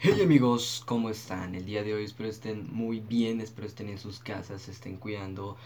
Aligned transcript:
Hey 0.00 0.20
amigos, 0.22 0.84
¿cómo 0.86 1.10
están? 1.10 1.56
El 1.56 1.64
día 1.64 1.82
de 1.82 1.92
hoy 1.92 2.04
espero 2.04 2.28
estén 2.28 2.72
muy 2.72 3.00
bien, 3.00 3.40
espero 3.40 3.66
estén 3.66 3.88
en 3.88 3.98
sus 3.98 4.20
casas, 4.20 4.68
estén 4.68 4.96
cuidando 4.96 5.56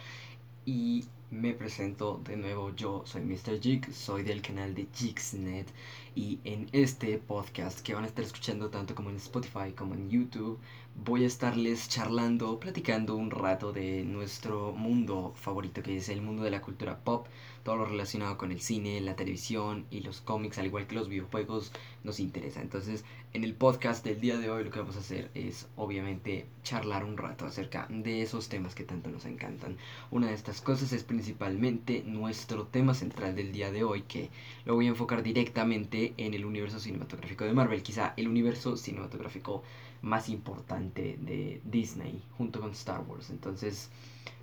y 0.64 1.04
me 1.30 1.52
presento 1.52 2.18
de 2.24 2.38
nuevo, 2.38 2.74
yo 2.74 3.02
soy 3.04 3.20
Mr. 3.20 3.60
Jig, 3.60 3.92
soy 3.92 4.22
del 4.22 4.40
canal 4.40 4.74
de 4.74 4.88
Jigsnet 4.94 5.68
y 6.14 6.38
en 6.44 6.66
este 6.72 7.18
podcast 7.18 7.80
que 7.80 7.92
van 7.92 8.04
a 8.04 8.06
estar 8.06 8.24
escuchando 8.24 8.70
tanto 8.70 8.94
como 8.94 9.10
en 9.10 9.16
Spotify 9.16 9.72
como 9.76 9.92
en 9.92 10.08
YouTube 10.08 10.58
voy 10.94 11.24
a 11.24 11.26
estarles 11.26 11.88
charlando, 11.88 12.60
platicando 12.60 13.16
un 13.16 13.30
rato 13.30 13.72
de 13.72 14.04
nuestro 14.04 14.72
mundo 14.72 15.32
favorito 15.36 15.82
que 15.82 15.96
es 15.96 16.08
el 16.08 16.22
mundo 16.22 16.42
de 16.42 16.50
la 16.50 16.60
cultura 16.60 16.98
pop, 16.98 17.26
todo 17.64 17.76
lo 17.76 17.84
relacionado 17.86 18.36
con 18.36 18.52
el 18.52 18.60
cine, 18.60 19.00
la 19.00 19.16
televisión 19.16 19.86
y 19.90 20.00
los 20.00 20.20
cómics, 20.20 20.58
al 20.58 20.66
igual 20.66 20.86
que 20.86 20.94
los 20.94 21.08
videojuegos, 21.08 21.72
nos 22.04 22.20
interesa. 22.20 22.60
Entonces, 22.60 23.04
en 23.32 23.44
el 23.44 23.54
podcast 23.54 24.04
del 24.04 24.20
día 24.20 24.36
de 24.36 24.50
hoy 24.50 24.64
lo 24.64 24.70
que 24.70 24.80
vamos 24.80 24.96
a 24.96 25.00
hacer 25.00 25.30
es 25.34 25.68
obviamente 25.76 26.46
charlar 26.62 27.04
un 27.04 27.16
rato 27.16 27.46
acerca 27.46 27.86
de 27.88 28.22
esos 28.22 28.48
temas 28.48 28.74
que 28.74 28.84
tanto 28.84 29.10
nos 29.10 29.24
encantan. 29.24 29.76
Una 30.10 30.28
de 30.28 30.34
estas 30.34 30.60
cosas 30.60 30.92
es 30.92 31.04
principalmente 31.04 32.02
nuestro 32.06 32.66
tema 32.66 32.94
central 32.94 33.34
del 33.34 33.52
día 33.52 33.72
de 33.72 33.84
hoy, 33.84 34.02
que 34.02 34.30
lo 34.64 34.74
voy 34.74 34.86
a 34.86 34.90
enfocar 34.90 35.22
directamente 35.22 36.14
en 36.16 36.34
el 36.34 36.44
universo 36.44 36.78
cinematográfico 36.78 37.44
de 37.44 37.54
Marvel, 37.54 37.82
quizá 37.82 38.14
el 38.16 38.28
universo 38.28 38.76
cinematográfico 38.76 39.62
más 40.02 40.28
importante 40.28 41.16
de 41.20 41.60
Disney 41.64 42.22
junto 42.36 42.60
con 42.60 42.72
Star 42.72 43.02
Wars. 43.08 43.30
Entonces 43.30 43.90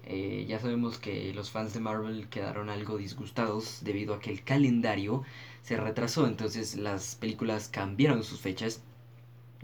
eh, 0.05 0.45
ya 0.47 0.59
sabemos 0.59 0.97
que 0.97 1.33
los 1.33 1.51
fans 1.51 1.73
de 1.73 1.79
Marvel 1.81 2.27
quedaron 2.29 2.69
algo 2.69 2.97
disgustados 2.97 3.79
debido 3.83 4.15
a 4.15 4.19
que 4.19 4.31
el 4.31 4.43
calendario 4.43 5.23
se 5.61 5.77
retrasó. 5.77 6.25
Entonces 6.27 6.75
las 6.75 7.15
películas 7.15 7.69
cambiaron 7.69 8.23
sus 8.23 8.39
fechas 8.39 8.81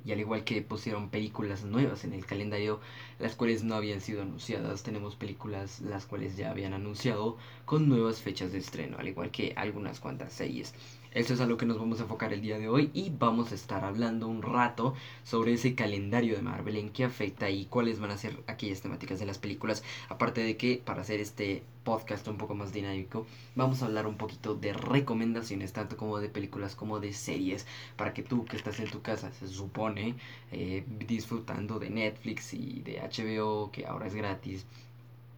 y 0.05 0.11
al 0.11 0.19
igual 0.19 0.43
que 0.43 0.61
pusieron 0.61 1.09
películas 1.09 1.63
nuevas 1.63 2.03
en 2.03 2.13
el 2.13 2.25
calendario, 2.25 2.79
las 3.17 3.35
cuales 3.35 3.63
no 3.63 3.73
habían 3.73 4.01
sido 4.01 4.21
anunciadas, 4.21 4.83
tenemos 4.83 5.15
películas 5.15 5.81
las 5.81 6.05
cuales 6.05 6.37
ya 6.37 6.51
habían 6.51 6.73
anunciado 6.73 7.37
con 7.65 7.89
nuevas 7.89 8.21
fechas 8.21 8.51
de 8.51 8.59
estreno, 8.59 8.97
al 8.99 9.07
igual 9.07 9.31
que 9.31 9.53
algunas 9.57 9.99
cuantas 9.99 10.31
series. 10.31 10.75
Eso 11.15 11.33
es 11.33 11.39
a 11.39 11.45
lo 11.45 11.55
que 11.55 11.65
nos 11.65 11.79
vamos 11.79 12.01
a 12.01 12.03
enfocar 12.03 12.33
el 12.33 12.41
día 12.41 12.59
de 12.59 12.67
hoy 12.67 12.91
y 12.93 13.09
vamos 13.09 13.53
a 13.53 13.55
estar 13.55 13.85
hablando 13.85 14.27
un 14.27 14.41
rato 14.41 14.95
sobre 15.23 15.53
ese 15.53 15.73
calendario 15.73 16.35
de 16.35 16.41
Marvel, 16.41 16.75
en 16.75 16.89
qué 16.89 17.05
afecta 17.05 17.49
y 17.49 17.67
cuáles 17.67 18.01
van 18.01 18.11
a 18.11 18.17
ser 18.17 18.43
aquellas 18.47 18.81
temáticas 18.81 19.17
de 19.17 19.25
las 19.25 19.37
películas. 19.37 19.81
Aparte 20.09 20.41
de 20.41 20.57
que 20.57 20.81
para 20.83 21.03
hacer 21.03 21.21
este 21.21 21.63
podcast 21.85 22.27
un 22.27 22.37
poco 22.37 22.53
más 22.53 22.73
dinámico, 22.73 23.25
vamos 23.55 23.81
a 23.81 23.85
hablar 23.85 24.07
un 24.07 24.17
poquito 24.17 24.55
de 24.55 24.73
recomendaciones, 24.73 25.71
tanto 25.71 25.95
como 25.95 26.19
de 26.19 26.27
películas 26.27 26.75
como 26.75 26.99
de 26.99 27.13
series, 27.13 27.65
para 27.95 28.13
que 28.13 28.21
tú 28.21 28.43
que 28.43 28.57
estás 28.57 28.81
en 28.81 28.91
tu 28.91 29.01
casa, 29.01 29.31
se 29.31 29.47
supone, 29.47 30.15
eh, 30.51 30.83
disfrutando 31.07 31.79
de 31.79 31.91
Netflix 31.91 32.53
y 32.53 32.81
de 32.81 32.99
HBO, 32.99 33.71
que 33.71 33.85
ahora 33.85 34.07
es 34.07 34.15
gratis, 34.15 34.65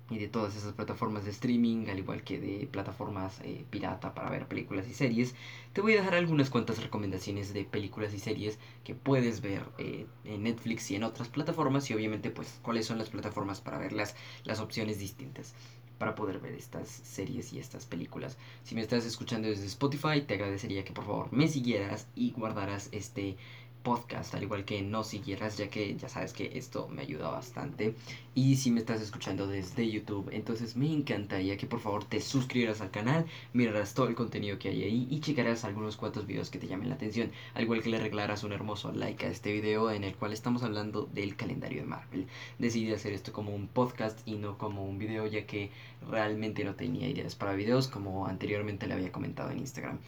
y 0.09 0.17
de 0.17 0.27
todas 0.27 0.55
esas 0.55 0.73
plataformas 0.73 1.25
de 1.25 1.31
streaming, 1.31 1.88
al 1.89 2.00
igual 2.00 2.23
que 2.23 2.39
de 2.39 2.67
plataformas 2.67 3.39
eh, 3.44 3.66
pirata 3.69 4.13
para 4.13 4.30
ver 4.30 4.47
películas 4.47 4.88
y 4.88 4.94
series, 4.94 5.36
te 5.73 5.81
voy 5.81 5.94
a 5.94 5.97
dejar 5.97 6.16
algunas 6.16 6.50
cuantas 6.50 6.81
recomendaciones 6.81 7.53
de 7.53 7.66
películas 7.66 8.13
y 8.13 8.19
series 8.19 8.58
que 8.83 8.95
puedes 8.95 9.41
ver 9.41 9.63
eh, 9.78 10.05
en 10.23 10.44
Netflix 10.44 10.89
y 10.91 10.95
en 10.95 11.03
otras 11.03 11.28
plataformas 11.28 11.89
y 11.89 11.94
obviamente 11.94 12.30
pues 12.30 12.59
cuáles 12.61 12.85
son 12.85 12.97
las 12.97 13.09
plataformas 13.09 13.61
para 13.61 13.78
ver 13.78 13.94
las, 13.94 14.16
las 14.45 14.59
opciones 14.59 15.00
distintas 15.00 15.53
para 15.97 16.16
poder 16.16 16.39
ver 16.39 16.53
estas 16.53 16.88
series 16.89 17.53
y 17.53 17.59
estas 17.59 17.85
películas. 17.85 18.38
Si 18.63 18.75
me 18.75 18.81
estás 18.81 19.05
escuchando 19.05 19.47
desde 19.47 19.66
Spotify, 19.66 20.22
te 20.22 20.35
agradecería 20.35 20.83
que 20.83 20.94
por 20.94 21.05
favor 21.05 21.33
me 21.33 21.47
siguieras 21.47 22.08
y 22.16 22.31
guardaras 22.31 22.89
este 22.91 23.38
podcast, 23.83 24.36
al 24.36 24.44
igual 24.44 24.66
que 24.66 24.81
no 24.81 25.03
siguieras, 25.03 25.58
ya 25.58 25.70
que 25.70 25.95
ya 25.95 26.09
sabes 26.09 26.33
que 26.33 26.58
esto 26.58 26.88
me 26.89 27.02
ayuda 27.02 27.30
bastante. 27.30 27.95
Y 28.36 28.58
si 28.58 28.69
me 28.69 28.80
estás 28.80 29.02
escuchando 29.02 29.47
desde 29.47 29.89
YouTube, 29.89 30.30
entonces 30.31 30.75
me 30.75 30.92
encantaría 30.92 31.58
que 31.58 31.66
por 31.66 31.80
favor 31.80 32.03
te 32.03 32.22
suscribieras 32.22 32.81
al 32.81 32.91
canal, 32.91 33.25
mirarás 33.53 33.94
todo 33.94 34.07
el 34.07 34.16
contenido 34.16 34.59
que 34.59 34.69
hay 34.69 34.84
ahí 34.84 35.07
y 35.09 35.19
checarás 35.22 35.63
algunos 35.63 35.97
cuantos 35.97 36.28
videos 36.28 36.50
que 36.50 36.59
te 36.59 36.68
llamen 36.68 36.90
la 36.90 36.96
atención, 36.96 37.31
al 37.56 37.63
igual 37.63 37.81
que 37.81 37.90
le 37.90 38.00
regalarás 38.00 38.44
un 38.44 38.53
hermoso 38.53 38.91
like 38.91 39.25
a 39.25 39.29
este 39.29 39.53
video 39.53 39.90
en 39.91 40.03
el 40.03 40.16
cual 40.16 40.34
estamos 40.34 40.63
hablando 40.63 41.09
del 41.13 41.35
calendario 41.35 41.81
de 41.81 41.88
Marvel. 41.88 42.28
Decidí 42.59 42.94
hacer 42.94 43.13
esto 43.13 43.34
como 43.34 43.56
un 43.56 43.68
podcast 43.68 44.19
y 44.28 44.35
no 44.35 44.57
como 44.57 44.85
un 44.85 45.00
video, 45.00 45.28
ya 45.28 45.46
que 45.46 45.72
realmente 46.09 46.63
no 46.63 46.75
tenía 46.75 47.07
ideas 47.07 47.35
para 47.35 47.53
videos, 47.53 47.88
como 47.88 48.28
anteriormente 48.28 48.88
le 48.88 48.94
había 48.94 49.12
comentado 49.12 49.51
en 49.51 49.59
Instagram. 49.59 50.00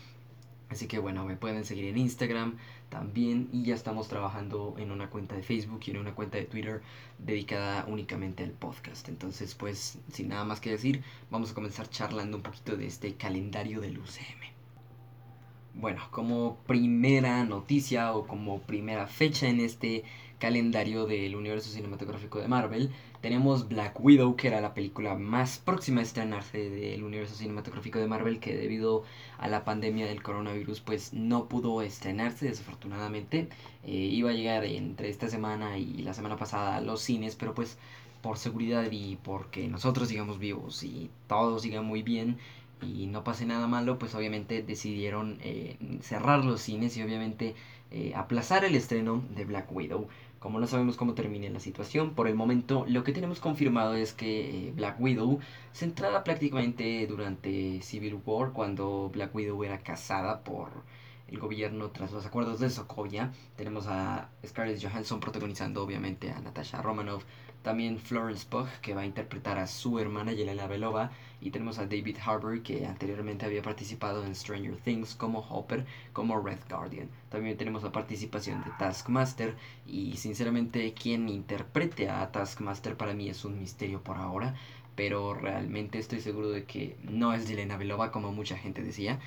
Así 0.69 0.87
que 0.87 0.99
bueno, 0.99 1.25
me 1.25 1.35
pueden 1.35 1.65
seguir 1.65 1.85
en 1.85 1.97
Instagram 1.97 2.57
también 2.89 3.49
y 3.51 3.63
ya 3.63 3.75
estamos 3.75 4.07
trabajando 4.07 4.75
en 4.77 4.91
una 4.91 5.09
cuenta 5.09 5.35
de 5.35 5.43
Facebook 5.43 5.81
y 5.85 5.91
en 5.91 5.97
una 5.97 6.13
cuenta 6.13 6.37
de 6.37 6.45
Twitter 6.45 6.81
dedicada 7.17 7.85
únicamente 7.87 8.43
al 8.43 8.51
podcast. 8.51 9.09
Entonces 9.09 9.55
pues 9.55 9.97
sin 10.11 10.29
nada 10.29 10.45
más 10.45 10.59
que 10.59 10.71
decir, 10.71 11.03
vamos 11.31 11.51
a 11.51 11.55
comenzar 11.55 11.89
charlando 11.89 12.37
un 12.37 12.43
poquito 12.43 12.77
de 12.77 12.87
este 12.87 13.15
calendario 13.15 13.81
del 13.81 13.97
UCM. 13.97 14.49
Bueno, 15.73 16.01
como 16.11 16.57
primera 16.67 17.43
noticia 17.45 18.13
o 18.13 18.27
como 18.27 18.59
primera 18.61 19.07
fecha 19.07 19.47
en 19.47 19.59
este 19.59 20.03
calendario 20.39 21.05
del 21.05 21.35
universo 21.35 21.69
cinematográfico 21.69 22.39
de 22.39 22.47
Marvel, 22.47 22.91
tenemos 23.21 23.67
Black 23.67 23.99
Widow, 23.99 24.35
que 24.35 24.47
era 24.47 24.61
la 24.61 24.73
película 24.73 25.15
más 25.15 25.57
próxima 25.57 25.99
a 25.99 26.03
estrenarse 26.03 26.69
del 26.69 27.03
universo 27.03 27.35
cinematográfico 27.35 27.99
de 27.99 28.07
Marvel, 28.07 28.39
que 28.39 28.55
debido 28.55 29.03
a 29.37 29.47
la 29.47 29.65
pandemia 29.65 30.05
del 30.05 30.23
coronavirus, 30.23 30.81
pues 30.81 31.13
no 31.13 31.47
pudo 31.47 31.81
estrenarse, 31.81 32.47
desafortunadamente. 32.47 33.49
Eh, 33.83 33.91
iba 33.91 34.29
a 34.29 34.33
llegar 34.33 34.63
entre 34.65 35.09
esta 35.09 35.27
semana 35.27 35.77
y 35.77 36.01
la 36.01 36.13
semana 36.13 36.37
pasada 36.37 36.77
a 36.77 36.81
los 36.81 37.01
cines, 37.01 37.35
pero 37.35 37.53
pues 37.53 37.77
por 38.21 38.37
seguridad 38.37 38.89
y 38.91 39.17
porque 39.17 39.67
nosotros 39.67 40.09
sigamos 40.09 40.39
vivos 40.39 40.83
y 40.83 41.09
todo 41.27 41.59
siga 41.59 41.81
muy 41.81 42.03
bien 42.03 42.37
y 42.81 43.07
no 43.07 43.23
pase 43.23 43.45
nada 43.45 43.67
malo, 43.67 43.99
pues 43.99 44.15
obviamente 44.15 44.63
decidieron 44.63 45.37
eh, 45.41 45.77
cerrar 46.01 46.45
los 46.45 46.61
cines 46.61 46.95
y 46.97 47.03
obviamente 47.03 47.55
eh, 47.91 48.13
aplazar 48.15 48.65
el 48.65 48.75
estreno 48.75 49.23
de 49.35 49.45
Black 49.45 49.71
Widow. 49.71 50.07
Como 50.39 50.59
no 50.59 50.67
sabemos 50.67 50.95
cómo 50.95 51.13
termine 51.15 51.49
la 51.49 51.59
situación, 51.59 52.15
por 52.15 52.27
el 52.27 52.35
momento 52.35 52.85
lo 52.87 53.03
que 53.03 53.11
tenemos 53.11 53.39
confirmado 53.41 53.95
es 53.95 54.13
que 54.13 54.69
eh, 54.69 54.71
Black 54.73 54.99
Widow, 54.99 55.39
centrada 55.73 56.23
prácticamente 56.23 57.05
durante 57.07 57.81
Civil 57.81 58.21
War, 58.25 58.53
cuando 58.53 59.09
Black 59.13 59.35
Widow 59.35 59.63
era 59.65 59.83
casada 59.83 60.43
por 60.43 60.83
el 61.27 61.39
gobierno 61.39 61.91
tras 61.91 62.11
los 62.13 62.25
acuerdos 62.25 62.59
de 62.59 62.69
Sokovia, 62.69 63.33
tenemos 63.57 63.87
a 63.87 64.29
Scarlett 64.45 64.81
Johansson 64.81 65.19
protagonizando 65.19 65.83
obviamente 65.83 66.31
a 66.31 66.39
Natasha 66.39 66.81
Romanoff, 66.81 67.25
también 67.61 67.99
Florence 67.99 68.45
Pugh 68.49 68.69
que 68.81 68.93
va 68.93 69.01
a 69.01 69.05
interpretar 69.05 69.57
a 69.57 69.67
su 69.67 69.99
hermana 69.99 70.33
Yelena 70.33 70.67
Belova 70.67 71.11
y 71.41 71.51
tenemos 71.51 71.79
a 71.79 71.85
David 71.85 72.17
Harbour 72.25 72.61
que 72.63 72.85
anteriormente 72.85 73.45
había 73.45 73.61
participado 73.61 74.25
en 74.25 74.35
Stranger 74.35 74.75
Things 74.77 75.15
como 75.15 75.39
Hopper, 75.39 75.85
como 76.13 76.39
Red 76.39 76.59
Guardian. 76.69 77.09
También 77.29 77.57
tenemos 77.57 77.83
la 77.83 77.91
participación 77.91 78.63
de 78.63 78.71
Taskmaster 78.77 79.55
y 79.85 80.17
sinceramente 80.17 80.93
quien 80.93 81.29
interprete 81.29 82.09
a 82.09 82.31
Taskmaster 82.31 82.95
para 82.95 83.13
mí 83.13 83.29
es 83.29 83.45
un 83.45 83.59
misterio 83.59 84.01
por 84.01 84.17
ahora, 84.17 84.55
pero 84.95 85.33
realmente 85.33 85.99
estoy 85.99 86.21
seguro 86.21 86.49
de 86.49 86.65
que 86.65 86.97
no 87.03 87.33
es 87.33 87.47
Yelena 87.47 87.77
Belova 87.77 88.11
como 88.11 88.31
mucha 88.31 88.57
gente 88.57 88.81
decía 88.81 89.19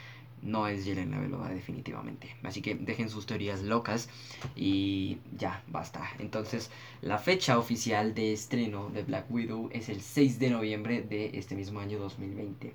no 0.42 0.66
es 0.66 0.84
Yelena 0.84 1.19
Belova 1.19 1.48
definitivamente. 1.48 2.34
Así 2.42 2.60
que 2.62 2.75
dejen 2.75 3.08
sus 3.08 3.26
teorías 3.26 3.62
locas 3.62 4.08
y 4.56 5.19
ya, 5.36 5.62
basta. 5.69 6.08
Entonces, 6.19 6.70
la 7.00 7.19
fecha 7.19 7.58
oficial 7.58 8.14
de 8.14 8.32
estreno 8.32 8.91
de 8.91 9.04
Black 9.04 9.30
Widow 9.30 9.70
es 9.72 9.88
el 9.88 10.00
6 10.00 10.38
de 10.38 10.50
noviembre 10.50 11.03
de 11.03 11.38
este 11.38 11.54
mismo 11.54 11.80
año 11.80 11.98
2020. 11.98 12.75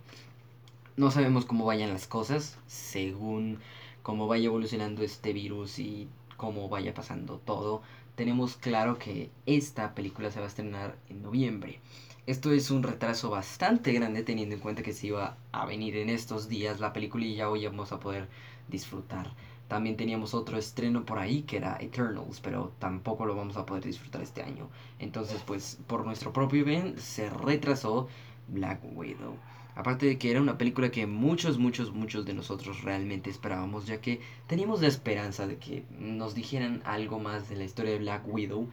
No 0.95 1.11
sabemos 1.11 1.45
cómo 1.45 1.65
vayan 1.65 1.91
las 1.91 2.07
cosas 2.07 2.57
según 2.65 3.59
cómo 4.01 4.27
vaya 4.27 4.45
evolucionando 4.45 5.03
este 5.03 5.33
virus 5.33 5.79
y 5.79 6.07
cómo 6.37 6.69
vaya 6.69 6.93
pasando 6.93 7.37
todo. 7.37 7.81
Tenemos 8.15 8.55
claro 8.55 8.97
que 8.97 9.29
esta 9.45 9.93
película 9.93 10.31
se 10.31 10.39
va 10.39 10.45
a 10.45 10.49
estrenar 10.49 10.95
en 11.09 11.21
noviembre. 11.21 11.79
Esto 12.27 12.51
es 12.51 12.71
un 12.71 12.83
retraso 12.83 13.29
bastante 13.29 13.93
grande 13.93 14.21
teniendo 14.21 14.53
en 14.53 14.59
cuenta 14.59 14.83
que 14.83 14.91
se 14.91 15.07
iba 15.07 15.37
a 15.53 15.65
venir 15.65 15.95
en 15.95 16.09
estos 16.09 16.49
días 16.49 16.81
la 16.81 16.91
película 16.91 17.23
y 17.23 17.35
ya 17.35 17.49
hoy 17.49 17.65
vamos 17.65 17.93
a 17.93 18.01
poder 18.01 18.27
disfrutar. 18.67 19.31
También 19.69 19.95
teníamos 19.95 20.33
otro 20.33 20.57
estreno 20.57 21.05
por 21.05 21.19
ahí 21.19 21.43
que 21.43 21.55
era 21.55 21.77
Eternals, 21.79 22.41
pero 22.41 22.73
tampoco 22.79 23.25
lo 23.25 23.33
vamos 23.33 23.55
a 23.55 23.65
poder 23.65 23.85
disfrutar 23.85 24.21
este 24.21 24.43
año. 24.43 24.67
Entonces, 24.99 25.41
pues 25.47 25.79
por 25.87 26.05
nuestro 26.05 26.33
propio 26.33 26.65
bien 26.65 26.99
se 26.99 27.29
retrasó 27.29 28.09
Black 28.49 28.81
Widow. 28.83 29.37
Aparte 29.75 30.05
de 30.05 30.17
que 30.17 30.29
era 30.29 30.41
una 30.41 30.57
película 30.57 30.91
que 30.91 31.07
muchos, 31.07 31.57
muchos, 31.57 31.93
muchos 31.93 32.25
de 32.25 32.33
nosotros 32.33 32.81
realmente 32.81 33.29
esperábamos, 33.29 33.87
ya 33.87 34.01
que 34.01 34.19
teníamos 34.47 34.81
la 34.81 34.87
esperanza 34.89 35.47
de 35.47 35.59
que 35.59 35.85
nos 35.97 36.35
dijeran 36.35 36.81
algo 36.83 37.19
más 37.19 37.47
de 37.47 37.55
la 37.55 37.63
historia 37.63 37.93
de 37.93 37.99
Black 37.99 38.27
Widow 38.27 38.67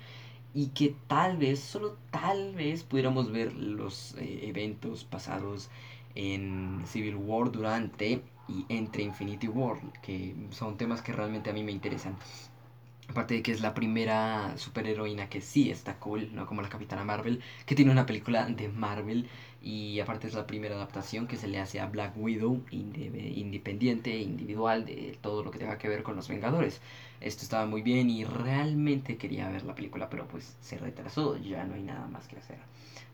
y 0.55 0.69
que 0.69 0.95
tal 1.09 1.37
vez, 1.37 1.61
solo 1.61 1.97
tal 2.11 2.55
vez 2.55 2.85
pudiéramos 2.85 3.31
ver 3.33 3.53
los 3.55 4.15
eh, 4.19 4.41
eventos 4.49 5.05
pasados 5.05 5.69
en 6.15 6.83
Civil 6.87 7.17
War 7.17 7.51
durante 7.51 8.23
y 8.49 8.65
entre 8.69 9.03
Infinity 9.03 9.49
War, 9.49 9.79
que 10.03 10.35
son 10.51 10.77
temas 10.77 11.03
que 11.03 11.12
realmente 11.12 11.51
a 11.51 11.53
mí 11.53 11.65
me 11.65 11.73
interesan. 11.73 12.17
Aparte 13.09 13.35
de 13.35 13.43
que 13.43 13.53
es 13.53 13.61
la 13.61 13.75
primera 13.75 14.56
superheroína 14.56 15.29
que 15.29 15.41
sí 15.43 15.71
está 15.71 15.99
cool, 15.99 16.35
no 16.35 16.47
como 16.47 16.62
la 16.62 16.71
Capitana 16.71 17.05
Marvel, 17.05 17.43
que 17.67 17.75
tiene 17.75 17.91
una 17.91 18.07
película 18.07 18.47
de 18.47 18.69
Marvel. 18.69 19.29
Y 19.62 20.00
aparte 20.00 20.27
es 20.27 20.35
la 20.35 20.47
primera 20.47 20.75
adaptación 20.75 21.27
que 21.27 21.37
se 21.37 21.49
le 21.49 21.59
hace 21.59 21.81
a 21.81 21.87
Black 21.87 22.15
Widow, 22.17 22.62
independiente, 22.71 24.19
individual, 24.19 24.85
de 24.85 25.19
todo 25.23 25.43
lo 25.43 25.50
que 25.50 25.59
tenga 25.59 25.79
que 25.79 25.89
ver 25.89 26.03
con 26.03 26.17
los 26.17 26.29
Vengadores. 26.29 26.81
Esto 27.25 27.43
estaba 27.43 27.65
muy 27.65 27.81
bien 27.81 28.11
y 28.11 28.23
realmente 28.25 29.17
quería 29.17 29.49
ver 29.49 29.65
la 29.65 29.75
película, 29.75 30.11
pero 30.11 30.29
pues 30.29 30.56
se 30.61 30.76
retrasó, 30.76 31.38
ya 31.38 31.65
no 31.65 31.73
hay 31.73 31.82
nada 31.82 32.06
más 32.06 32.29
que 32.29 32.37
hacer. 32.37 32.59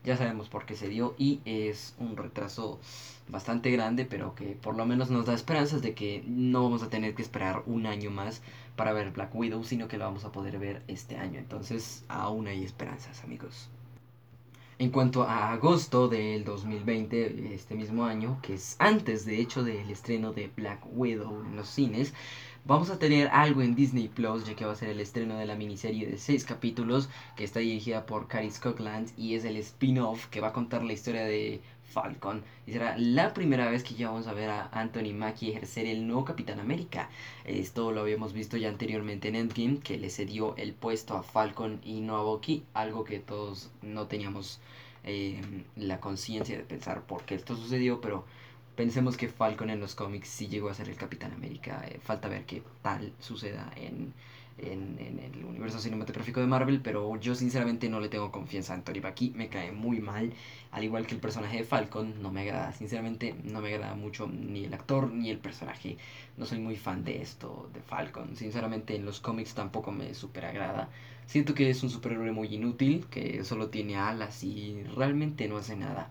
Ya 0.03 0.17
sabemos 0.17 0.49
por 0.49 0.65
qué 0.65 0.75
se 0.75 0.89
dio 0.89 1.15
y 1.17 1.39
es 1.45 1.95
un 1.97 2.17
retraso 2.17 2.81
bastante 3.29 3.71
grande, 3.71 4.03
pero 4.03 4.35
que 4.35 4.47
por 4.47 4.75
lo 4.75 4.85
menos 4.85 5.09
nos 5.09 5.27
da 5.27 5.33
esperanzas 5.33 5.81
de 5.81 5.93
que 5.93 6.25
no 6.27 6.63
vamos 6.63 6.83
a 6.83 6.89
tener 6.89 7.15
que 7.15 7.21
esperar 7.21 7.63
un 7.65 7.85
año 7.85 8.11
más 8.11 8.41
para 8.75 8.91
ver 8.91 9.11
Black 9.11 9.33
Widow, 9.33 9.63
sino 9.63 9.87
que 9.87 9.97
lo 9.97 10.03
vamos 10.03 10.25
a 10.25 10.33
poder 10.33 10.59
ver 10.59 10.83
este 10.89 11.15
año. 11.15 11.39
Entonces 11.39 12.03
aún 12.09 12.47
hay 12.47 12.65
esperanzas, 12.65 13.23
amigos. 13.23 13.69
En 14.77 14.89
cuanto 14.89 15.23
a 15.23 15.51
agosto 15.51 16.07
del 16.07 16.43
2020, 16.43 17.53
este 17.53 17.75
mismo 17.75 18.03
año, 18.03 18.39
que 18.41 18.55
es 18.55 18.75
antes 18.79 19.25
de 19.25 19.39
hecho 19.39 19.63
del 19.63 19.87
estreno 19.91 20.33
de 20.33 20.49
Black 20.57 20.81
Widow 20.91 21.45
en 21.45 21.55
los 21.55 21.69
cines, 21.69 22.15
vamos 22.65 22.89
a 22.89 22.99
tener 22.99 23.27
algo 23.29 23.61
en 23.61 23.75
Disney 23.75 24.07
Plus, 24.07 24.45
ya 24.45 24.55
que 24.55 24.65
va 24.65 24.73
a 24.73 24.75
ser 24.75 24.89
el 24.89 24.99
estreno 24.99 25.37
de 25.37 25.45
la 25.45 25.55
miniserie 25.55 26.07
de 26.07 26.17
6 26.17 26.45
capítulos, 26.45 27.09
que 27.35 27.43
está 27.43 27.59
dirigida 27.59 28.05
por 28.05 28.27
Cary 28.27 28.51
Cockland 28.61 29.09
y 29.17 29.35
es 29.35 29.45
el 29.45 29.57
spin-off 29.57 30.27
que 30.27 30.41
va 30.41 30.49
a 30.49 30.53
contar 30.53 30.83
la 30.83 30.93
historia 30.93 31.23
de 31.23 31.61
Falcon. 31.83 32.43
Y 32.67 32.73
será 32.73 32.97
la 32.97 33.33
primera 33.33 33.69
vez 33.69 33.83
que 33.83 33.95
ya 33.95 34.09
vamos 34.09 34.27
a 34.27 34.33
ver 34.33 34.49
a 34.49 34.69
Anthony 34.71 35.13
Mackie 35.13 35.51
ejercer 35.51 35.87
el 35.87 36.07
nuevo 36.07 36.25
Capitán 36.25 36.59
América. 36.59 37.09
Esto 37.45 37.91
lo 37.91 38.01
habíamos 38.01 38.33
visto 38.33 38.57
ya 38.57 38.69
anteriormente 38.69 39.27
en 39.27 39.35
Endgame, 39.35 39.79
que 39.79 39.97
le 39.97 40.09
cedió 40.09 40.55
el 40.57 40.73
puesto 40.73 41.15
a 41.15 41.23
Falcon 41.23 41.81
y 41.83 42.01
no 42.01 42.15
a 42.15 42.23
Bucky, 42.23 42.63
algo 42.73 43.03
que 43.03 43.19
todos 43.19 43.71
no 43.81 44.07
teníamos 44.07 44.59
eh, 45.03 45.41
la 45.75 45.99
conciencia 45.99 46.57
de 46.57 46.63
pensar 46.63 47.01
por 47.03 47.23
qué 47.23 47.35
esto 47.35 47.55
sucedió, 47.55 48.01
pero 48.01 48.25
pensemos 48.75 49.17
que 49.17 49.27
Falcon 49.27 49.69
en 49.69 49.79
los 49.79 49.95
cómics 49.95 50.27
sí 50.27 50.47
llegó 50.47 50.69
a 50.69 50.73
ser 50.73 50.89
el 50.89 50.95
Capitán 50.95 51.33
América. 51.33 51.83
Eh, 51.87 51.99
falta 52.01 52.27
ver 52.27 52.45
qué 52.45 52.63
tal 52.81 53.13
suceda 53.19 53.71
en 53.75 54.13
en, 54.57 55.19
el 55.19 55.45
universo 55.45 55.79
cinematográfico 55.79 56.39
de 56.39 56.47
Marvel, 56.47 56.81
pero 56.81 57.15
yo 57.19 57.35
sinceramente 57.35 57.89
no 57.89 57.99
le 57.99 58.09
tengo 58.09 58.31
confianza 58.31 58.73
a 58.73 58.75
Anthony 58.77 59.01
Mackie, 59.01 59.31
me 59.35 59.49
cae 59.49 59.71
muy 59.71 59.99
mal, 59.99 60.33
al 60.71 60.83
igual 60.83 61.07
que 61.07 61.15
el 61.15 61.21
personaje 61.21 61.57
de 61.57 61.63
Falcon, 61.63 62.21
no 62.21 62.31
me 62.31 62.41
agrada, 62.41 62.71
sinceramente 62.73 63.35
no 63.43 63.61
me 63.61 63.73
agrada 63.73 63.95
mucho 63.95 64.27
ni 64.27 64.65
el 64.65 64.73
actor 64.73 65.11
ni 65.11 65.29
el 65.29 65.37
personaje, 65.37 65.97
no 66.37 66.45
soy 66.45 66.59
muy 66.59 66.75
fan 66.75 67.03
de 67.03 67.21
esto, 67.21 67.69
de 67.73 67.81
Falcon, 67.81 68.35
sinceramente 68.35 68.95
en 68.95 69.05
los 69.05 69.19
cómics 69.19 69.53
tampoco 69.53 69.91
me 69.91 70.13
super 70.13 70.45
agrada, 70.45 70.89
siento 71.25 71.53
que 71.53 71.69
es 71.69 71.83
un 71.83 71.89
superhéroe 71.89 72.31
muy 72.31 72.53
inútil, 72.53 73.05
que 73.09 73.43
solo 73.43 73.69
tiene 73.69 73.97
alas 73.97 74.43
y 74.43 74.83
realmente 74.95 75.47
no 75.47 75.57
hace 75.57 75.75
nada. 75.75 76.09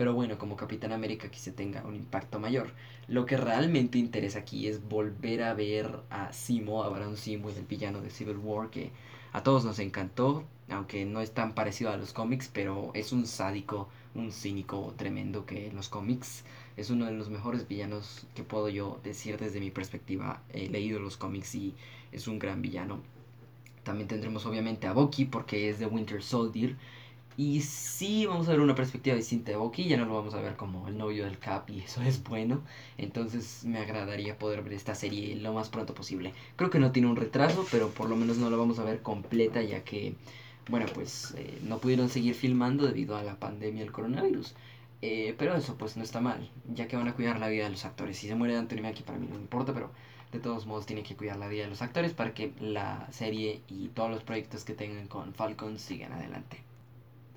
Pero 0.00 0.14
bueno, 0.14 0.38
como 0.38 0.56
Capitán 0.56 0.92
América 0.92 1.30
quise 1.30 1.52
tenga 1.52 1.84
un 1.84 1.94
impacto 1.94 2.40
mayor. 2.40 2.72
Lo 3.06 3.26
que 3.26 3.36
realmente 3.36 3.98
interesa 3.98 4.38
aquí 4.38 4.66
es 4.66 4.88
volver 4.88 5.42
a 5.42 5.52
ver 5.52 5.90
a 6.08 6.32
Simo, 6.32 6.84
a 6.84 6.88
Baron 6.88 7.18
Simo, 7.18 7.50
el 7.50 7.66
villano 7.66 8.00
de 8.00 8.08
Civil 8.08 8.38
War, 8.38 8.70
que 8.70 8.92
a 9.34 9.42
todos 9.42 9.66
nos 9.66 9.78
encantó, 9.78 10.44
aunque 10.70 11.04
no 11.04 11.20
es 11.20 11.32
tan 11.32 11.54
parecido 11.54 11.90
a 11.90 11.98
los 11.98 12.14
cómics, 12.14 12.48
pero 12.50 12.92
es 12.94 13.12
un 13.12 13.26
sádico, 13.26 13.90
un 14.14 14.32
cínico 14.32 14.94
tremendo 14.96 15.44
que 15.44 15.66
en 15.66 15.76
los 15.76 15.90
cómics 15.90 16.44
es 16.78 16.88
uno 16.88 17.04
de 17.04 17.12
los 17.12 17.28
mejores 17.28 17.68
villanos 17.68 18.26
que 18.34 18.42
puedo 18.42 18.70
yo 18.70 19.00
decir 19.04 19.36
desde 19.36 19.60
mi 19.60 19.70
perspectiva. 19.70 20.40
He 20.54 20.70
leído 20.70 20.98
los 20.98 21.18
cómics 21.18 21.54
y 21.54 21.74
es 22.10 22.26
un 22.26 22.38
gran 22.38 22.62
villano. 22.62 23.02
También 23.82 24.08
tendremos 24.08 24.46
obviamente 24.46 24.86
a 24.86 24.94
Bucky 24.94 25.26
porque 25.26 25.68
es 25.68 25.78
de 25.78 25.84
Winter 25.84 26.22
Soldier 26.22 26.74
y 27.36 27.60
sí 27.62 28.26
vamos 28.26 28.48
a 28.48 28.52
ver 28.52 28.60
una 28.60 28.74
perspectiva 28.74 29.16
distinta 29.16 29.50
de 29.50 29.56
Bucky, 29.56 29.88
ya 29.88 29.96
no 29.96 30.04
lo 30.04 30.14
vamos 30.14 30.34
a 30.34 30.40
ver 30.40 30.56
como 30.56 30.88
el 30.88 30.98
novio 30.98 31.24
del 31.24 31.38
Cap 31.38 31.70
y 31.70 31.80
eso 31.80 32.02
es 32.02 32.22
bueno. 32.22 32.62
Entonces 32.98 33.64
me 33.64 33.78
agradaría 33.78 34.38
poder 34.38 34.62
ver 34.62 34.74
esta 34.74 34.94
serie 34.94 35.36
lo 35.36 35.52
más 35.52 35.68
pronto 35.68 35.94
posible. 35.94 36.34
Creo 36.56 36.70
que 36.70 36.78
no 36.78 36.92
tiene 36.92 37.08
un 37.08 37.16
retraso, 37.16 37.66
pero 37.70 37.88
por 37.90 38.08
lo 38.10 38.16
menos 38.16 38.38
no 38.38 38.50
la 38.50 38.56
vamos 38.56 38.78
a 38.78 38.84
ver 38.84 39.00
completa 39.02 39.62
ya 39.62 39.84
que, 39.84 40.14
bueno, 40.68 40.86
pues 40.92 41.34
eh, 41.38 41.58
no 41.62 41.78
pudieron 41.78 42.08
seguir 42.08 42.34
filmando 42.34 42.86
debido 42.86 43.16
a 43.16 43.22
la 43.22 43.36
pandemia 43.36 43.82
del 43.82 43.92
coronavirus. 43.92 44.54
Eh, 45.02 45.34
pero 45.38 45.54
eso 45.54 45.76
pues 45.78 45.96
no 45.96 46.02
está 46.02 46.20
mal, 46.20 46.50
ya 46.74 46.88
que 46.88 46.96
van 46.96 47.08
a 47.08 47.14
cuidar 47.14 47.38
la 47.40 47.48
vida 47.48 47.64
de 47.64 47.70
los 47.70 47.84
actores. 47.86 48.18
Si 48.18 48.28
se 48.28 48.34
muere 48.34 48.56
Anthony 48.56 48.82
Mackie 48.82 49.02
para 49.02 49.18
mí 49.18 49.26
no 49.28 49.36
me 49.36 49.40
importa, 49.40 49.72
pero 49.72 49.90
de 50.32 50.40
todos 50.40 50.66
modos 50.66 50.86
tienen 50.86 51.04
que 51.04 51.16
cuidar 51.16 51.38
la 51.38 51.48
vida 51.48 51.64
de 51.64 51.70
los 51.70 51.82
actores 51.82 52.12
para 52.12 52.34
que 52.34 52.52
la 52.60 53.08
serie 53.12 53.62
y 53.68 53.88
todos 53.88 54.10
los 54.10 54.22
proyectos 54.22 54.64
que 54.64 54.74
tengan 54.74 55.08
con 55.08 55.32
Falcon 55.34 55.78
sigan 55.78 56.12
adelante. 56.12 56.69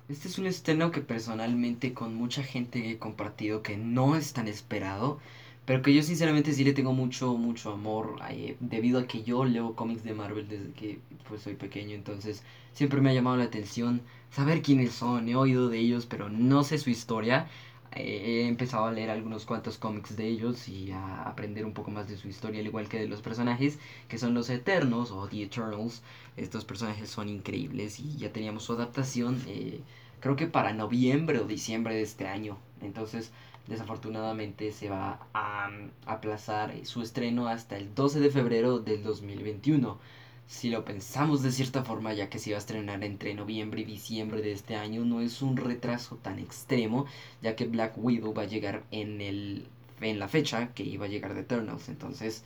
Este 0.06 0.28
es 0.28 0.38
un 0.38 0.46
estreno 0.46 0.90
que 0.90 1.00
personalmente 1.00 1.94
con 1.94 2.14
mucha 2.14 2.42
gente 2.42 2.90
he 2.90 2.98
compartido 2.98 3.62
que 3.62 3.78
no 3.78 4.16
es 4.16 4.34
tan 4.34 4.48
esperado, 4.48 5.18
pero 5.64 5.80
que 5.80 5.94
yo 5.94 6.02
sinceramente 6.02 6.52
sí 6.52 6.62
le 6.62 6.74
tengo 6.74 6.92
mucho, 6.92 7.34
mucho 7.38 7.72
amor, 7.72 8.16
debido 8.60 8.98
a 9.00 9.06
que 9.06 9.22
yo 9.22 9.46
leo 9.46 9.74
cómics 9.74 10.04
de 10.04 10.12
Marvel 10.12 10.46
desde 10.46 10.72
que 10.72 10.98
pues, 11.26 11.40
soy 11.40 11.54
pequeño, 11.54 11.94
entonces 11.94 12.42
siempre 12.74 13.00
me 13.00 13.10
ha 13.10 13.14
llamado 13.14 13.38
la 13.38 13.44
atención 13.44 14.02
saber 14.30 14.60
quiénes 14.60 14.92
son, 14.92 15.26
he 15.26 15.36
oído 15.36 15.70
de 15.70 15.78
ellos, 15.78 16.04
pero 16.04 16.28
no 16.28 16.64
sé 16.64 16.76
su 16.76 16.90
historia. 16.90 17.48
He 17.96 18.46
empezado 18.48 18.86
a 18.86 18.92
leer 18.92 19.10
algunos 19.10 19.44
cuantos 19.44 19.78
cómics 19.78 20.16
de 20.16 20.26
ellos 20.26 20.68
y 20.68 20.90
a 20.90 21.22
aprender 21.22 21.64
un 21.64 21.74
poco 21.74 21.90
más 21.90 22.08
de 22.08 22.16
su 22.16 22.28
historia, 22.28 22.60
al 22.60 22.66
igual 22.66 22.88
que 22.88 22.98
de 22.98 23.08
los 23.08 23.22
personajes, 23.22 23.78
que 24.08 24.18
son 24.18 24.34
los 24.34 24.50
Eternos 24.50 25.10
o 25.12 25.28
The 25.28 25.44
Eternals. 25.44 26.02
Estos 26.36 26.64
personajes 26.64 27.08
son 27.08 27.28
increíbles 27.28 28.00
y 28.00 28.16
ya 28.16 28.32
teníamos 28.32 28.64
su 28.64 28.72
adaptación, 28.72 29.40
eh, 29.46 29.80
creo 30.20 30.36
que 30.36 30.46
para 30.46 30.72
noviembre 30.72 31.38
o 31.38 31.44
diciembre 31.46 31.94
de 31.94 32.02
este 32.02 32.26
año. 32.26 32.58
Entonces, 32.82 33.30
desafortunadamente 33.68 34.72
se 34.72 34.90
va 34.90 35.26
a 35.32 35.70
aplazar 36.06 36.74
su 36.84 37.02
estreno 37.02 37.48
hasta 37.48 37.76
el 37.76 37.94
12 37.94 38.20
de 38.20 38.30
febrero 38.30 38.78
del 38.80 39.02
2021 39.02 39.98
si 40.46 40.70
lo 40.70 40.84
pensamos 40.84 41.42
de 41.42 41.52
cierta 41.52 41.84
forma, 41.84 42.12
ya 42.12 42.28
que 42.28 42.38
se 42.38 42.50
iba 42.50 42.58
a 42.58 42.60
estrenar 42.60 43.02
entre 43.04 43.34
noviembre 43.34 43.82
y 43.82 43.84
diciembre 43.84 44.42
de 44.42 44.52
este 44.52 44.76
año, 44.76 45.04
no 45.04 45.20
es 45.20 45.42
un 45.42 45.56
retraso 45.56 46.16
tan 46.16 46.38
extremo, 46.38 47.06
ya 47.42 47.56
que 47.56 47.66
Black 47.66 47.94
Widow 47.96 48.34
va 48.34 48.42
a 48.42 48.46
llegar 48.46 48.84
en, 48.90 49.20
el, 49.20 49.66
en 50.00 50.18
la 50.18 50.28
fecha 50.28 50.72
que 50.74 50.82
iba 50.82 51.06
a 51.06 51.08
llegar 51.08 51.34
de 51.34 51.40
Eternals. 51.40 51.88
Entonces 51.88 52.44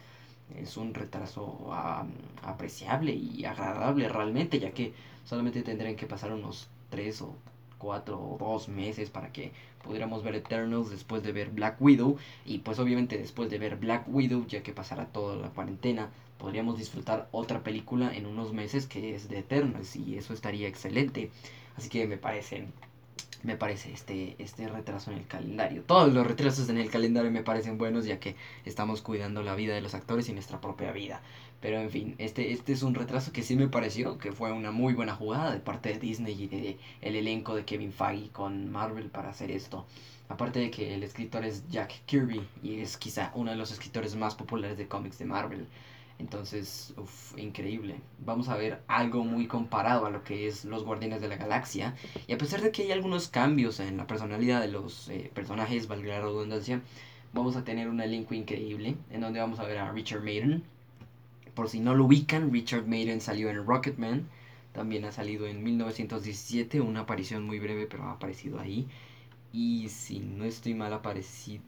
es 0.56 0.76
un 0.76 0.94
retraso 0.94 1.70
apreciable 2.42 3.14
y 3.14 3.44
agradable 3.44 4.08
realmente, 4.08 4.58
ya 4.58 4.72
que 4.72 4.92
solamente 5.24 5.62
tendrían 5.62 5.96
que 5.96 6.06
pasar 6.06 6.32
unos 6.32 6.69
3 6.90 7.22
o 7.22 7.36
4 7.79 8.19
o 8.19 8.37
2 8.39 8.69
meses 8.69 9.11
para 9.11 9.32
que 9.32 9.53
pudiéramos 9.82 10.23
ver 10.23 10.35
Eternals 10.35 10.91
después 10.91 11.23
de 11.23 11.32
ver 11.32 11.51
Black 11.51 11.81
Widow. 11.81 12.19
Y 12.44 12.58
pues 12.58 12.79
obviamente 12.79 13.17
después 13.19 13.51
de 13.51 13.58
ver 13.58 13.77
Black 13.77 14.05
Widow, 14.08 14.47
ya 14.47 14.63
que 14.63 14.73
pasará 14.73 15.06
toda 15.06 15.37
la 15.37 15.49
cuarentena, 15.51 16.11
podríamos 16.39 16.79
disfrutar 16.79 17.29
otra 17.32 17.63
película 17.63 18.15
en 18.15 18.27
unos 18.27 18.53
meses 18.53 18.87
que 18.87 19.15
es 19.15 19.29
de 19.29 19.39
Eternals 19.39 19.97
y 19.97 20.17
eso 20.17 20.35
estaría 20.35 20.69
excelente. 20.69 21.31
Así 21.77 21.89
que 21.89 22.06
me 22.06 22.17
parece 22.17 22.67
me 23.42 23.56
parece 23.56 23.92
este, 23.92 24.34
este 24.38 24.68
retraso 24.68 25.10
en 25.10 25.18
el 25.18 25.26
calendario. 25.26 25.82
Todos 25.82 26.12
los 26.12 26.26
retrasos 26.26 26.68
en 26.68 26.78
el 26.78 26.90
calendario 26.90 27.30
me 27.30 27.42
parecen 27.42 27.78
buenos 27.78 28.04
ya 28.04 28.18
que 28.18 28.36
estamos 28.64 29.02
cuidando 29.02 29.42
la 29.42 29.54
vida 29.54 29.74
de 29.74 29.80
los 29.80 29.94
actores 29.94 30.28
y 30.28 30.32
nuestra 30.32 30.60
propia 30.60 30.92
vida. 30.92 31.22
Pero 31.60 31.80
en 31.80 31.90
fin, 31.90 32.14
este, 32.18 32.52
este 32.52 32.72
es 32.72 32.82
un 32.82 32.94
retraso 32.94 33.32
que 33.32 33.42
sí 33.42 33.56
me 33.56 33.68
pareció 33.68 34.18
que 34.18 34.32
fue 34.32 34.52
una 34.52 34.70
muy 34.70 34.94
buena 34.94 35.14
jugada 35.14 35.52
de 35.52 35.58
parte 35.58 35.88
de 35.92 35.98
Disney 35.98 36.40
y 36.40 36.46
de 36.46 36.78
el 37.00 37.16
elenco 37.16 37.54
de 37.54 37.64
Kevin 37.64 37.92
Feige 37.92 38.30
con 38.30 38.70
Marvel 38.70 39.10
para 39.10 39.30
hacer 39.30 39.50
esto. 39.50 39.84
Aparte 40.28 40.60
de 40.60 40.70
que 40.70 40.94
el 40.94 41.02
escritor 41.02 41.44
es 41.44 41.68
Jack 41.68 42.04
Kirby 42.06 42.46
y 42.62 42.80
es 42.80 42.96
quizá 42.96 43.32
uno 43.34 43.50
de 43.50 43.56
los 43.56 43.72
escritores 43.72 44.14
más 44.14 44.34
populares 44.34 44.76
de 44.76 44.86
cómics 44.86 45.18
de 45.18 45.24
Marvel. 45.24 45.66
Entonces, 46.19 46.94
uff, 46.96 47.39
increíble. 47.39 48.01
Vamos 48.19 48.48
a 48.48 48.56
ver 48.56 48.82
algo 48.89 49.25
muy 49.25 49.46
comparado 49.46 50.06
a 50.06 50.10
lo 50.10 50.25
que 50.25 50.48
es 50.48 50.65
Los 50.65 50.84
Guardianes 50.84 51.20
de 51.20 51.29
la 51.29 51.37
Galaxia. 51.37 51.94
Y 52.27 52.32
a 52.32 52.39
pesar 52.39 52.60
de 52.60 52.72
que 52.72 52.82
hay 52.82 52.93
algunos 52.93 53.29
cambios 53.29 53.79
en 53.81 53.96
la 53.96 54.06
personalidad 54.06 54.60
de 54.60 54.69
los 54.69 55.08
eh, 55.08 55.31
personajes, 55.32 55.87
valga 55.87 56.15
la 56.15 56.20
redundancia, 56.22 56.82
vamos 57.32 57.56
a 57.56 57.65
tener 57.65 57.89
un 57.89 58.01
elenco 58.01 58.34
increíble 58.34 58.96
en 59.10 59.20
donde 59.20 59.41
vamos 59.41 59.60
a 59.60 59.65
ver 59.65 59.79
a 59.79 59.93
Richard 59.93 60.22
Maiden. 60.22 60.65
Por 61.55 61.69
si 61.69 61.81
no 61.81 61.94
lo 61.94 62.05
ubican, 62.06 62.53
Richard 62.53 62.87
Maiden 62.87 63.20
salió 63.20 63.48
en 63.51 63.65
Rocketman. 63.65 64.29
También 64.72 65.05
ha 65.05 65.13
salido 65.13 65.46
en 65.46 65.63
1917, 65.63 66.81
una 66.81 67.01
aparición 67.01 67.44
muy 67.44 67.58
breve, 67.58 67.87
pero 67.87 68.05
ha 68.05 68.13
aparecido 68.13 68.60
ahí. 68.60 68.89
Y 69.53 69.89
si 69.89 70.20
no 70.20 70.44
estoy 70.44 70.75
mal, 70.75 70.93
aparecido 70.93 71.63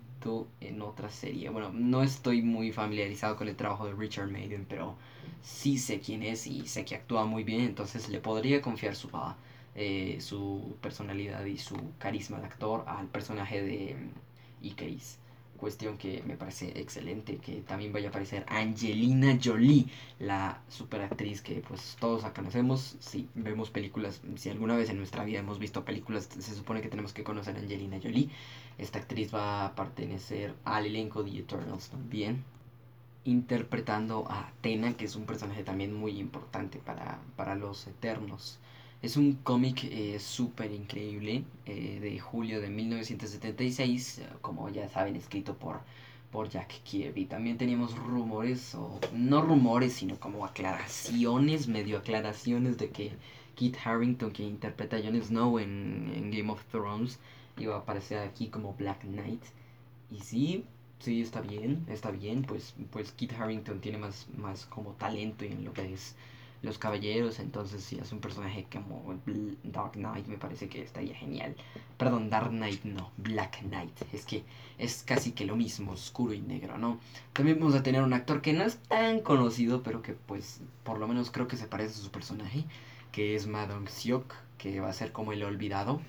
en 0.60 0.82
otra 0.82 1.08
serie. 1.10 1.48
Bueno, 1.50 1.70
no 1.72 2.02
estoy 2.02 2.42
muy 2.42 2.72
familiarizado 2.72 3.36
con 3.36 3.48
el 3.48 3.56
trabajo 3.56 3.86
de 3.86 3.94
Richard 3.94 4.30
Maiden, 4.30 4.66
pero 4.68 4.96
sí 5.42 5.78
sé 5.78 6.00
quién 6.00 6.22
es 6.22 6.46
y 6.46 6.66
sé 6.66 6.84
que 6.84 6.94
actúa 6.94 7.24
muy 7.24 7.42
bien, 7.44 7.62
entonces 7.62 8.08
le 8.08 8.20
podría 8.20 8.60
confiar 8.60 8.94
su, 8.94 9.08
eh, 9.74 10.18
su 10.20 10.76
personalidad 10.82 11.44
y 11.46 11.56
su 11.56 11.76
carisma 11.98 12.38
de 12.38 12.46
actor 12.46 12.84
al 12.86 13.06
personaje 13.06 13.62
de 13.62 13.96
Icaris. 14.62 15.18
Cuestión 15.60 15.98
que 15.98 16.22
me 16.26 16.36
parece 16.36 16.72
excelente, 16.80 17.36
que 17.36 17.60
también 17.60 17.92
vaya 17.92 18.08
a 18.08 18.10
aparecer 18.10 18.44
Angelina 18.48 19.38
Jolie, 19.42 19.86
la 20.18 20.62
superactriz 20.68 21.42
que 21.42 21.62
pues 21.66 21.96
todos 22.00 22.24
conocemos, 22.32 22.96
si 22.98 23.28
vemos 23.34 23.70
películas, 23.70 24.22
si 24.36 24.48
alguna 24.48 24.74
vez 24.74 24.88
en 24.88 24.96
nuestra 24.96 25.22
vida 25.24 25.40
hemos 25.40 25.58
visto 25.58 25.84
películas, 25.84 26.28
se 26.38 26.54
supone 26.54 26.80
que 26.80 26.88
tenemos 26.88 27.12
que 27.12 27.22
conocer 27.22 27.56
a 27.56 27.60
Angelina 27.60 27.98
Jolie, 28.02 28.30
esta 28.78 28.98
actriz 28.98 29.32
va 29.32 29.66
a 29.66 29.74
pertenecer 29.74 30.54
al 30.64 30.86
elenco 30.86 31.22
de 31.22 31.38
Eternals 31.38 31.90
también, 31.90 32.42
interpretando 33.24 34.26
a 34.30 34.48
Athena, 34.48 34.96
que 34.96 35.04
es 35.04 35.14
un 35.14 35.26
personaje 35.26 35.62
también 35.62 35.92
muy 35.92 36.18
importante 36.18 36.78
para, 36.78 37.20
para 37.36 37.54
los 37.54 37.86
Eternos. 37.86 38.58
Es 39.02 39.16
un 39.16 39.34
cómic 39.34 39.84
eh, 39.84 40.18
súper 40.18 40.72
increíble 40.72 41.44
eh, 41.64 41.98
de 42.00 42.18
julio 42.20 42.60
de 42.60 42.68
1976, 42.68 44.22
como 44.42 44.68
ya 44.68 44.88
saben, 44.90 45.16
escrito 45.16 45.56
por, 45.56 45.80
por 46.30 46.50
Jack 46.50 46.82
Kirby. 46.84 47.24
También 47.24 47.56
teníamos 47.56 47.96
rumores, 47.96 48.74
o 48.74 49.00
no 49.14 49.40
rumores, 49.40 49.94
sino 49.94 50.20
como 50.20 50.44
aclaraciones, 50.44 51.66
medio 51.66 51.98
aclaraciones 51.98 52.76
de 52.76 52.90
que 52.90 53.12
Kit 53.54 53.76
Harrington, 53.82 54.32
que 54.32 54.42
interpreta 54.42 54.96
a 54.96 55.02
Jon 55.02 55.22
Snow 55.22 55.58
en, 55.58 56.12
en 56.14 56.30
Game 56.30 56.50
of 56.50 56.62
Thrones, 56.66 57.18
iba 57.56 57.76
a 57.76 57.78
aparecer 57.78 58.18
aquí 58.18 58.48
como 58.48 58.74
Black 58.74 59.00
Knight. 59.02 59.42
Y 60.10 60.20
sí, 60.20 60.64
sí, 60.98 61.22
está 61.22 61.40
bien, 61.40 61.86
está 61.88 62.10
bien, 62.10 62.42
pues, 62.42 62.74
pues 62.90 63.12
Kit 63.12 63.32
Harrington 63.32 63.80
tiene 63.80 63.98
más, 63.98 64.26
más 64.36 64.66
como 64.66 64.92
talento 64.92 65.44
en 65.46 65.64
lo 65.64 65.72
que 65.72 65.94
es 65.94 66.14
los 66.62 66.78
caballeros, 66.78 67.38
entonces 67.38 67.82
si 67.82 67.98
es 67.98 68.12
un 68.12 68.20
personaje 68.20 68.66
como 68.70 69.18
Dark 69.62 69.92
Knight 69.92 70.26
me 70.26 70.36
parece 70.36 70.68
que 70.68 70.82
estaría 70.82 71.14
genial. 71.14 71.54
Perdón, 71.96 72.30
Dark 72.30 72.50
Knight 72.50 72.84
no, 72.84 73.10
Black 73.16 73.60
Knight. 73.60 74.02
Es 74.12 74.26
que 74.26 74.44
es 74.78 75.02
casi 75.02 75.32
que 75.32 75.44
lo 75.44 75.56
mismo, 75.56 75.92
oscuro 75.92 76.34
y 76.34 76.40
negro, 76.40 76.78
¿no? 76.78 76.98
También 77.32 77.58
vamos 77.58 77.74
a 77.74 77.82
tener 77.82 78.02
un 78.02 78.12
actor 78.12 78.42
que 78.42 78.52
no 78.52 78.64
es 78.64 78.76
tan 78.76 79.20
conocido, 79.20 79.82
pero 79.82 80.02
que 80.02 80.12
pues 80.12 80.60
por 80.84 80.98
lo 80.98 81.08
menos 81.08 81.30
creo 81.30 81.48
que 81.48 81.56
se 81.56 81.66
parece 81.66 82.00
a 82.00 82.04
su 82.04 82.10
personaje, 82.10 82.64
que 83.12 83.34
es 83.34 83.46
Madong 83.46 83.88
Seok, 83.88 84.34
que 84.58 84.80
va 84.80 84.90
a 84.90 84.92
ser 84.92 85.12
como 85.12 85.32
el 85.32 85.42
olvidado. 85.42 86.00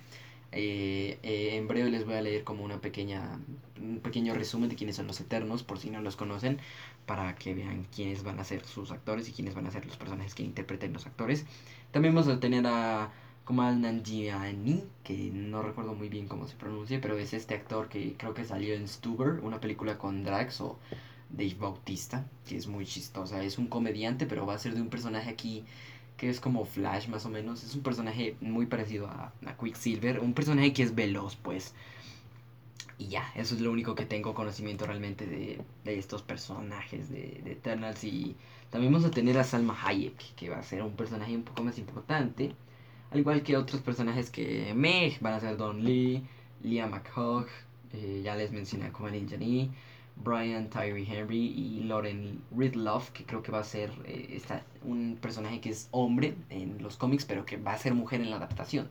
Eh, 0.54 1.18
eh, 1.22 1.56
en 1.56 1.66
breve 1.66 1.90
les 1.90 2.04
voy 2.04 2.14
a 2.14 2.20
leer 2.20 2.44
como 2.44 2.62
una 2.62 2.78
pequeña, 2.78 3.38
un 3.80 4.00
pequeño 4.00 4.34
resumen 4.34 4.68
de 4.68 4.76
quiénes 4.76 4.96
son 4.96 5.06
los 5.06 5.18
Eternos, 5.18 5.62
por 5.62 5.78
si 5.78 5.88
no 5.88 6.02
los 6.02 6.16
conocen, 6.16 6.58
para 7.06 7.34
que 7.34 7.54
vean 7.54 7.86
quiénes 7.94 8.22
van 8.22 8.40
a 8.40 8.44
ser 8.44 8.64
sus 8.64 8.90
actores 8.90 9.28
y 9.28 9.32
quiénes 9.32 9.54
van 9.54 9.66
a 9.66 9.70
ser 9.70 9.86
los 9.86 9.96
personajes 9.96 10.34
que 10.34 10.42
interpreten 10.42 10.92
los 10.92 11.06
actores. 11.06 11.44
También 11.90 12.14
vamos 12.14 12.28
a 12.28 12.40
tener 12.40 12.66
a 12.66 13.10
Kumal 13.44 13.80
Nanjiani, 13.80 14.84
que 15.02 15.30
no 15.32 15.62
recuerdo 15.62 15.94
muy 15.94 16.08
bien 16.08 16.28
cómo 16.28 16.46
se 16.46 16.56
pronuncia, 16.56 17.00
pero 17.00 17.18
es 17.18 17.34
este 17.34 17.54
actor 17.54 17.88
que 17.88 18.14
creo 18.16 18.34
que 18.34 18.44
salió 18.44 18.74
en 18.74 18.88
Stuber, 18.88 19.40
una 19.42 19.60
película 19.60 19.98
con 19.98 20.22
Drax 20.22 20.60
o 20.60 20.78
Dave 21.30 21.56
Bautista, 21.58 22.24
que 22.46 22.56
es 22.56 22.66
muy 22.66 22.86
chistosa. 22.86 23.42
Es 23.42 23.58
un 23.58 23.66
comediante, 23.66 24.26
pero 24.26 24.46
va 24.46 24.54
a 24.54 24.58
ser 24.58 24.74
de 24.74 24.82
un 24.82 24.88
personaje 24.88 25.28
aquí 25.30 25.64
que 26.16 26.30
es 26.30 26.40
como 26.40 26.64
Flash 26.64 27.08
más 27.08 27.26
o 27.26 27.30
menos. 27.30 27.64
Es 27.64 27.74
un 27.74 27.82
personaje 27.82 28.36
muy 28.40 28.66
parecido 28.66 29.08
a, 29.08 29.32
a 29.44 29.56
Quicksilver, 29.56 30.20
un 30.20 30.34
personaje 30.34 30.72
que 30.72 30.84
es 30.84 30.94
veloz, 30.94 31.36
pues. 31.36 31.74
Y 32.98 33.08
ya, 33.08 33.30
eso 33.34 33.54
es 33.54 33.60
lo 33.60 33.70
único 33.70 33.94
que 33.94 34.06
tengo 34.06 34.34
conocimiento 34.34 34.86
realmente 34.86 35.26
de, 35.26 35.60
de 35.84 35.98
estos 35.98 36.22
personajes 36.22 37.08
de, 37.10 37.42
Eternals. 37.46 38.04
Y 38.04 38.36
también 38.70 38.92
vamos 38.92 39.06
a 39.06 39.10
tener 39.10 39.38
a 39.38 39.44
Salma 39.44 39.76
Hayek, 39.84 40.34
que 40.34 40.50
va 40.50 40.58
a 40.58 40.62
ser 40.62 40.82
un 40.82 40.92
personaje 40.92 41.34
un 41.34 41.42
poco 41.42 41.62
más 41.62 41.78
importante. 41.78 42.54
Al 43.10 43.20
igual 43.20 43.42
que 43.42 43.56
otros 43.56 43.82
personajes 43.82 44.30
que 44.30 44.72
me 44.74 45.16
van 45.20 45.34
a 45.34 45.40
ser 45.40 45.56
Don 45.56 45.84
Lee, 45.84 46.24
Leah 46.62 46.86
McHugh, 46.86 47.46
eh, 47.92 48.22
ya 48.24 48.36
les 48.36 48.52
mencioné 48.52 48.86
a 48.86 48.92
Kumail 48.92 49.28
Jani, 49.28 49.70
Brian 50.16 50.70
Tyree 50.70 51.06
Henry 51.06 51.46
y 51.46 51.84
Lauren 51.84 52.40
Ridloff, 52.56 53.10
que 53.10 53.24
creo 53.24 53.42
que 53.42 53.52
va 53.52 53.60
a 53.60 53.64
ser 53.64 53.90
eh, 54.04 54.40
un 54.82 55.18
personaje 55.20 55.60
que 55.60 55.70
es 55.70 55.88
hombre 55.90 56.34
en 56.50 56.82
los 56.82 56.96
cómics, 56.96 57.24
pero 57.24 57.44
que 57.44 57.56
va 57.56 57.72
a 57.72 57.78
ser 57.78 57.94
mujer 57.94 58.20
en 58.20 58.30
la 58.30 58.36
adaptación. 58.36 58.88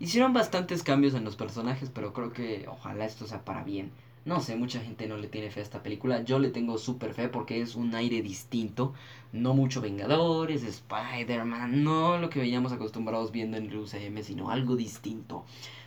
Hicieron 0.00 0.32
bastantes 0.32 0.84
cambios 0.84 1.14
en 1.14 1.24
los 1.24 1.34
personajes, 1.34 1.90
pero 1.92 2.12
creo 2.12 2.32
que 2.32 2.66
ojalá 2.68 3.04
esto 3.04 3.26
sea 3.26 3.44
para 3.44 3.64
bien. 3.64 3.90
No 4.24 4.40
sé, 4.40 4.54
mucha 4.54 4.80
gente 4.80 5.08
no 5.08 5.16
le 5.16 5.26
tiene 5.26 5.50
fe 5.50 5.58
a 5.58 5.64
esta 5.64 5.82
película. 5.82 6.22
Yo 6.22 6.38
le 6.38 6.50
tengo 6.50 6.78
súper 6.78 7.14
fe 7.14 7.28
porque 7.28 7.60
es 7.60 7.74
un 7.74 7.92
aire 7.96 8.22
distinto. 8.22 8.94
No 9.32 9.54
mucho 9.54 9.80
Vengadores, 9.80 10.62
Spider-Man, 10.62 11.82
no 11.82 12.18
lo 12.18 12.30
que 12.30 12.38
veíamos 12.38 12.70
acostumbrados 12.70 13.32
viendo 13.32 13.56
en 13.56 13.66
el 13.66 13.76
UCM, 13.76 14.22
sino 14.22 14.50
algo 14.50 14.76
distinto. 14.76 15.44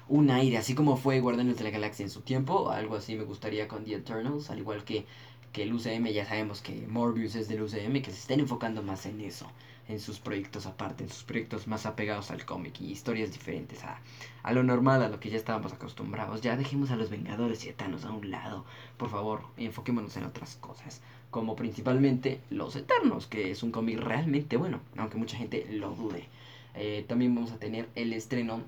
Un 0.10 0.30
aire, 0.30 0.58
así 0.58 0.75
como 0.75 0.98
fue 0.98 1.22
Guardianes 1.22 1.58
de 1.58 1.63
la 1.63 1.70
Galaxia 1.70 2.03
en 2.03 2.10
su 2.10 2.20
tiempo. 2.20 2.70
Algo 2.70 2.98
así 2.98 3.15
me 3.15 3.24
gustaría 3.24 3.70
con 3.70 3.86
The 3.86 3.94
Eternals, 3.96 4.50
al 4.50 4.60
igual 4.60 4.84
que, 4.84 5.06
que 5.53 5.63
el 5.63 5.72
UCM. 5.74 6.08
Ya 6.08 6.25
sabemos 6.25 6.62
que 6.62 6.86
Morbius 6.86 7.36
es 7.36 7.48
del 7.48 7.62
UCM, 7.62 8.01
que 8.01 8.12
se 8.12 8.20
estén 8.20 8.41
enfocando 8.41 8.84
más 8.84 9.06
en 9.06 9.22
eso 9.22 9.48
en 9.88 10.00
sus 10.00 10.19
proyectos 10.19 10.65
aparte, 10.65 11.03
en 11.03 11.09
sus 11.09 11.23
proyectos 11.23 11.67
más 11.67 11.85
apegados 11.85 12.31
al 12.31 12.45
cómic 12.45 12.79
y 12.81 12.91
historias 12.91 13.31
diferentes 13.31 13.83
a, 13.83 14.00
a, 14.43 14.53
lo 14.53 14.63
normal, 14.63 15.03
a 15.03 15.09
lo 15.09 15.19
que 15.19 15.29
ya 15.29 15.38
estábamos 15.38 15.73
acostumbrados. 15.73 16.41
Ya 16.41 16.57
dejemos 16.57 16.91
a 16.91 16.95
los 16.95 17.09
Vengadores 17.09 17.65
y 17.65 17.69
Eternos 17.69 18.05
a 18.05 18.11
un 18.11 18.31
lado, 18.31 18.65
por 18.97 19.09
favor, 19.09 19.43
enfoquémonos 19.57 20.15
en 20.17 20.25
otras 20.25 20.55
cosas, 20.55 21.01
como 21.29 21.55
principalmente 21.55 22.41
Los 22.50 22.75
Eternos, 22.75 23.27
que 23.27 23.51
es 23.51 23.63
un 23.63 23.71
cómic 23.71 24.00
realmente 24.00 24.57
bueno, 24.57 24.79
aunque 24.97 25.17
mucha 25.17 25.38
gente 25.38 25.65
lo 25.71 25.91
dude. 25.91 26.27
Eh, 26.75 27.05
también 27.07 27.35
vamos 27.35 27.51
a 27.51 27.59
tener 27.59 27.89
el 27.95 28.13
estreno 28.13 28.61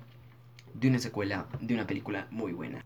de 0.74 0.88
una 0.88 0.98
secuela 0.98 1.46
de 1.60 1.74
una 1.74 1.86
película 1.86 2.26
muy 2.30 2.52
buena. 2.52 2.84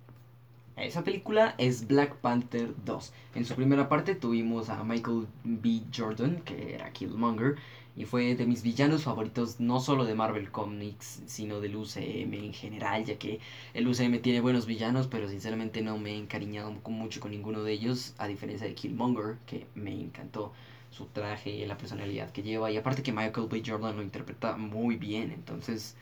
Esa 0.76 1.02
película 1.02 1.56
es 1.58 1.88
Black 1.88 2.14
Panther 2.16 2.72
2. 2.84 3.12
En 3.34 3.44
su 3.44 3.56
primera 3.56 3.88
parte 3.88 4.14
tuvimos 4.14 4.68
a 4.68 4.84
Michael 4.84 5.26
B. 5.42 5.82
Jordan, 5.92 6.40
que 6.42 6.74
era 6.74 6.92
Killmonger, 6.92 7.56
y 7.98 8.04
fue 8.04 8.36
de 8.36 8.46
mis 8.46 8.62
villanos 8.62 9.02
favoritos 9.02 9.58
no 9.58 9.80
solo 9.80 10.04
de 10.04 10.14
Marvel 10.14 10.52
Comics, 10.52 11.20
sino 11.26 11.60
del 11.60 11.74
UCM 11.74 12.32
en 12.32 12.52
general, 12.52 13.04
ya 13.04 13.18
que 13.18 13.40
el 13.74 13.88
UCM 13.88 14.20
tiene 14.20 14.40
buenos 14.40 14.66
villanos, 14.66 15.08
pero 15.08 15.28
sinceramente 15.28 15.82
no 15.82 15.98
me 15.98 16.12
he 16.12 16.16
encariñado 16.16 16.70
mucho 16.70 17.18
con 17.18 17.32
ninguno 17.32 17.64
de 17.64 17.72
ellos, 17.72 18.14
a 18.18 18.28
diferencia 18.28 18.68
de 18.68 18.74
Killmonger, 18.74 19.38
que 19.46 19.66
me 19.74 19.92
encantó 19.92 20.52
su 20.90 21.06
traje 21.06 21.50
y 21.50 21.66
la 21.66 21.76
personalidad 21.76 22.30
que 22.30 22.42
lleva, 22.42 22.70
y 22.70 22.76
aparte 22.76 23.02
que 23.02 23.10
Michael 23.10 23.48
B. 23.50 23.64
Jordan 23.66 23.96
lo 23.96 24.02
interpreta 24.02 24.56
muy 24.56 24.94
bien, 24.94 25.32
entonces 25.32 25.96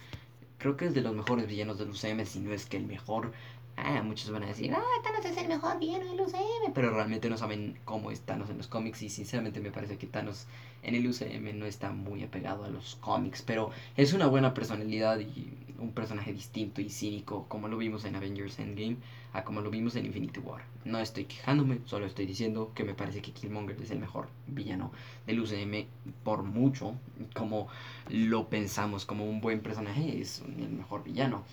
creo 0.58 0.76
que 0.76 0.84
es 0.84 0.92
de 0.92 1.00
los 1.00 1.14
mejores 1.14 1.46
villanos 1.46 1.78
del 1.78 1.88
UCM, 1.88 2.26
si 2.26 2.40
no 2.40 2.52
es 2.52 2.66
que 2.66 2.76
el 2.76 2.86
mejor. 2.86 3.32
Ah, 3.76 4.02
muchos 4.02 4.30
van 4.30 4.42
a 4.42 4.46
decir, 4.46 4.72
ah, 4.72 4.82
Thanos 5.04 5.24
es 5.24 5.36
el 5.36 5.48
mejor 5.48 5.78
villano 5.78 6.06
del 6.06 6.20
UCM, 6.20 6.72
pero 6.74 6.90
realmente 6.90 7.28
no 7.28 7.36
saben 7.36 7.78
cómo 7.84 8.10
es 8.10 8.22
Thanos 8.22 8.48
en 8.48 8.56
los 8.56 8.68
cómics 8.68 9.02
y 9.02 9.10
sinceramente 9.10 9.60
me 9.60 9.70
parece 9.70 9.98
que 9.98 10.06
Thanos 10.06 10.46
en 10.82 10.94
el 10.94 11.06
UCM 11.06 11.58
no 11.58 11.66
está 11.66 11.92
muy 11.92 12.22
apegado 12.22 12.64
a 12.64 12.68
los 12.68 12.96
cómics, 12.96 13.42
pero 13.42 13.70
es 13.96 14.14
una 14.14 14.28
buena 14.28 14.54
personalidad 14.54 15.18
y 15.20 15.52
un 15.78 15.92
personaje 15.92 16.32
distinto 16.32 16.80
y 16.80 16.88
cínico 16.88 17.44
como 17.48 17.68
lo 17.68 17.76
vimos 17.76 18.06
en 18.06 18.16
Avengers 18.16 18.58
Endgame 18.58 18.96
a 19.34 19.44
como 19.44 19.60
lo 19.60 19.70
vimos 19.70 19.94
en 19.96 20.06
Infinity 20.06 20.40
War. 20.40 20.62
No 20.84 20.98
estoy 20.98 21.24
quejándome, 21.24 21.80
solo 21.84 22.06
estoy 22.06 22.24
diciendo 22.24 22.72
que 22.74 22.84
me 22.84 22.94
parece 22.94 23.20
que 23.20 23.32
Killmonger 23.32 23.80
es 23.82 23.90
el 23.90 23.98
mejor 23.98 24.28
villano 24.46 24.90
del 25.26 25.40
UCM 25.40 25.86
por 26.24 26.42
mucho, 26.44 26.94
como 27.34 27.68
lo 28.08 28.48
pensamos 28.48 29.04
como 29.04 29.28
un 29.28 29.42
buen 29.42 29.60
personaje, 29.60 30.18
es 30.20 30.40
el 30.40 30.70
mejor 30.70 31.04
villano. 31.04 31.44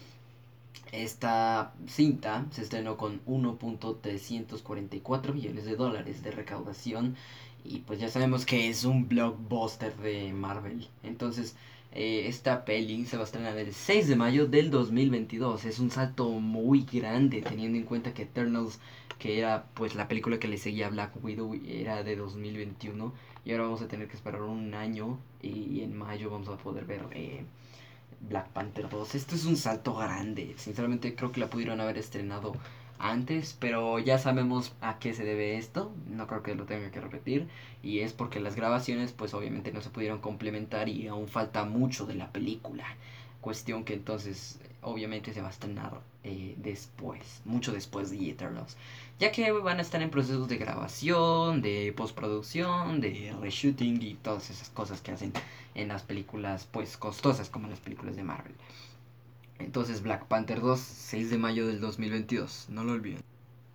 Esta 0.94 1.74
cinta 1.88 2.46
se 2.52 2.62
estrenó 2.62 2.98
con 2.98 3.26
1.344 3.26 5.34
millones 5.34 5.66
de 5.66 5.76
dólares 5.76 6.22
de 6.22 6.30
recaudación 6.30 7.16
y 7.64 7.80
pues 7.80 8.00
ya 8.00 8.10
sabemos 8.10 8.46
que 8.46 8.70
es 8.70 8.86
un 8.86 9.08
blockbuster 9.08 9.98
de 9.98 10.32
Marvel. 10.34 10.88
Entonces, 11.02 11.56
eh, 11.94 12.28
esta 12.28 12.64
peli 12.64 13.08
se 13.08 13.18
va 13.18 13.24
a 13.24 13.26
estrenar 13.26 13.58
el 13.58 13.74
6 13.74 14.08
de 14.08 14.16
mayo 14.16 14.46
del 14.46 14.70
2022. 14.70 15.66
Es 15.66 15.80
un 15.80 15.90
salto 15.90 16.30
muy 16.30 16.84
grande 16.84 17.42
teniendo 17.42 17.80
en 17.80 17.86
cuenta 17.86 18.14
que 18.14 18.22
Eternals, 18.24 18.80
que 19.18 19.40
era 19.40 19.66
pues 19.74 19.96
la 19.96 20.08
película 20.08 20.38
que 20.38 20.48
le 20.48 20.60
seguía 20.60 20.86
a 20.86 20.92
Black 20.92 21.14
Widow, 21.24 21.60
era 21.68 22.04
de 22.04 22.16
2021. 22.16 23.12
Y 23.46 23.52
ahora 23.52 23.64
vamos 23.64 23.82
a 23.82 23.88
tener 23.88 24.08
que 24.08 24.16
esperar 24.16 24.44
un 24.44 24.76
año 24.76 25.18
y 25.42 25.82
en 25.82 25.98
mayo 25.98 26.30
vamos 26.30 26.50
a 26.50 26.58
poder 26.58 26.86
ver... 26.86 27.02
Eh, 27.14 27.44
Black 28.30 28.48
Panther 28.50 28.90
2. 28.90 29.16
Esto 29.16 29.36
es 29.36 29.46
un 29.46 29.58
salto 29.58 29.96
grande. 29.96 30.56
Sinceramente 30.58 31.16
creo 31.16 31.32
que 31.32 31.40
la 31.40 31.50
pudieron 31.50 31.82
haber 31.82 31.98
estrenado 31.98 32.54
antes, 33.00 33.56
pero 33.60 34.00
ya 34.00 34.18
sabemos 34.18 34.74
a 34.82 34.98
qué 35.00 35.14
se 35.14 35.24
debe 35.24 35.58
esto. 35.58 35.94
No 36.10 36.28
creo 36.28 36.44
que 36.44 36.56
lo 36.56 36.66
tenga 36.66 36.92
que 36.92 37.02
repetir. 37.02 37.48
Y 37.82 38.00
es 38.00 38.14
porque 38.14 38.40
las 38.40 38.56
grabaciones 38.56 39.12
pues 39.12 39.34
obviamente 39.34 39.72
no 39.72 39.82
se 39.82 39.90
pudieron 39.90 40.20
complementar 40.20 40.90
y 40.90 41.08
aún 41.08 41.28
falta 41.28 41.66
mucho 41.66 42.06
de 42.06 42.16
la 42.16 42.32
película. 42.32 42.86
Cuestión 43.42 43.84
que 43.84 43.94
entonces 43.94 44.60
obviamente 44.84 45.34
se 45.34 45.42
va 45.42 45.48
a 45.48 45.52
estrenar 45.52 46.02
eh, 46.24 46.56
después, 46.58 47.42
mucho 47.46 47.72
después 47.72 48.10
de 48.12 48.30
Eternals. 48.30 48.78
Ya 49.20 49.32
que 49.32 49.52
van 49.52 49.80
a 49.80 49.82
estar 49.82 50.02
en 50.02 50.10
procesos 50.10 50.48
de 50.48 50.58
grabación, 50.58 51.62
de 51.62 51.94
postproducción, 51.96 53.02
de 53.02 53.36
reshooting 53.42 54.02
y 54.02 54.16
todas 54.16 54.50
esas 54.50 54.70
cosas 54.70 55.02
que 55.02 55.12
hacen 55.12 55.34
en 55.76 55.88
las 55.88 56.04
películas 56.04 56.68
pues 56.72 56.98
costosas 56.98 57.50
como 57.50 57.68
las 57.68 57.80
películas 57.80 58.16
de 58.16 58.24
Marvel. 58.24 58.54
Entonces 59.60 60.02
Black 60.02 60.26
Panther 60.26 60.62
2, 60.62 60.80
6 60.80 61.30
de 61.30 61.38
mayo 61.38 61.68
del 61.68 61.80
2022, 61.80 62.68
no 62.70 62.84
lo 62.84 62.94
olviden. 62.94 63.22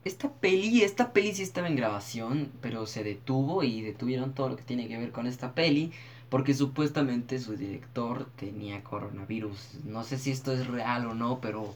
esta 0.05 0.33
peli, 0.33 0.83
esta 0.83 1.13
peli 1.13 1.35
sí 1.35 1.43
estaba 1.43 1.69
en 1.69 1.77
grabación, 1.77 2.51
pero 2.61 2.87
se 2.87 3.05
detuvo 3.05 3.63
y 3.63 3.83
detuvieron 3.83 4.33
todo 4.33 4.49
lo 4.49 4.57
que 4.57 4.65
tiene 4.65 4.89
que 4.89 4.99
ver 4.99 5.13
con 5.13 5.27
esta 5.27 5.55
peli 5.55 5.93
porque 6.31 6.55
supuestamente 6.55 7.39
su 7.39 7.57
director 7.57 8.27
tenía 8.37 8.83
coronavirus. 8.85 9.79
No 9.85 10.05
sé 10.05 10.19
si 10.19 10.31
esto 10.31 10.53
es 10.53 10.67
real 10.67 11.07
o 11.07 11.15
no, 11.15 11.41
pero 11.41 11.75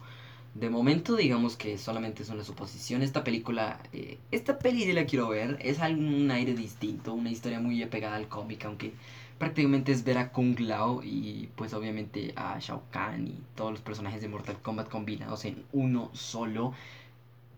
de 0.55 0.69
momento 0.69 1.15
digamos 1.15 1.55
que 1.57 1.77
solamente 1.77 2.23
es 2.23 2.29
una 2.29 2.43
suposición. 2.43 3.01
Esta 3.01 3.23
película, 3.23 3.79
eh, 3.93 4.17
esta 4.31 4.59
peli 4.59 4.85
de 4.85 4.93
la 4.93 5.05
quiero 5.05 5.29
ver, 5.29 5.57
es 5.61 5.79
un 5.79 6.29
aire 6.31 6.53
distinto, 6.53 7.13
una 7.13 7.31
historia 7.31 7.59
muy 7.59 7.81
apegada 7.81 8.15
al 8.15 8.27
cómic, 8.27 8.65
aunque 8.65 8.93
prácticamente 9.39 9.91
es 9.91 10.03
ver 10.03 10.17
a 10.19 10.31
Kung 10.31 10.59
Lao 10.59 11.01
y 11.03 11.49
pues 11.55 11.73
obviamente 11.73 12.33
a 12.35 12.59
Shao 12.59 12.83
Kahn 12.91 13.27
y 13.27 13.35
todos 13.55 13.71
los 13.71 13.81
personajes 13.81 14.21
de 14.21 14.27
Mortal 14.27 14.57
Kombat 14.61 14.89
combinados 14.89 15.45
en 15.45 15.63
uno 15.73 16.11
solo 16.13 16.73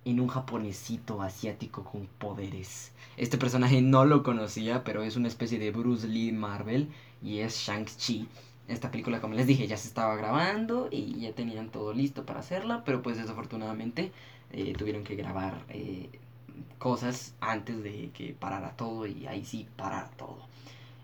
en 0.05 0.19
un 0.19 0.27
japonesito 0.27 1.21
asiático 1.21 1.83
con 1.83 2.07
poderes. 2.19 2.91
Este 3.17 3.37
personaje 3.37 3.81
no 3.81 4.05
lo 4.05 4.23
conocía, 4.23 4.83
pero 4.83 5.03
es 5.03 5.15
una 5.15 5.27
especie 5.27 5.59
de 5.59 5.71
Bruce 5.71 6.07
Lee 6.07 6.31
Marvel 6.31 6.89
y 7.21 7.39
es 7.39 7.57
Shang-Chi. 7.57 8.27
Esta 8.67 8.91
película, 8.91 9.19
como 9.19 9.33
les 9.33 9.47
dije, 9.47 9.67
ya 9.67 9.77
se 9.77 9.87
estaba 9.87 10.15
grabando 10.15 10.87
y 10.91 11.19
ya 11.19 11.33
tenían 11.33 11.69
todo 11.69 11.93
listo 11.93 12.25
para 12.25 12.39
hacerla, 12.39 12.83
pero 12.85 13.01
pues 13.01 13.17
desafortunadamente 13.17 14.11
eh, 14.51 14.73
tuvieron 14.77 15.03
que 15.03 15.15
grabar 15.15 15.63
eh, 15.69 16.09
cosas 16.77 17.33
antes 17.41 17.83
de 17.83 18.11
que 18.13 18.33
parara 18.33 18.75
todo 18.75 19.07
y 19.07 19.27
ahí 19.27 19.43
sí 19.43 19.67
parara 19.75 20.09
todo. 20.17 20.37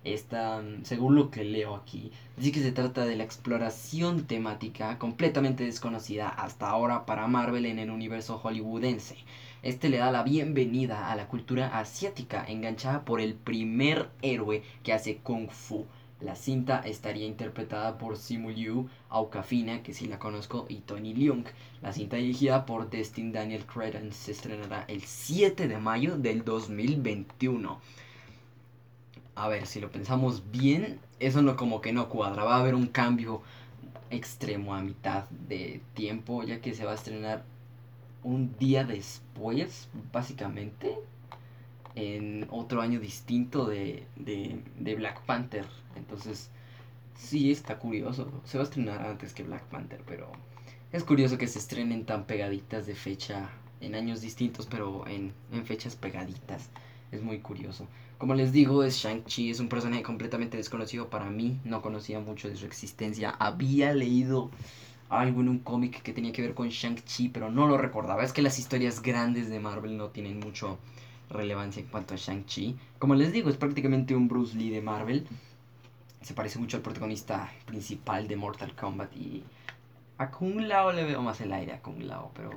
Esta, 0.03 0.63
según 0.81 1.13
lo 1.13 1.29
que 1.29 1.43
leo 1.43 1.75
aquí, 1.75 2.11
dice 2.35 2.51
que 2.51 2.59
se 2.61 2.71
trata 2.71 3.05
de 3.05 3.15
la 3.15 3.23
exploración 3.23 4.25
temática 4.25 4.97
completamente 4.97 5.63
desconocida 5.63 6.27
hasta 6.27 6.67
ahora 6.67 7.05
para 7.05 7.27
Marvel 7.27 7.67
en 7.67 7.77
el 7.77 7.91
universo 7.91 8.39
hollywoodense. 8.39 9.17
Este 9.61 9.89
le 9.89 9.97
da 9.97 10.09
la 10.09 10.23
bienvenida 10.23 11.11
a 11.11 11.15
la 11.15 11.27
cultura 11.27 11.77
asiática, 11.77 12.43
enganchada 12.47 13.05
por 13.05 13.21
el 13.21 13.35
primer 13.35 14.09
héroe 14.23 14.63
que 14.81 14.91
hace 14.91 15.17
kung 15.17 15.51
fu. 15.51 15.85
La 16.19 16.35
cinta 16.35 16.81
estaría 16.83 17.27
interpretada 17.27 17.99
por 17.99 18.17
Simu 18.17 18.49
Liu, 18.49 18.89
Aukafina, 19.09 19.83
que 19.83 19.93
sí 19.93 20.07
la 20.07 20.17
conozco, 20.17 20.65
y 20.67 20.77
Tony 20.77 21.13
Leung. 21.13 21.45
La 21.83 21.93
cinta 21.93 22.17
dirigida 22.17 22.65
por 22.65 22.89
Destin 22.89 23.31
Daniel 23.31 23.67
Cretton 23.67 24.11
se 24.11 24.31
estrenará 24.31 24.83
el 24.87 25.03
7 25.03 25.67
de 25.67 25.77
mayo 25.77 26.17
del 26.17 26.43
2021 26.43 27.79
a 29.35 29.47
ver, 29.47 29.65
si 29.65 29.79
lo 29.79 29.91
pensamos 29.91 30.51
bien, 30.51 30.99
eso 31.19 31.41
no 31.41 31.55
como 31.55 31.81
que 31.81 31.93
no 31.93 32.09
cuadra. 32.09 32.43
Va 32.43 32.55
a 32.55 32.59
haber 32.59 32.75
un 32.75 32.87
cambio 32.87 33.41
extremo 34.09 34.75
a 34.75 34.81
mitad 34.81 35.29
de 35.47 35.81
tiempo, 35.93 36.43
ya 36.43 36.59
que 36.61 36.73
se 36.73 36.85
va 36.85 36.91
a 36.91 36.95
estrenar 36.95 37.43
un 38.23 38.55
día 38.57 38.83
después, 38.83 39.89
básicamente, 40.11 40.95
en 41.95 42.47
otro 42.51 42.81
año 42.81 42.99
distinto 42.99 43.65
de, 43.65 44.05
de, 44.15 44.61
de 44.77 44.95
Black 44.95 45.21
Panther. 45.21 45.65
Entonces, 45.95 46.49
sí, 47.15 47.51
está 47.51 47.79
curioso. 47.79 48.29
Se 48.45 48.57
va 48.57 48.63
a 48.63 48.67
estrenar 48.67 49.05
antes 49.05 49.33
que 49.33 49.43
Black 49.43 49.63
Panther, 49.63 50.01
pero 50.05 50.31
es 50.91 51.03
curioso 51.03 51.37
que 51.37 51.47
se 51.47 51.59
estrenen 51.59 52.05
tan 52.05 52.25
pegaditas 52.25 52.85
de 52.85 52.95
fecha 52.95 53.49
en 53.79 53.95
años 53.95 54.21
distintos, 54.21 54.67
pero 54.67 55.07
en, 55.07 55.33
en 55.51 55.65
fechas 55.65 55.95
pegaditas. 55.95 56.69
Es 57.11 57.21
muy 57.21 57.39
curioso. 57.39 57.87
Como 58.21 58.35
les 58.35 58.51
digo, 58.51 58.83
es 58.83 58.97
Shang-Chi, 58.97 59.49
es 59.49 59.59
un 59.59 59.67
personaje 59.67 60.03
completamente 60.03 60.55
desconocido 60.55 61.09
para 61.09 61.31
mí, 61.31 61.59
no 61.63 61.81
conocía 61.81 62.19
mucho 62.19 62.47
de 62.47 62.55
su 62.55 62.67
existencia. 62.67 63.31
Había 63.31 63.95
leído 63.95 64.51
algo 65.09 65.41
en 65.41 65.49
un 65.49 65.57
cómic 65.57 66.03
que 66.03 66.13
tenía 66.13 66.31
que 66.31 66.43
ver 66.43 66.53
con 66.53 66.69
Shang-Chi, 66.69 67.29
pero 67.29 67.49
no 67.49 67.65
lo 67.65 67.79
recordaba. 67.79 68.23
Es 68.23 68.31
que 68.31 68.43
las 68.43 68.59
historias 68.59 69.01
grandes 69.01 69.49
de 69.49 69.59
Marvel 69.59 69.97
no 69.97 70.09
tienen 70.09 70.39
mucho 70.39 70.77
relevancia 71.31 71.81
en 71.81 71.87
cuanto 71.87 72.13
a 72.13 72.17
Shang-Chi. 72.17 72.75
Como 72.99 73.15
les 73.15 73.31
digo, 73.33 73.49
es 73.49 73.57
prácticamente 73.57 74.13
un 74.13 74.27
Bruce 74.27 74.55
Lee 74.55 74.69
de 74.69 74.83
Marvel. 74.83 75.25
Se 76.21 76.35
parece 76.35 76.59
mucho 76.59 76.77
al 76.77 76.83
protagonista 76.83 77.51
principal 77.65 78.27
de 78.27 78.35
Mortal 78.35 78.75
Kombat 78.75 79.17
y 79.17 79.43
a 80.21 80.29
Kung 80.29 80.61
Lao 80.61 80.91
le 80.91 81.03
veo 81.03 81.21
más 81.23 81.41
el 81.41 81.51
aire 81.51 81.73
a 81.73 81.81
Kung 81.81 82.03
Lao, 82.03 82.31
pero 82.35 82.51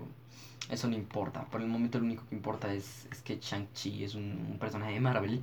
eso 0.69 0.87
no 0.87 0.95
importa. 0.95 1.45
Por 1.47 1.63
el 1.63 1.67
momento 1.67 1.99
lo 1.99 2.05
único 2.05 2.25
que 2.29 2.35
importa 2.35 2.73
es, 2.73 3.07
es 3.11 3.23
que 3.23 3.39
Shang-Chi 3.39 4.05
es 4.05 4.15
un, 4.15 4.59
personaje 4.61 4.93
de 4.93 5.01
Marvel. 5.01 5.43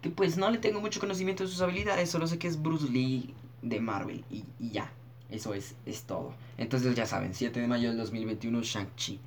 Que 0.00 0.10
pues 0.10 0.36
no 0.36 0.48
le 0.50 0.58
tengo 0.58 0.80
mucho 0.80 1.00
conocimiento 1.00 1.42
de 1.42 1.50
sus 1.50 1.60
habilidades, 1.60 2.08
solo 2.08 2.28
sé 2.28 2.38
que 2.38 2.46
es 2.46 2.62
Bruce 2.62 2.88
Lee 2.88 3.34
de 3.62 3.80
Marvel. 3.80 4.24
Y, 4.30 4.44
ya, 4.60 4.92
eso 5.28 5.52
es, 5.52 5.74
es 5.86 6.04
todo. 6.04 6.34
Entonces 6.56 6.94
ya 6.94 7.04
saben, 7.04 7.34
7 7.34 7.60
de 7.60 7.66
mayo 7.66 7.88
del 7.88 7.98
2021, 7.98 8.62
Shang-Chi. 8.62 9.18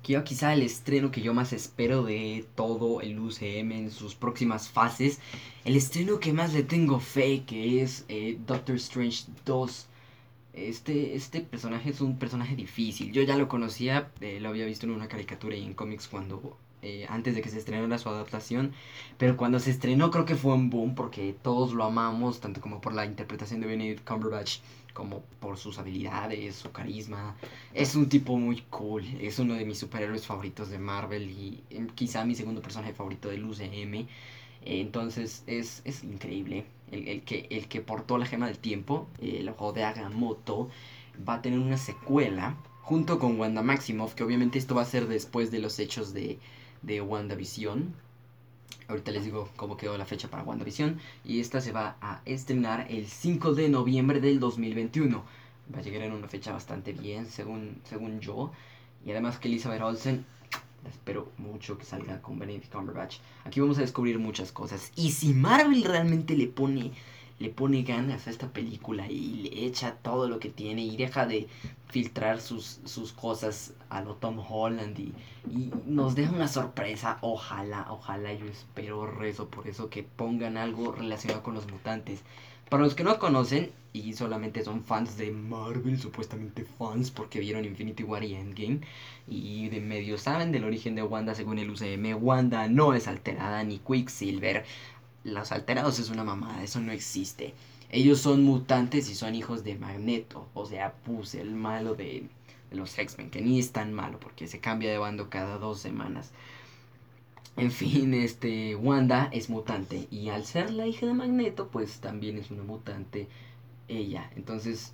Aquí 0.00 0.14
quizá 0.22 0.52
el 0.52 0.60
estreno 0.60 1.10
que 1.10 1.22
yo 1.22 1.32
más 1.32 1.54
espero 1.54 2.02
de 2.02 2.46
todo 2.54 3.00
el 3.00 3.18
UCM 3.18 3.72
en 3.72 3.90
sus 3.90 4.14
próximas 4.14 4.68
fases. 4.68 5.18
El 5.64 5.76
estreno 5.76 6.20
que 6.20 6.34
más 6.34 6.52
le 6.52 6.62
tengo 6.62 7.00
fe, 7.00 7.44
que 7.46 7.80
es 7.80 8.04
eh, 8.08 8.38
Doctor 8.46 8.76
Strange 8.76 9.24
2 9.46 9.88
este, 10.54 11.14
este 11.14 11.40
personaje 11.40 11.90
es 11.90 12.00
un 12.00 12.18
personaje 12.18 12.56
difícil. 12.56 13.12
Yo 13.12 13.22
ya 13.22 13.36
lo 13.36 13.48
conocía, 13.48 14.10
eh, 14.20 14.38
lo 14.40 14.48
había 14.50 14.66
visto 14.66 14.86
en 14.86 14.92
una 14.92 15.08
caricatura 15.08 15.56
y 15.56 15.64
en 15.64 15.74
cómics 15.74 16.08
cuando 16.08 16.56
eh, 16.82 17.06
antes 17.08 17.34
de 17.34 17.40
que 17.42 17.48
se 17.48 17.58
estrenara 17.58 17.98
su 17.98 18.08
adaptación. 18.08 18.72
Pero 19.18 19.36
cuando 19.36 19.58
se 19.58 19.70
estrenó 19.70 20.10
creo 20.10 20.24
que 20.24 20.36
fue 20.36 20.54
un 20.54 20.70
boom 20.70 20.94
porque 20.94 21.34
todos 21.42 21.72
lo 21.72 21.84
amamos, 21.84 22.40
tanto 22.40 22.60
como 22.60 22.80
por 22.80 22.94
la 22.94 23.06
interpretación 23.06 23.60
de 23.60 23.66
Benedict 23.66 24.06
Cumberbatch 24.06 24.58
como 24.92 25.22
por 25.40 25.58
sus 25.58 25.78
habilidades, 25.78 26.54
su 26.56 26.70
carisma. 26.70 27.36
Es 27.72 27.96
un 27.96 28.08
tipo 28.08 28.36
muy 28.36 28.60
cool, 28.70 29.04
es 29.20 29.38
uno 29.38 29.54
de 29.54 29.64
mis 29.64 29.78
superhéroes 29.78 30.26
favoritos 30.26 30.70
de 30.70 30.78
Marvel 30.78 31.30
y 31.30 31.62
eh, 31.70 31.86
quizá 31.94 32.24
mi 32.24 32.34
segundo 32.34 32.62
personaje 32.62 32.94
favorito 32.94 33.28
del 33.28 33.44
UCM. 33.44 34.06
Entonces 34.62 35.42
es, 35.46 35.82
es 35.84 36.04
increíble 36.04 36.64
el, 36.90 37.22
que, 37.22 37.46
el 37.50 37.68
que 37.68 37.80
portó 37.80 38.18
la 38.18 38.26
gema 38.26 38.46
del 38.46 38.58
tiempo, 38.58 39.08
el 39.20 39.48
ojo 39.48 39.72
de 39.72 39.84
Agamotto, 39.84 40.68
va 41.26 41.34
a 41.34 41.42
tener 41.42 41.58
una 41.58 41.78
secuela 41.78 42.56
junto 42.82 43.18
con 43.18 43.38
Wanda 43.38 43.62
Maximoff, 43.62 44.14
que 44.14 44.24
obviamente 44.24 44.58
esto 44.58 44.74
va 44.74 44.82
a 44.82 44.86
ser 44.86 45.08
después 45.08 45.50
de 45.50 45.58
los 45.58 45.78
hechos 45.78 46.12
de, 46.12 46.38
de 46.82 47.00
WandaVision. 47.00 47.94
Ahorita 48.88 49.10
les 49.10 49.24
digo 49.24 49.48
cómo 49.56 49.76
quedó 49.76 49.96
la 49.96 50.04
fecha 50.04 50.28
para 50.28 50.42
WandaVision. 50.42 50.98
Y 51.24 51.40
esta 51.40 51.60
se 51.60 51.72
va 51.72 51.96
a 52.00 52.20
estrenar 52.26 52.86
el 52.90 53.06
5 53.06 53.54
de 53.54 53.70
noviembre 53.70 54.20
del 54.20 54.38
2021. 54.38 55.24
Va 55.74 55.78
a 55.78 55.82
llegar 55.82 56.02
en 56.02 56.12
una 56.12 56.28
fecha 56.28 56.52
bastante 56.52 56.92
bien, 56.92 57.26
según, 57.26 57.80
según 57.84 58.20
yo. 58.20 58.52
Y 59.06 59.10
además 59.12 59.38
que 59.38 59.48
Elizabeth 59.48 59.80
Olsen 59.80 60.26
Espero 60.88 61.30
mucho 61.38 61.78
que 61.78 61.84
salga 61.84 62.20
con 62.20 62.38
Benedict 62.38 62.72
Cumberbatch. 62.72 63.18
Aquí 63.44 63.60
vamos 63.60 63.78
a 63.78 63.82
descubrir 63.82 64.18
muchas 64.18 64.52
cosas. 64.52 64.92
Y 64.96 65.12
si 65.12 65.34
Marvel 65.34 65.84
realmente 65.84 66.36
le 66.36 66.46
pone, 66.46 66.92
le 67.38 67.50
pone 67.50 67.82
ganas 67.82 68.26
a 68.26 68.30
esta 68.30 68.48
película 68.48 69.06
y 69.10 69.48
le 69.50 69.66
echa 69.66 69.96
todo 69.96 70.28
lo 70.28 70.38
que 70.38 70.48
tiene 70.50 70.82
y 70.82 70.96
deja 70.96 71.26
de 71.26 71.48
filtrar 71.88 72.40
sus, 72.40 72.80
sus 72.84 73.12
cosas 73.12 73.72
a 73.88 74.00
lo 74.00 74.14
Tom 74.14 74.38
Holland 74.38 74.98
y, 74.98 75.12
y 75.48 75.70
nos 75.86 76.14
deja 76.14 76.32
una 76.32 76.48
sorpresa, 76.48 77.18
ojalá, 77.20 77.86
ojalá 77.90 78.32
yo 78.32 78.46
espero 78.46 79.06
rezo 79.06 79.48
por 79.48 79.68
eso 79.68 79.90
que 79.90 80.02
pongan 80.02 80.56
algo 80.56 80.92
relacionado 80.92 81.42
con 81.42 81.54
los 81.54 81.70
mutantes. 81.70 82.22
Para 82.68 82.82
los 82.82 82.94
que 82.94 83.04
no 83.04 83.18
conocen 83.18 83.72
y 83.92 84.14
solamente 84.14 84.64
son 84.64 84.82
fans 84.84 85.16
de 85.16 85.30
Marvel, 85.30 86.00
supuestamente 86.00 86.64
fans 86.64 87.10
porque 87.10 87.38
vieron 87.38 87.64
Infinity 87.64 88.02
War 88.02 88.24
y 88.24 88.34
Endgame 88.34 88.80
y 89.28 89.68
de 89.68 89.80
medio 89.80 90.18
saben 90.18 90.50
del 90.50 90.64
origen 90.64 90.94
de 90.94 91.02
Wanda 91.02 91.34
según 91.34 91.58
el 91.58 91.70
UCM, 91.70 92.22
Wanda 92.22 92.66
no 92.68 92.94
es 92.94 93.06
alterada 93.06 93.62
ni 93.62 93.78
Quicksilver. 93.78 94.64
Los 95.22 95.52
alterados 95.52 95.98
es 95.98 96.10
una 96.10 96.24
mamada, 96.24 96.62
eso 96.64 96.80
no 96.80 96.92
existe. 96.92 97.54
Ellos 97.90 98.18
son 98.18 98.42
mutantes 98.42 99.08
y 99.08 99.14
son 99.14 99.34
hijos 99.34 99.62
de 99.62 99.76
Magneto, 99.76 100.48
o 100.54 100.66
sea, 100.66 100.94
puse 100.94 101.40
el 101.40 101.52
malo 101.54 101.94
de, 101.94 102.24
de 102.70 102.76
los 102.76 102.98
X-Men, 102.98 103.30
que 103.30 103.40
ni 103.40 103.60
es 103.60 103.72
tan 103.72 103.92
malo 103.92 104.18
porque 104.18 104.48
se 104.48 104.58
cambia 104.58 104.90
de 104.90 104.98
bando 104.98 105.30
cada 105.30 105.58
dos 105.58 105.78
semanas. 105.80 106.32
En 107.56 107.70
fin, 107.70 108.14
este 108.14 108.74
Wanda 108.74 109.28
es 109.32 109.48
mutante 109.48 110.08
y 110.10 110.28
al 110.28 110.44
ser 110.44 110.72
la 110.72 110.88
hija 110.88 111.06
de 111.06 111.14
Magneto, 111.14 111.68
pues 111.68 112.00
también 112.00 112.36
es 112.36 112.50
una 112.50 112.64
mutante 112.64 113.28
ella. 113.86 114.28
Entonces, 114.34 114.92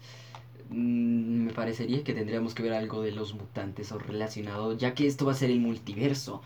mm, 0.68 1.46
me 1.46 1.52
parecería 1.54 2.04
que 2.04 2.12
tendríamos 2.12 2.54
que 2.54 2.62
ver 2.62 2.74
algo 2.74 3.00
de 3.02 3.12
los 3.12 3.34
mutantes 3.34 3.92
o 3.92 3.98
relacionado, 3.98 4.76
ya 4.76 4.94
que 4.94 5.06
esto 5.06 5.24
va 5.24 5.32
a 5.32 5.36
ser 5.36 5.50
el 5.50 5.60
multiverso. 5.60 6.42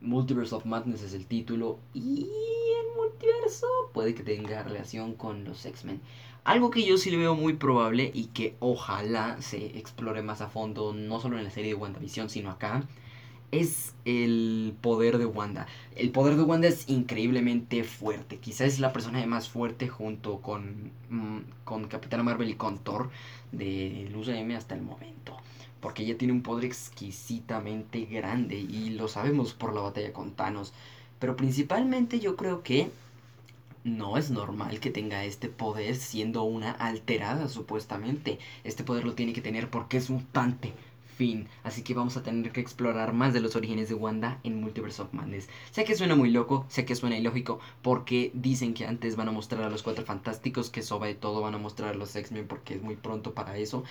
Multiverse 0.00 0.54
of 0.54 0.64
Madness 0.64 1.02
es 1.02 1.12
el 1.12 1.26
título 1.26 1.78
y 1.92 2.22
el 2.22 2.96
multiverso 2.96 3.66
puede 3.92 4.14
que 4.14 4.22
tenga 4.22 4.62
relación 4.62 5.14
con 5.14 5.44
los 5.44 5.66
X-Men. 5.66 6.00
Algo 6.44 6.70
que 6.70 6.86
yo 6.86 6.96
sí 6.96 7.10
le 7.10 7.18
veo 7.18 7.34
muy 7.34 7.52
probable 7.52 8.10
y 8.14 8.26
que 8.26 8.56
ojalá 8.60 9.40
se 9.42 9.78
explore 9.78 10.22
más 10.22 10.40
a 10.40 10.48
fondo, 10.48 10.94
no 10.94 11.20
solo 11.20 11.36
en 11.36 11.44
la 11.44 11.50
serie 11.50 11.74
de 11.74 11.80
WandaVision, 11.80 12.30
sino 12.30 12.50
acá, 12.50 12.88
es 13.52 13.94
el 14.04 14.74
poder 14.80 15.18
de 15.18 15.26
Wanda. 15.26 15.66
El 15.96 16.10
poder 16.10 16.36
de 16.36 16.42
Wanda 16.42 16.68
es 16.68 16.88
increíblemente 16.88 17.84
fuerte. 17.84 18.38
Quizás 18.38 18.68
es 18.68 18.80
la 18.80 18.92
persona 18.92 19.24
más 19.26 19.48
fuerte 19.48 19.88
junto 19.88 20.40
con, 20.40 20.92
mm, 21.08 21.38
con 21.64 21.88
Capitana 21.88 22.22
Marvel 22.22 22.50
y 22.50 22.54
con 22.54 22.78
Thor 22.78 23.10
de 23.52 24.10
UCM 24.14 24.56
hasta 24.56 24.74
el 24.74 24.82
momento. 24.82 25.36
porque 25.80 26.02
ella 26.02 26.18
tiene 26.18 26.34
un 26.34 26.42
poder 26.42 26.66
exquisitamente 26.66 28.04
grande 28.04 28.56
y 28.56 28.90
lo 28.90 29.08
sabemos 29.08 29.54
por 29.54 29.72
la 29.74 29.80
batalla 29.80 30.12
con 30.12 30.32
Thanos. 30.32 30.74
Pero 31.18 31.36
principalmente 31.36 32.20
yo 32.20 32.36
creo 32.36 32.62
que 32.62 32.90
no 33.84 34.18
es 34.18 34.30
normal 34.30 34.78
que 34.80 34.90
tenga 34.90 35.24
este 35.24 35.48
poder 35.48 35.96
siendo 35.96 36.42
una 36.42 36.72
alterada 36.72 37.48
supuestamente. 37.48 38.38
Este 38.64 38.84
poder 38.84 39.04
lo 39.04 39.14
tiene 39.14 39.32
que 39.32 39.40
tener 39.40 39.70
porque 39.70 39.96
es 39.96 40.10
mutante. 40.10 40.74
Así 41.64 41.82
que 41.82 41.92
vamos 41.92 42.16
a 42.16 42.22
tener 42.22 42.50
que 42.50 42.62
explorar 42.62 43.12
más 43.12 43.34
de 43.34 43.40
los 43.40 43.54
orígenes 43.54 43.90
de 43.90 43.94
Wanda 43.94 44.38
en 44.42 44.58
Multiverse 44.58 45.02
of 45.02 45.12
Madness. 45.12 45.50
Sé 45.70 45.84
que 45.84 45.94
suena 45.94 46.16
muy 46.16 46.30
loco, 46.30 46.64
sé 46.68 46.86
que 46.86 46.96
suena 46.96 47.18
ilógico, 47.18 47.60
porque 47.82 48.30
dicen 48.32 48.72
que 48.72 48.86
antes 48.86 49.16
van 49.16 49.28
a 49.28 49.32
mostrar 49.32 49.64
a 49.64 49.70
los 49.70 49.82
Cuatro 49.82 50.06
Fantásticos, 50.06 50.70
que 50.70 50.82
sobre 50.82 51.14
todo 51.14 51.42
van 51.42 51.54
a 51.54 51.58
mostrar 51.58 51.90
a 51.90 51.98
los 51.98 52.16
X-Men 52.16 52.46
porque 52.48 52.74
es 52.74 52.82
muy 52.82 52.96
pronto 52.96 53.34
para 53.34 53.58
eso. 53.58 53.84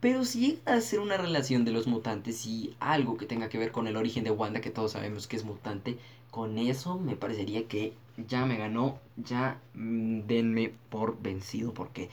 Pero 0.00 0.24
si 0.24 0.40
llega 0.40 0.74
a 0.76 0.80
ser 0.80 1.00
una 1.00 1.18
relación 1.18 1.66
de 1.66 1.72
los 1.72 1.86
mutantes 1.86 2.46
y 2.46 2.74
algo 2.80 3.18
que 3.18 3.26
tenga 3.26 3.50
que 3.50 3.58
ver 3.58 3.70
con 3.70 3.86
el 3.86 3.96
origen 3.96 4.24
de 4.24 4.30
Wanda, 4.30 4.62
que 4.62 4.70
todos 4.70 4.92
sabemos 4.92 5.26
que 5.26 5.36
es 5.36 5.44
mutante, 5.44 5.98
con 6.30 6.56
eso 6.56 6.98
me 6.98 7.14
parecería 7.16 7.68
que 7.68 7.92
ya 8.16 8.46
me 8.46 8.56
ganó, 8.56 8.98
ya 9.16 9.60
mm, 9.74 10.20
denme 10.26 10.72
por 10.88 11.20
vencido, 11.20 11.74
porque 11.74 12.08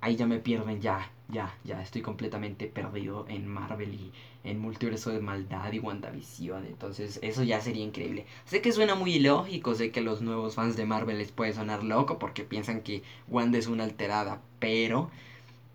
ahí 0.00 0.16
ya 0.16 0.26
me 0.26 0.38
pierden, 0.38 0.80
ya, 0.80 1.10
ya, 1.28 1.54
ya 1.64 1.82
estoy 1.82 2.02
completamente 2.02 2.66
perdido 2.66 3.26
en 3.28 3.46
Marvel 3.46 3.94
y 3.94 4.12
en 4.44 4.60
multiverso 4.60 5.10
de 5.10 5.20
maldad 5.20 5.72
y 5.72 5.78
WandaVision, 5.78 6.66
entonces 6.66 7.18
eso 7.22 7.42
ya 7.42 7.60
sería 7.60 7.84
increíble. 7.84 8.26
Sé 8.46 8.62
que 8.62 8.72
suena 8.72 8.94
muy 8.94 9.14
ilógico, 9.14 9.74
sé 9.74 9.90
que 9.90 10.00
a 10.00 10.02
los 10.02 10.22
nuevos 10.22 10.54
fans 10.54 10.76
de 10.76 10.86
Marvel 10.86 11.18
les 11.18 11.32
puede 11.32 11.52
sonar 11.52 11.84
loco 11.84 12.18
porque 12.18 12.44
piensan 12.44 12.80
que 12.80 13.02
Wanda 13.28 13.58
es 13.58 13.66
una 13.66 13.84
alterada, 13.84 14.40
pero 14.58 15.10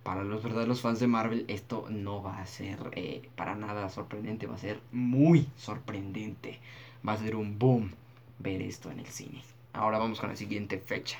para 0.03 0.23
los 0.23 0.43
verdaderos 0.43 0.81
fans 0.81 0.99
de 0.99 1.07
Marvel 1.07 1.45
esto 1.47 1.85
no 1.89 2.21
va 2.21 2.39
a 2.39 2.45
ser 2.45 2.77
eh, 2.93 3.29
para 3.35 3.55
nada 3.55 3.89
sorprendente, 3.89 4.47
va 4.47 4.55
a 4.55 4.59
ser 4.59 4.79
muy 4.91 5.47
sorprendente. 5.55 6.59
Va 7.07 7.13
a 7.13 7.17
ser 7.17 7.35
un 7.35 7.59
boom 7.59 7.91
ver 8.39 8.61
esto 8.61 8.89
en 8.89 8.99
el 8.99 9.07
cine. 9.07 9.43
Ahora 9.73 9.97
vamos 9.97 10.19
con 10.19 10.29
la 10.29 10.35
siguiente 10.35 10.77
fecha. 10.77 11.17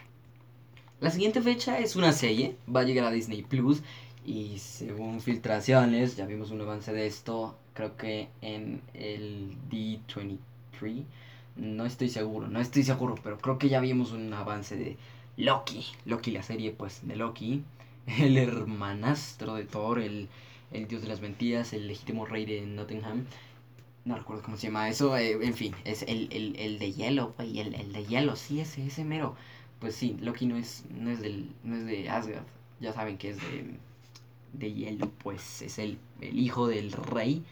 La 1.01 1.11
siguiente 1.11 1.41
fecha 1.41 1.79
es 1.79 1.97
una 1.97 2.13
serie, 2.13 2.55
va 2.73 2.81
a 2.81 2.83
llegar 2.83 3.05
a 3.05 3.11
Disney 3.11 3.41
Plus 3.41 3.83
y 4.25 4.57
según 4.59 5.21
filtraciones, 5.21 6.15
ya 6.15 6.25
vimos 6.25 6.51
un 6.51 6.61
avance 6.61 6.93
de 6.93 7.07
esto, 7.07 7.57
creo 7.73 7.97
que 7.97 8.29
en 8.41 8.81
el 8.93 9.55
D23, 9.69 11.03
no 11.55 11.85
estoy 11.85 12.09
seguro, 12.09 12.47
no 12.47 12.59
estoy 12.59 12.83
seguro, 12.83 13.15
pero 13.21 13.37
creo 13.37 13.57
que 13.57 13.69
ya 13.69 13.79
vimos 13.79 14.11
un 14.11 14.33
avance 14.33 14.75
de 14.75 14.97
Loki, 15.37 15.85
Loki 16.05 16.31
la 16.31 16.43
serie 16.43 16.71
pues 16.71 17.05
de 17.07 17.15
Loki, 17.15 17.63
el 18.19 18.37
hermanastro 18.37 19.55
de 19.55 19.65
Thor, 19.65 19.99
el, 19.99 20.29
dios 20.71 21.01
de 21.01 21.07
las 21.07 21.21
mentiras, 21.21 21.73
el 21.73 21.87
legítimo 21.87 22.25
rey 22.25 22.45
de 22.45 22.61
Nottingham. 22.61 23.25
No 24.05 24.17
recuerdo 24.17 24.43
cómo 24.43 24.57
se 24.57 24.67
llama 24.67 24.89
eso. 24.89 25.15
Eh, 25.15 25.37
en 25.41 25.53
fin, 25.53 25.73
es 25.85 26.03
el, 26.03 26.27
de 26.27 26.91
hielo, 26.91 27.33
güey. 27.37 27.59
El, 27.59 27.93
de 27.93 28.05
hielo, 28.05 28.35
sí, 28.35 28.59
ese, 28.59 28.85
ese 28.85 29.05
mero. 29.05 29.35
Pues 29.79 29.95
sí, 29.95 30.17
Loki 30.19 30.45
no 30.45 30.57
es, 30.57 30.83
no 30.89 31.09
es, 31.09 31.21
del, 31.21 31.49
no 31.63 31.75
es 31.77 31.85
de 31.85 32.09
Asgard. 32.09 32.43
Ya 32.81 32.91
saben 32.91 33.17
que 33.17 33.29
es 33.29 33.37
de, 33.37 33.77
de 34.53 34.73
hielo. 34.73 35.11
Pues 35.23 35.61
es 35.61 35.79
el, 35.79 35.97
el 36.21 36.39
hijo 36.39 36.67
del 36.67 36.91
rey. 36.91 37.43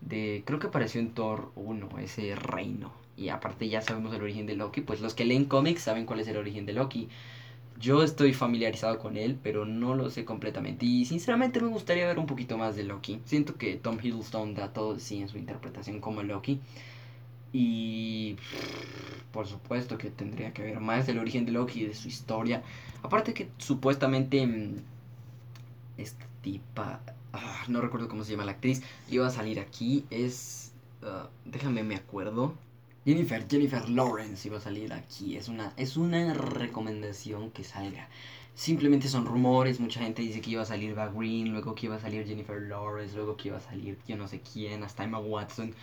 De, 0.00 0.42
creo 0.46 0.58
que 0.58 0.68
apareció 0.68 1.00
en 1.00 1.10
Thor 1.12 1.52
1, 1.56 1.98
ese 1.98 2.34
reino. 2.34 2.92
Y 3.16 3.28
aparte 3.28 3.68
ya 3.68 3.82
sabemos 3.82 4.14
el 4.14 4.22
origen 4.22 4.46
de 4.46 4.56
Loki. 4.56 4.80
Pues 4.80 5.00
los 5.00 5.14
que 5.14 5.24
leen 5.24 5.44
cómics 5.44 5.82
saben 5.82 6.06
cuál 6.06 6.20
es 6.20 6.28
el 6.28 6.36
origen 6.36 6.66
de 6.66 6.72
Loki. 6.72 7.08
Yo 7.78 8.02
estoy 8.02 8.34
familiarizado 8.34 8.98
con 8.98 9.16
él, 9.16 9.38
pero 9.42 9.64
no 9.64 9.94
lo 9.94 10.10
sé 10.10 10.24
completamente. 10.24 10.84
Y 10.84 11.06
sinceramente 11.06 11.60
me 11.60 11.68
gustaría 11.68 12.06
ver 12.06 12.18
un 12.18 12.26
poquito 12.26 12.58
más 12.58 12.76
de 12.76 12.84
Loki. 12.84 13.20
Siento 13.24 13.56
que 13.56 13.76
Tom 13.76 13.98
Hiddleston 14.02 14.54
da 14.54 14.72
todo 14.72 14.98
sí 14.98 15.20
en 15.20 15.28
su 15.28 15.38
interpretación 15.38 16.00
como 16.00 16.22
Loki. 16.22 16.60
Y 17.52 18.36
por 19.32 19.46
supuesto 19.46 19.98
que 19.98 20.10
tendría 20.10 20.52
que 20.52 20.62
ver 20.62 20.80
más 20.80 21.06
del 21.06 21.18
origen 21.18 21.46
de 21.46 21.52
Loki 21.52 21.80
y 21.80 21.86
de 21.86 21.94
su 21.94 22.08
historia. 22.08 22.62
Aparte 23.02 23.34
que 23.34 23.48
supuestamente 23.58 24.46
mm, 24.46 24.76
tipa, 26.42 27.00
ah, 27.32 27.64
no 27.68 27.80
recuerdo 27.80 28.08
cómo 28.08 28.24
se 28.24 28.32
llama 28.32 28.44
la 28.44 28.52
actriz, 28.52 28.82
iba 29.08 29.26
a 29.26 29.30
salir 29.30 29.60
aquí. 29.60 30.04
Es, 30.10 30.72
ah, 31.02 31.28
déjame 31.44 31.82
me 31.82 31.96
acuerdo. 31.96 32.54
Jennifer, 33.04 33.46
Jennifer 33.48 33.88
Lawrence 33.88 34.46
iba 34.46 34.58
a 34.58 34.60
salir 34.60 34.92
aquí. 34.92 35.36
Es 35.36 35.48
una, 35.48 35.72
es 35.76 35.96
una 35.96 36.34
recomendación 36.34 37.50
que 37.50 37.64
salga. 37.64 38.08
Simplemente 38.54 39.08
son 39.08 39.24
rumores. 39.24 39.80
Mucha 39.80 40.00
gente 40.00 40.22
dice 40.22 40.40
que 40.40 40.50
iba 40.50 40.62
a 40.62 40.66
salir 40.66 40.94
Val 40.94 41.12
Green, 41.14 41.50
luego 41.50 41.74
que 41.74 41.86
iba 41.86 41.96
a 41.96 42.00
salir 42.00 42.26
Jennifer 42.26 42.60
Lawrence, 42.60 43.16
luego 43.16 43.36
que 43.36 43.48
iba 43.48 43.56
a 43.56 43.60
salir 43.60 43.96
yo 44.06 44.16
no 44.16 44.28
sé 44.28 44.40
quién, 44.40 44.82
hasta 44.82 45.04
Emma 45.04 45.18
Watson. 45.18 45.74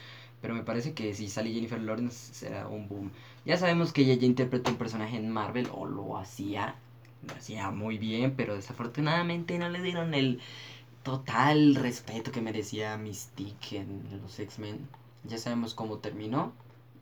Pero 0.42 0.54
me 0.54 0.64
parece 0.64 0.94
que 0.94 1.14
si 1.16 1.28
sale 1.28 1.52
Jennifer 1.52 1.82
Lawrence 1.82 2.34
será 2.34 2.68
un 2.68 2.88
boom. 2.88 3.12
Ya 3.46 3.58
sabemos 3.58 3.92
que 3.92 4.04
ella 4.04 4.14
ya 4.14 4.28
interpretó 4.28 4.70
un 4.72 4.78
personaje 4.78 5.18
en 5.18 5.32
Marvel 5.32 5.68
o 5.74 5.88
lo 5.88 6.18
hacía. 6.18 6.76
Lo 7.26 7.34
hacía 7.34 7.72
muy 7.72 7.98
bien, 7.98 8.34
pero 8.36 8.56
desafortunadamente 8.56 9.58
no 9.58 9.70
le 9.70 9.82
dieron 9.82 10.14
el 10.14 10.40
total 11.04 11.76
respeto 11.76 12.32
que 12.32 12.42
merecía 12.42 12.98
Mystique 12.98 13.78
en 13.78 14.22
los 14.22 14.40
X-Men. 14.40 14.88
Ya 15.24 15.38
sabemos 15.38 15.74
cómo 15.74 16.00
terminó 16.00 16.52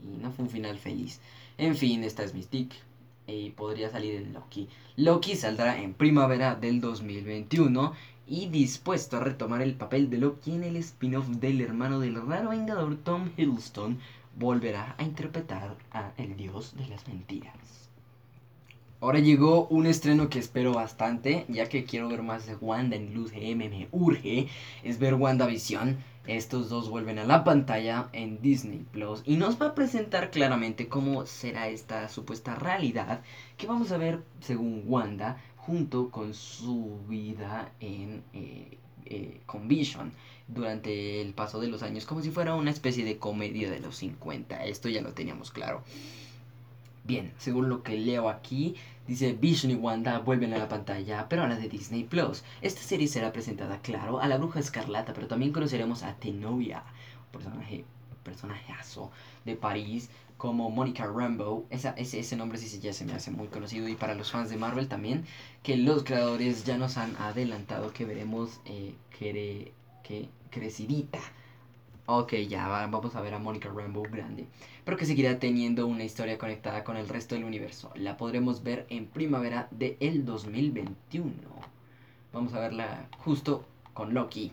y 0.04 0.18
no 0.22 0.32
fue 0.32 0.46
un 0.46 0.52
final 0.52 0.78
feliz. 0.78 1.20
En 1.58 1.76
fin, 1.76 2.04
esta 2.04 2.24
es 2.24 2.34
Mystique 2.34 2.76
y 3.28 3.52
podría 3.52 3.90
salir 3.90 4.16
en 4.16 4.34
Loki. 4.34 4.70
Loki 4.96 5.36
saldrá 5.36 5.82
en 5.82 5.94
primavera 5.94 6.56
del 6.56 6.82
2021 6.82 7.94
y 8.28 8.48
dispuesto 8.48 9.18
a 9.18 9.22
retomar 9.22 9.62
el 9.62 9.76
papel 9.76 10.10
de 10.10 10.18
Loki 10.18 10.52
en 10.52 10.64
el 10.64 10.78
spin-off 10.78 11.28
del 11.28 11.62
hermano 11.62 12.00
del 12.00 12.16
raro 12.26 12.50
vengador 12.50 12.98
Tom 12.98 13.30
Hiddleston, 13.38 14.00
volverá 14.36 14.96
a 14.98 15.04
interpretar 15.04 15.76
a 15.92 16.12
el 16.18 16.36
dios 16.36 16.76
de 16.76 16.88
las 16.88 17.08
mentiras. 17.08 17.85
Ahora 19.06 19.20
llegó 19.20 19.68
un 19.68 19.86
estreno 19.86 20.30
que 20.30 20.40
espero 20.40 20.74
bastante, 20.74 21.46
ya 21.48 21.70
que 21.70 21.84
quiero 21.84 22.10
ver 22.10 22.24
más 22.24 22.48
de 22.48 22.56
Wanda 22.56 22.96
en 22.96 23.14
Luz 23.14 23.32
M, 23.36 23.70
me 23.70 23.88
urge, 23.92 24.48
es 24.82 24.98
ver 24.98 25.14
WandaVision. 25.14 26.00
Estos 26.26 26.70
dos 26.70 26.90
vuelven 26.90 27.20
a 27.20 27.24
la 27.24 27.44
pantalla 27.44 28.10
en 28.14 28.42
Disney 28.42 28.84
Plus 28.92 29.22
y 29.24 29.36
nos 29.36 29.62
va 29.62 29.68
a 29.68 29.76
presentar 29.76 30.32
claramente 30.32 30.88
cómo 30.88 31.28
será 31.28 31.68
esta 31.68 32.10
supuesta 32.10 32.56
realidad 32.56 33.22
que 33.58 33.68
vamos 33.68 33.92
a 33.92 33.98
ver 33.98 34.24
según 34.40 34.82
Wanda 34.88 35.38
junto 35.56 36.10
con 36.10 36.34
su 36.34 36.98
vida 37.08 37.74
en 37.80 38.24
eh, 38.34 38.80
eh, 39.06 39.40
con 39.46 39.68
Vision 39.68 40.14
durante 40.48 41.22
el 41.22 41.36
paso 41.36 41.60
de 41.60 41.68
los 41.68 41.84
años 41.84 42.08
como 42.08 42.24
si 42.24 42.32
fuera 42.32 42.56
una 42.56 42.72
especie 42.72 43.06
de 43.06 43.20
comedia 43.20 43.70
de 43.70 43.82
los 43.82 43.98
50 43.98 44.66
esto 44.66 44.90
ya 44.90 45.04
lo 45.04 45.14
teníamos 45.14 45.52
claro. 45.52 45.84
Bien, 47.06 47.32
según 47.38 47.70
lo 47.70 47.84
que 47.84 47.98
leo 47.98 48.30
aquí, 48.30 48.74
dice 49.08 49.34
Vision 49.34 49.72
y 49.72 49.76
Wanda 49.76 50.20
vuelven 50.20 50.54
a 50.54 50.58
la 50.58 50.68
pantalla, 50.68 51.28
pero 51.30 51.44
ahora 51.44 51.56
de 51.56 51.70
Disney 51.70 52.04
Plus. 52.04 52.44
Esta 52.62 52.82
serie 52.82 53.08
será 53.08 53.32
presentada, 53.32 53.80
claro, 53.82 54.20
a 54.20 54.28
la 54.28 54.38
Bruja 54.38 54.60
Escarlata, 54.60 55.14
pero 55.14 55.28
también 55.28 55.52
conoceremos 55.52 56.04
a 56.04 56.16
Tenoria, 56.16 56.84
un 57.26 57.32
personaje, 57.32 57.86
personajeazo 58.24 59.12
de 59.46 59.56
París, 59.56 60.10
como 60.38 60.70
Monica 60.70 61.06
Rambeau. 61.06 61.66
Esa, 61.70 61.92
ese, 61.92 62.20
ese 62.20 62.36
nombre 62.36 62.58
sí 62.58 62.80
ya 62.80 62.94
se 62.94 63.06
me 63.06 63.14
hace 63.14 63.32
muy 63.32 63.48
conocido 63.48 63.88
y 63.88 63.96
para 63.96 64.16
los 64.16 64.32
fans 64.32 64.50
de 64.50 64.58
Marvel 64.58 64.88
también, 64.88 65.26
que 65.64 65.78
los 65.78 66.04
creadores 66.04 66.66
ya 66.66 66.78
nos 66.78 66.98
han 66.98 67.16
adelantado 67.18 67.94
que 67.94 68.06
veremos 68.06 68.60
eh, 68.66 68.96
que, 69.18 69.72
que 70.04 70.30
crecidita 70.50 71.20
Ok, 72.08 72.34
ya 72.48 72.68
vamos 72.68 73.16
a 73.16 73.22
ver 73.22 73.34
a 73.34 73.40
Monica 73.40 73.68
Rambeau 73.68 74.04
grande, 74.04 74.46
pero 74.84 74.96
que 74.96 75.08
seguirá 75.08 75.40
teniendo 75.40 75.88
una 75.88 76.04
historia 76.04 76.38
conectada 76.38 76.84
con 76.84 76.98
el 76.98 77.08
resto 77.10 77.34
del 77.34 77.46
universo. 77.46 77.92
La 77.96 78.16
podremos 78.16 78.62
ver 78.62 78.86
en 78.90 79.08
primavera 79.08 79.68
de 79.72 79.98
el 80.00 80.24
2021. 80.24 81.34
Vamos 82.32 82.54
a 82.54 82.60
verla 82.60 83.10
justo 83.18 83.66
con 83.96 84.14
Loki. 84.14 84.52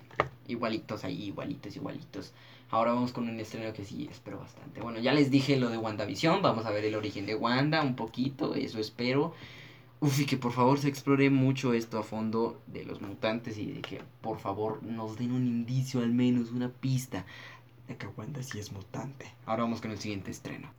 Igualitos 0.48 1.04
ahí, 1.04 1.24
igualitos, 1.24 1.76
igualitos. 1.76 2.32
Ahora 2.70 2.94
vamos 2.94 3.12
con 3.12 3.28
un 3.28 3.38
estreno 3.38 3.70
que 3.74 3.84
sí 3.84 4.08
espero 4.10 4.38
bastante. 4.38 4.80
Bueno, 4.80 4.98
ya 5.00 5.12
les 5.12 5.30
dije 5.30 5.58
lo 5.58 5.68
de 5.68 5.76
WandaVision. 5.76 6.40
Vamos 6.40 6.64
a 6.64 6.70
ver 6.70 6.86
el 6.86 6.94
origen 6.94 7.26
de 7.26 7.34
Wanda 7.34 7.82
un 7.82 7.96
poquito. 7.96 8.54
Eso 8.54 8.78
espero. 8.78 9.34
Uf, 10.02 10.18
y 10.18 10.26
que 10.26 10.36
por 10.36 10.50
favor 10.50 10.80
se 10.80 10.88
explore 10.88 11.30
mucho 11.30 11.74
esto 11.74 11.96
a 11.96 12.02
fondo 12.02 12.60
de 12.66 12.84
los 12.84 13.00
mutantes 13.00 13.56
y 13.56 13.66
de 13.66 13.80
que 13.82 14.02
por 14.20 14.40
favor 14.40 14.82
nos 14.82 15.16
den 15.16 15.30
un 15.30 15.46
indicio, 15.46 16.00
al 16.00 16.10
menos 16.10 16.50
una 16.50 16.70
pista 16.70 17.24
de 17.86 17.96
que 17.96 18.08
Wanda 18.08 18.42
sí 18.42 18.58
es 18.58 18.72
mutante. 18.72 19.32
Ahora 19.46 19.62
vamos 19.62 19.80
con 19.80 19.92
el 19.92 20.00
siguiente 20.00 20.32
estreno. 20.32 20.72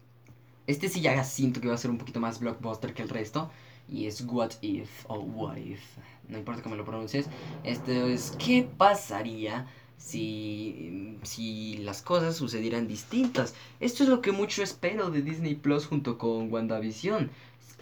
Este 0.67 0.89
sí 0.89 0.99
ya 0.99 1.23
siento 1.23 1.61
que 1.61 1.69
va 1.69 1.75
a 1.75 1.77
ser 1.77 1.89
un 1.89 1.99
poquito 1.99 2.19
más 2.19 2.41
blockbuster 2.41 2.93
que 2.93 3.01
el 3.01 3.07
resto. 3.07 3.49
Y 3.87 4.07
es 4.07 4.25
What 4.27 4.51
If 4.59 5.05
o 5.07 5.19
What 5.19 5.55
If. 5.55 5.81
No 6.27 6.37
importa 6.37 6.61
cómo 6.61 6.75
lo 6.75 6.83
pronuncies. 6.83 7.29
Este 7.63 8.11
es 8.11 8.35
¿qué 8.37 8.67
pasaría 8.77 9.67
si, 9.97 11.17
si 11.23 11.77
las 11.77 12.01
cosas 12.01 12.35
sucedieran 12.35 12.89
distintas? 12.89 13.55
Esto 13.79 14.03
es 14.03 14.09
lo 14.09 14.19
que 14.19 14.33
mucho 14.33 14.63
espero 14.63 15.11
de 15.11 15.21
Disney 15.21 15.55
Plus 15.55 15.85
junto 15.85 16.17
con 16.17 16.51
WandaVision 16.51 17.31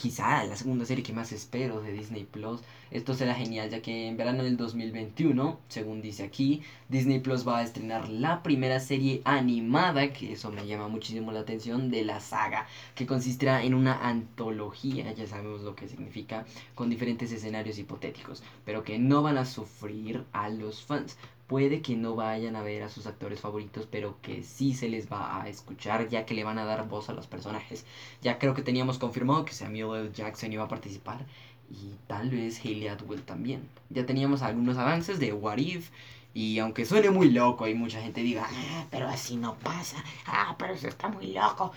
quizá 0.01 0.43
la 0.45 0.55
segunda 0.55 0.83
serie 0.83 1.03
que 1.03 1.13
más 1.13 1.31
espero 1.31 1.79
de 1.79 1.91
Disney 1.91 2.23
Plus. 2.23 2.61
Esto 2.89 3.13
será 3.13 3.35
genial 3.35 3.69
ya 3.69 3.83
que 3.83 4.07
en 4.07 4.17
verano 4.17 4.43
del 4.43 4.57
2021, 4.57 5.59
según 5.67 6.01
dice 6.01 6.23
aquí, 6.23 6.63
Disney 6.89 7.19
Plus 7.19 7.47
va 7.47 7.59
a 7.59 7.63
estrenar 7.63 8.09
la 8.09 8.41
primera 8.41 8.79
serie 8.79 9.21
animada, 9.25 10.11
que 10.11 10.33
eso 10.33 10.51
me 10.51 10.65
llama 10.65 10.87
muchísimo 10.87 11.31
la 11.31 11.41
atención, 11.41 11.91
de 11.91 12.03
la 12.03 12.19
saga, 12.19 12.65
que 12.95 13.05
consistirá 13.05 13.63
en 13.63 13.75
una 13.75 14.07
antología, 14.07 15.13
ya 15.13 15.27
sabemos 15.27 15.61
lo 15.61 15.75
que 15.75 15.87
significa, 15.87 16.47
con 16.73 16.89
diferentes 16.89 17.31
escenarios 17.31 17.77
hipotéticos, 17.77 18.41
pero 18.65 18.83
que 18.83 18.97
no 18.97 19.21
van 19.21 19.37
a 19.37 19.45
sufrir 19.45 20.25
a 20.33 20.49
los 20.49 20.81
fans 20.81 21.15
puede 21.51 21.81
que 21.81 21.97
no 21.97 22.15
vayan 22.15 22.55
a 22.55 22.63
ver 22.63 22.81
a 22.81 22.87
sus 22.87 23.07
actores 23.07 23.41
favoritos, 23.41 23.85
pero 23.91 24.15
que 24.21 24.41
sí 24.41 24.73
se 24.73 24.87
les 24.87 25.11
va 25.11 25.41
a 25.41 25.49
escuchar, 25.49 26.07
ya 26.07 26.25
que 26.25 26.33
le 26.33 26.45
van 26.45 26.57
a 26.57 26.63
dar 26.63 26.87
voz 26.87 27.09
a 27.09 27.13
los 27.13 27.27
personajes. 27.27 27.85
Ya 28.21 28.39
creo 28.39 28.53
que 28.53 28.61
teníamos 28.61 28.97
confirmado 28.97 29.43
que 29.43 29.51
Samuel 29.51 30.05
L. 30.05 30.11
Jackson 30.13 30.53
iba 30.53 30.63
a 30.63 30.69
participar 30.69 31.25
y 31.69 31.95
tal 32.07 32.29
vez 32.29 32.63
Hayley 32.63 32.87
Atwell 32.87 33.23
también. 33.23 33.67
Ya 33.89 34.05
teníamos 34.05 34.43
algunos 34.43 34.77
avances 34.77 35.19
de 35.19 35.33
What 35.33 35.57
If. 35.57 35.89
Y 36.33 36.59
aunque 36.59 36.85
suene 36.85 37.09
muy 37.09 37.29
loco 37.29 37.67
y 37.67 37.73
mucha 37.73 38.01
gente 38.01 38.21
diga, 38.21 38.47
ah, 38.49 38.85
pero 38.89 39.09
así 39.09 39.35
no 39.35 39.55
pasa, 39.55 40.01
ah, 40.27 40.55
pero 40.57 40.73
eso 40.73 40.87
está 40.87 41.09
muy 41.09 41.33
loco, 41.33 41.73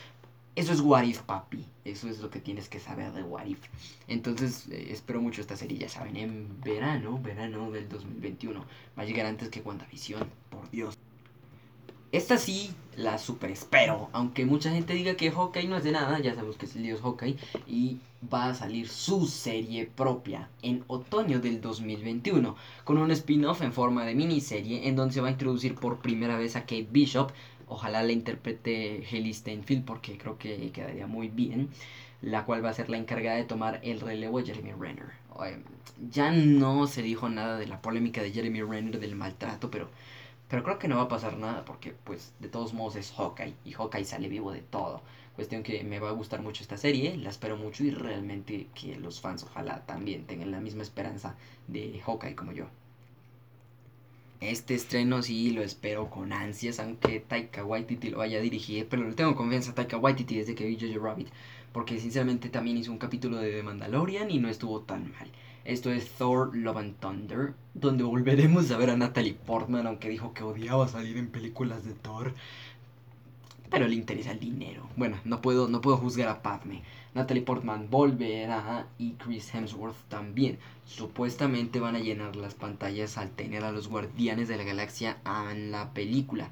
eso 0.57 0.73
es 0.73 0.81
What 0.81 1.05
If, 1.05 1.23
papi. 1.23 1.65
Eso 1.85 2.09
es 2.09 2.21
lo 2.21 2.31
que 2.31 2.41
tienes 2.41 2.69
que 2.69 2.81
saber 2.81 3.13
de 3.13 3.23
What 3.23 3.47
If. 3.47 3.59
Entonces, 4.09 4.69
eh, 4.71 4.89
espero 4.91 5.21
mucho 5.21 5.41
esta 5.41 5.57
serie, 5.57 5.79
ya 5.79 5.89
saben, 5.89 6.17
en 6.17 6.61
verano, 6.63 7.21
verano 7.21 7.71
del 7.71 7.89
2021. 7.89 8.65
Va 8.97 9.03
a 9.03 9.07
llegar 9.07 9.27
antes 9.27 9.49
que 9.51 9.61
WandaVision, 9.61 10.29
por 10.51 10.71
Dios. 10.71 10.97
Esta 12.13 12.39
sí 12.39 12.71
la 12.97 13.19
super 13.19 13.51
espero, 13.51 14.09
aunque 14.13 14.47
mucha 14.47 14.71
gente 14.71 14.95
diga 14.95 15.17
que 15.17 15.33
Hawkeye 15.33 15.67
no 15.67 15.77
es 15.77 15.83
de 15.83 15.91
nada, 15.91 16.21
ya 16.21 16.33
sabemos 16.33 16.57
que 16.57 16.67
es 16.67 16.77
el 16.77 16.85
dios 16.85 17.01
Hawkeye, 17.01 17.37
y 17.67 17.99
va 18.33 18.47
a 18.47 18.55
salir 18.55 18.89
su 18.89 19.27
serie 19.27 19.87
propia 19.87 20.49
en 20.63 20.85
otoño 20.87 21.41
del 21.41 21.61
2021, 21.61 22.55
con 22.85 22.99
un 22.99 23.11
spin-off 23.11 23.63
en 23.63 23.73
forma 23.73 24.05
de 24.05 24.15
miniserie 24.15 24.87
en 24.87 24.95
donde 24.95 25.15
se 25.15 25.21
va 25.21 25.27
a 25.27 25.33
introducir 25.33 25.75
por 25.75 25.99
primera 25.99 26.39
vez 26.39 26.55
a 26.55 26.61
Kate 26.61 26.87
Bishop, 26.89 27.33
Ojalá 27.69 28.03
la 28.03 28.13
interprete 28.13 29.05
Haley 29.11 29.35
Steinfeld 29.35 29.85
porque 29.85 30.19
creo 30.19 30.39
que 30.39 30.71
quedaría 30.73 31.07
muy 31.07 31.29
bien. 31.29 31.71
La 32.23 32.45
cual 32.45 32.65
va 32.65 32.71
a 32.71 32.75
ser 32.75 32.89
la 32.89 32.97
encargada 32.97 33.37
de 33.37 33.45
tomar 33.45 33.81
el 33.83 34.01
relevo 34.01 34.39
de 34.41 34.47
Jeremy 34.47 34.73
Renner. 34.73 35.13
Ya 36.11 36.31
no 36.33 36.87
se 36.87 37.03
dijo 37.03 37.29
nada 37.29 37.59
de 37.59 37.67
la 37.67 37.83
polémica 37.83 38.23
de 38.23 38.33
Jeremy 38.33 38.63
Renner 38.63 38.99
del 38.99 39.15
maltrato, 39.17 39.71
pero, 39.71 39.91
pero 40.49 40.63
creo 40.63 40.79
que 40.79 40.89
no 40.89 40.97
va 40.97 41.03
a 41.03 41.09
pasar 41.09 41.37
nada 41.37 41.65
porque 41.65 41.93
pues 42.05 42.33
de 42.41 42.49
todos 42.49 42.73
modos 42.73 42.97
es 42.97 43.13
Hawkeye 43.13 43.55
y 43.65 43.73
Hawkeye 43.73 44.05
sale 44.05 44.29
vivo 44.29 44.53
de 44.53 44.63
todo. 44.63 45.03
Cuestión 45.37 45.63
que 45.63 45.83
me 45.85 45.99
va 45.99 46.11
a 46.11 46.13
gustar 46.13 46.41
mucho 46.43 46.63
esta 46.63 46.77
serie, 46.79 47.17
la 47.17 47.31
espero 47.31 47.57
mucho 47.57 47.85
y 47.85 47.91
realmente 47.91 48.69
que 48.75 48.97
los 48.97 49.21
fans 49.21 49.43
ojalá 49.43 49.85
también 49.85 50.27
tengan 50.27 50.53
la 50.53 50.61
misma 50.61 50.83
esperanza 50.83 51.35
de 51.67 52.01
Hawkeye 52.07 52.37
como 52.37 52.53
yo. 52.53 52.67
Este 54.47 54.75
estreno 54.75 55.23
sí 55.23 55.53
lo 55.53 55.63
espero 55.63 56.11
con 56.11 56.35
ansias, 56.35 56.79
aunque 56.79 57.19
Taika 57.19 57.65
Waititi 57.65 58.11
lo 58.11 58.19
vaya 58.19 58.39
a 58.39 58.43
dirigir, 58.43 58.87
pero 58.91 59.09
le 59.09 59.15
tengo 59.15 59.35
confianza 59.35 59.71
a 59.71 59.75
Taika 59.75 59.97
Waititi 59.97 60.37
desde 60.37 60.55
que 60.55 60.67
vi 60.67 60.77
Jojo 60.79 61.03
Rabbit, 61.03 61.29
porque 61.73 61.99
sinceramente 61.99 62.51
también 62.51 62.77
hizo 62.77 62.93
un 62.93 62.99
capítulo 62.99 63.39
de 63.39 63.51
The 63.53 63.63
Mandalorian 63.63 64.31
y 64.31 64.39
no 64.39 64.51
estuvo 64.51 64.83
tan 64.83 65.13
mal. 65.13 65.31
Esto 65.65 65.91
es 65.91 66.11
Thor 66.11 66.55
Love 66.55 66.77
and 66.77 67.01
Thunder, 67.01 67.55
donde 67.73 68.05
volveremos 68.05 68.71
a 68.71 68.77
ver 68.77 68.91
a 68.91 68.99
Natalie 68.99 69.33
Portman, 69.33 69.87
aunque 69.87 70.11
dijo 70.11 70.35
que 70.35 70.43
odiaba 70.43 70.89
salir 70.89 71.17
en 71.17 71.29
películas 71.29 71.87
de 71.87 71.95
Thor 71.95 72.35
pero 73.71 73.89
le 73.89 73.95
interesa 73.95 74.33
el 74.33 74.41
dinero. 74.41 74.89
Bueno, 74.97 75.19
no 75.25 75.41
puedo, 75.41 75.69
no 75.69 75.81
puedo 75.81 75.97
juzgar 75.97 76.29
a 76.29 76.43
Padme. 76.43 76.83
Natalie 77.15 77.43
Portman 77.43 77.89
volverá 77.91 78.89
y 78.99 79.13
Chris 79.13 79.55
Hemsworth 79.55 79.97
también. 80.09 80.59
Supuestamente 80.85 81.81
van 81.81 81.97
a 81.97 82.01
llenar 82.01 82.37
las 82.37 82.55
pantallas 82.55 83.19
al 83.19 83.31
tener 83.31 83.65
a 83.65 83.73
los 83.73 83.89
Guardianes 83.89 84.49
de 84.49 84.57
la 84.57 84.65
Galaxia 84.65 85.19
en 85.51 85.71
la 85.71 85.93
película. 85.93 86.51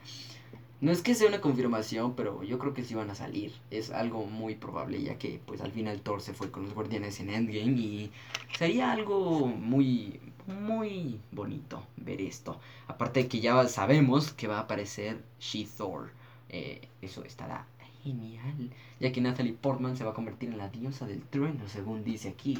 No 0.80 0.90
es 0.90 1.00
que 1.00 1.14
sea 1.14 1.28
una 1.28 1.40
confirmación, 1.40 2.16
pero 2.16 2.42
yo 2.42 2.58
creo 2.58 2.74
que 2.74 2.82
sí 2.82 2.94
van 2.94 3.10
a 3.10 3.14
salir. 3.14 3.52
Es 3.70 3.90
algo 3.90 4.26
muy 4.26 4.56
probable, 4.56 5.00
ya 5.00 5.16
que 5.16 5.40
pues 5.46 5.60
al 5.60 5.70
final 5.70 6.00
Thor 6.00 6.20
se 6.20 6.34
fue 6.34 6.50
con 6.50 6.64
los 6.64 6.74
Guardianes 6.74 7.20
en 7.20 7.30
Endgame 7.30 7.78
y 7.78 8.10
sería 8.58 8.90
algo 8.90 9.46
muy 9.46 10.20
muy 10.46 11.20
bonito 11.30 11.84
ver 11.96 12.20
esto. 12.20 12.58
Aparte 12.88 13.22
de 13.22 13.28
que 13.28 13.40
ya 13.40 13.66
sabemos 13.68 14.32
que 14.32 14.48
va 14.48 14.58
a 14.58 14.62
aparecer 14.62 15.22
She-Thor 15.38 16.10
eh, 16.52 16.88
eso 17.00 17.24
estará 17.24 17.66
genial, 18.02 18.70
ya 19.00 19.12
que 19.12 19.20
Natalie 19.20 19.54
Portman 19.54 19.96
se 19.96 20.04
va 20.04 20.10
a 20.10 20.14
convertir 20.14 20.50
en 20.50 20.58
la 20.58 20.68
diosa 20.68 21.06
del 21.06 21.22
trueno, 21.22 21.68
según 21.68 22.04
dice 22.04 22.28
aquí. 22.28 22.58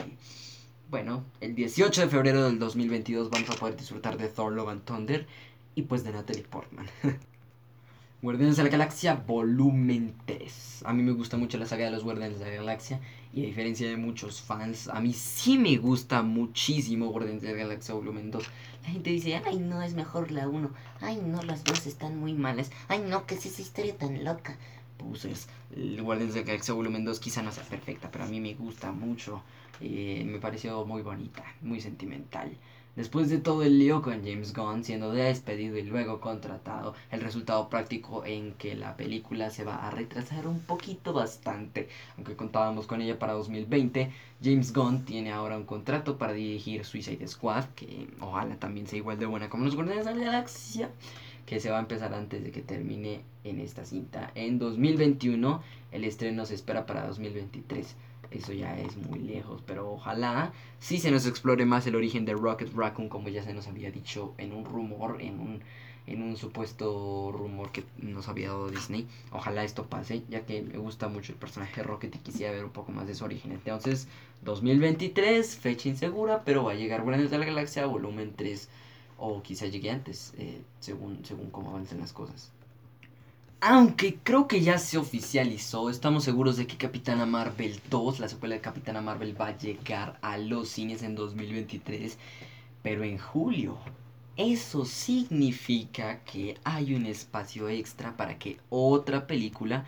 Bueno, 0.91 1.25
el 1.41 1.55
18 1.55 2.03
de 2.03 2.09
febrero 2.09 2.45
del 2.45 2.59
2022 2.59 3.31
vamos 3.31 3.51
a 3.51 3.55
poder 3.55 3.77
disfrutar 3.77 4.19
de 4.19 4.29
Thor 4.29 4.53
Love 4.53 4.69
and 4.69 4.85
Thunder 4.85 5.27
y 5.75 5.83
pues 5.83 6.05
de 6.05 6.13
Natalie 6.13 6.43
Portman. 6.43 6.87
Guardianes 8.23 8.57
de 8.57 8.63
la 8.63 8.69
Galaxia 8.69 9.15
Volumen 9.15 10.15
3. 10.27 10.85
A 10.85 10.93
mí 10.93 11.03
me 11.03 11.11
gusta 11.11 11.37
mucho 11.37 11.59
la 11.59 11.67
saga 11.67 11.87
de 11.87 11.91
los 11.91 12.05
Guardianes 12.05 12.39
de 12.39 12.45
la 12.45 12.53
Galaxia 12.53 13.01
y 13.33 13.43
a 13.43 13.47
diferencia 13.47 13.91
de 13.91 13.97
muchos 13.97 14.41
fans, 14.41 14.87
a 14.87 15.01
mí 15.01 15.13
sí 15.13 15.59
me 15.59 15.77
gusta 15.77 16.23
muchísimo 16.23 17.09
Guardianes 17.09 17.43
de 17.43 17.51
la 17.51 17.59
Galaxia 17.59 17.97
Volumen 17.97 18.31
2. 18.31 18.45
La 18.85 18.91
gente 18.91 19.11
dice, 19.11 19.43
ay 19.45 19.59
no, 19.59 19.83
es 19.83 19.95
mejor 19.95 20.31
la 20.31 20.47
1. 20.47 20.71
Ay 21.01 21.21
no, 21.21 21.43
las 21.43 21.65
dos 21.65 21.85
están 21.89 22.17
muy 22.17 22.33
malas. 22.35 22.71
Ay 22.87 23.01
no, 23.05 23.27
que 23.27 23.35
es 23.35 23.45
esa 23.45 23.61
historia 23.61 23.99
tan 23.99 24.23
loca. 24.23 24.57
Pues 24.99 25.25
el 25.75 26.01
Guardianes 26.01 26.35
de 26.35 26.43
la 26.43 26.47
Galaxia 26.47 26.75
Volumen 26.75 27.05
2 27.05 27.19
quizá 27.19 27.43
no 27.43 27.51
sea 27.51 27.65
perfecta, 27.65 28.09
pero 28.13 28.23
a 28.23 28.29
mí 28.29 28.39
me 28.39 28.55
gusta 28.55 28.93
mucho. 28.93 29.43
Eh, 29.81 30.23
me 30.25 30.39
pareció 30.39 30.85
muy 30.85 31.03
bonita, 31.03 31.43
muy 31.61 31.81
sentimental. 31.81 32.53
Después 32.95 33.31
de 33.31 33.39
todo 33.39 33.63
el 33.63 33.79
lío 33.79 34.03
con 34.03 34.23
James 34.23 34.53
Gunn 34.53 34.85
siendo 34.85 35.13
despedido 35.13 35.79
y 35.79 35.83
luego 35.83 36.21
contratado, 36.21 36.93
el 37.11 37.23
resultado 37.23 37.71
práctico 37.71 38.23
en 38.27 38.53
que 38.53 38.75
la 38.75 38.99
película 38.99 39.49
se 39.49 39.65
va 39.65 39.77
a 39.77 39.91
retrasar 39.91 40.47
un 40.47 40.61
poquito 40.61 41.15
bastante, 41.15 41.89
aunque 42.19 42.37
contábamos 42.37 42.87
con 42.87 43.01
ella 43.01 43.19
para 43.19 43.33
2020, 43.33 44.13
James 44.45 44.75
Gunn 44.75 45.07
tiene 45.07 45.33
ahora 45.33 45.57
un 45.57 45.65
contrato 45.65 46.19
para 46.19 46.35
dirigir 46.35 46.85
Suicide 46.85 47.27
Squad, 47.27 47.65
que 47.75 48.09
ojalá 48.21 48.57
también 48.57 48.87
sea 48.87 48.99
igual 48.99 49.19
de 49.19 49.25
buena 49.25 49.49
como 49.49 49.65
los 49.65 49.75
Guardianes 49.75 50.05
de 50.05 50.15
la 50.15 50.25
Galaxia, 50.27 50.91
que 51.47 51.61
se 51.61 51.71
va 51.71 51.79
a 51.79 51.81
empezar 51.81 52.13
antes 52.13 52.45
de 52.45 52.51
que 52.51 52.61
termine 52.61 53.23
en 53.43 53.59
esta 53.59 53.87
cinta. 53.87 54.31
En 54.35 54.59
2021, 54.59 55.63
el 55.93 56.05
estreno 56.05 56.45
se 56.45 56.57
espera 56.57 56.85
para 56.85 57.07
2023 57.07 57.97
eso 58.35 58.53
ya 58.53 58.79
es 58.79 58.97
muy 58.97 59.19
lejos, 59.21 59.63
pero 59.67 59.93
ojalá 59.93 60.53
sí 60.79 60.99
se 60.99 61.11
nos 61.11 61.27
explore 61.27 61.65
más 61.65 61.87
el 61.87 61.95
origen 61.95 62.25
de 62.25 62.35
Rocket 62.35 62.73
Raccoon, 62.75 63.09
como 63.09 63.29
ya 63.29 63.43
se 63.43 63.55
nos 63.55 63.69
había 63.69 63.91
dicho 63.91 64.35
en 64.39 64.53
un 64.53 64.65
rumor, 64.65 65.21
en 65.21 65.41
un, 65.41 65.61
en 66.07 66.23
un 66.23 66.37
supuesto 66.37 67.33
rumor 67.33 67.71
que 67.73 67.85
nos 67.99 68.29
había 68.29 68.49
dado 68.49 68.71
Disney. 68.71 69.07
Ojalá 69.31 69.65
esto 69.65 69.87
pase, 69.87 70.23
ya 70.29 70.45
que 70.47 70.63
me 70.63 70.79
gusta 70.79 71.09
mucho 71.09 71.33
el 71.33 71.39
personaje 71.39 71.83
Rocket 71.83 72.15
y 72.15 72.19
quisiera 72.19 72.53
ver 72.53 72.65
un 72.65 72.73
poco 72.73 72.93
más 72.93 73.07
de 73.07 73.15
su 73.15 73.25
origen. 73.25 73.53
Entonces, 73.53 74.09
2023, 74.43 75.57
fecha 75.57 75.89
insegura, 75.89 76.43
pero 76.45 76.65
va 76.65 76.73
a 76.73 76.75
llegar 76.75 77.03
Guardianes 77.03 77.31
de 77.31 77.39
la 77.39 77.47
Galaxia, 77.47 77.87
volumen 77.87 78.33
3, 78.37 78.69
o 79.19 79.43
quizá 79.43 79.67
llegue 79.67 79.91
antes, 79.91 80.35
eh, 80.39 80.61
según, 80.81 81.25
según 81.25 81.51
cómo 81.51 81.71
avancen 81.71 82.01
las 82.01 82.13
cosas. 82.13 82.51
Aunque 83.65 84.19
creo 84.25 84.49
que 84.49 84.61
ya 84.61 84.77
se 84.77 84.99
oficializó, 84.99 85.89
estamos 85.89 86.25
seguros 86.25 86.57
de 86.57 86.67
que 86.67 86.77
Capitana 86.77 87.27
Marvel 87.27 87.81
2, 87.91 88.19
la 88.19 88.29
secuela 88.29 88.57
de 88.57 88.61
Capitana 88.61 89.01
Marvel, 89.01 89.41
va 89.41 89.47
a 89.47 89.57
llegar 89.57 90.19
a 90.21 90.37
los 90.37 90.69
cines 90.69 91.05
en 91.05 91.15
2023, 91.15 92.19
pero 92.83 93.05
en 93.05 93.19
julio. 93.19 93.79
Eso 94.37 94.85
significa 94.85 96.25
que 96.25 96.59
hay 96.65 96.97
un 96.97 97.07
espacio 97.07 97.69
extra 97.69 98.17
para 98.17 98.37
que 98.37 98.59
otra 98.69 99.29
película 99.29 99.85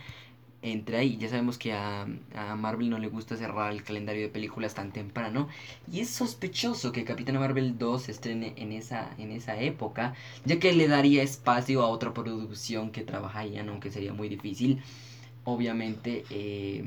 entre 0.65 0.97
ahí. 0.97 1.17
Ya 1.19 1.29
sabemos 1.29 1.59
que 1.59 1.73
a, 1.75 2.07
Marvel 2.57 2.91
no 2.91 2.99
le 2.99 3.09
gusta 3.09 3.37
cerrar 3.37 3.71
el 3.73 3.85
calendario 3.85 4.23
de 4.23 4.29
películas 4.29 4.75
tan 4.75 4.93
temprano. 4.93 5.49
Y 5.93 6.01
es 6.01 6.11
sospechoso 6.11 6.91
que 6.91 7.05
Capitana 7.05 7.39
Marvel 7.39 7.79
2 7.79 8.03
se 8.03 8.13
estrene 8.13 8.55
en 8.57 8.73
esa, 8.73 9.15
en 9.19 9.31
esa 9.31 9.61
época, 9.61 10.15
ya 10.45 10.59
que 10.59 10.73
le 10.73 10.89
daría 10.89 11.23
espacio 11.23 11.83
a 11.83 11.89
otra 11.89 12.15
producción 12.15 12.91
que 12.91 13.03
trabajarían, 13.03 13.69
aunque 13.69 13.91
sería 13.91 14.13
muy 14.13 14.29
difícil. 14.29 14.83
Obviamente, 15.45 16.25
eh, 16.31 16.83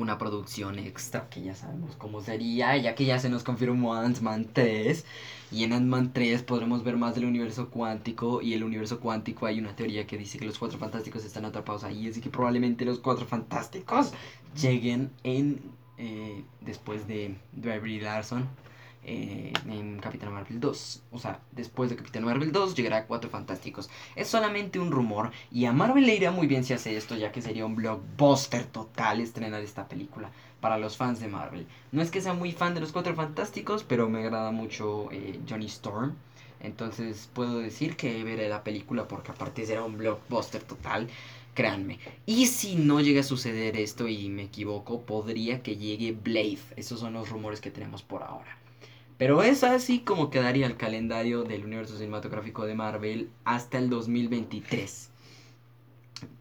una 0.00 0.18
producción 0.18 0.78
extra, 0.78 1.28
que 1.28 1.42
ya 1.42 1.54
sabemos 1.54 1.96
cómo 1.96 2.20
sería, 2.20 2.76
ya 2.76 2.94
que 2.94 3.04
ya 3.04 3.18
se 3.18 3.28
nos 3.28 3.44
confirmó 3.44 3.94
Ant-Man 3.94 4.48
3. 4.52 5.04
Y 5.52 5.64
en 5.64 5.72
Ant-Man 5.72 6.12
3 6.12 6.42
podremos 6.42 6.84
ver 6.84 6.96
más 6.96 7.14
del 7.14 7.24
universo 7.24 7.70
cuántico. 7.70 8.42
Y 8.42 8.54
el 8.54 8.64
universo 8.64 9.00
cuántico 9.00 9.46
hay 9.46 9.58
una 9.58 9.74
teoría 9.76 10.06
que 10.06 10.18
dice 10.18 10.38
que 10.38 10.44
los 10.44 10.58
cuatro 10.58 10.78
fantásticos 10.78 11.24
están 11.24 11.44
atrapados 11.44 11.84
ahí. 11.84 12.08
Así 12.08 12.20
que 12.20 12.30
probablemente 12.30 12.84
los 12.84 12.98
cuatro 12.98 13.26
fantásticos 13.26 14.12
lleguen 14.60 15.10
en 15.24 15.60
eh, 15.98 16.42
después 16.60 17.06
de 17.06 17.36
Brie 17.52 18.00
Larson. 18.00 18.48
En 19.04 19.98
Capitán 20.00 20.32
Marvel 20.32 20.60
2. 20.60 21.02
O 21.12 21.18
sea, 21.18 21.40
después 21.52 21.90
de 21.90 21.96
Capitán 21.96 22.24
Marvel 22.24 22.52
2 22.52 22.74
llegará 22.74 23.06
Cuatro 23.06 23.30
Fantásticos. 23.30 23.90
Es 24.16 24.28
solamente 24.28 24.78
un 24.78 24.90
rumor 24.90 25.30
y 25.50 25.64
a 25.66 25.72
Marvel 25.72 26.06
le 26.06 26.14
iría 26.14 26.30
muy 26.30 26.46
bien 26.46 26.64
si 26.64 26.72
hace 26.72 26.96
esto, 26.96 27.16
ya 27.16 27.32
que 27.32 27.42
sería 27.42 27.66
un 27.66 27.76
blockbuster 27.76 28.64
total 28.66 29.20
estrenar 29.20 29.62
esta 29.62 29.88
película 29.88 30.30
para 30.60 30.78
los 30.78 30.96
fans 30.96 31.20
de 31.20 31.28
Marvel. 31.28 31.66
No 31.92 32.02
es 32.02 32.10
que 32.10 32.20
sea 32.20 32.34
muy 32.34 32.52
fan 32.52 32.74
de 32.74 32.80
los 32.80 32.92
Cuatro 32.92 33.14
Fantásticos, 33.14 33.84
pero 33.84 34.08
me 34.08 34.20
agrada 34.20 34.50
mucho 34.50 35.08
eh, 35.12 35.40
Johnny 35.48 35.66
Storm. 35.66 36.14
Entonces 36.62 37.30
puedo 37.32 37.58
decir 37.58 37.96
que 37.96 38.22
veré 38.22 38.48
la 38.50 38.62
película 38.62 39.08
porque 39.08 39.30
aparte 39.30 39.64
será 39.64 39.82
un 39.82 39.96
blockbuster 39.96 40.62
total 40.62 41.08
créanme. 41.54 41.98
Y 42.26 42.46
si 42.46 42.76
no 42.76 43.00
llega 43.00 43.20
a 43.20 43.24
suceder 43.24 43.76
esto 43.76 44.08
y 44.08 44.28
me 44.28 44.44
equivoco, 44.44 45.02
podría 45.02 45.62
que 45.62 45.76
llegue 45.76 46.12
Blade. 46.12 46.60
Esos 46.76 47.00
son 47.00 47.14
los 47.14 47.28
rumores 47.28 47.60
que 47.60 47.70
tenemos 47.70 48.02
por 48.02 48.22
ahora. 48.22 48.59
Pero 49.20 49.42
es 49.42 49.64
así 49.64 49.98
como 49.98 50.30
quedaría 50.30 50.66
el 50.66 50.78
calendario 50.78 51.42
del 51.44 51.66
universo 51.66 51.94
cinematográfico 51.98 52.64
de 52.64 52.74
Marvel 52.74 53.28
hasta 53.44 53.76
el 53.76 53.90
2023. 53.90 55.10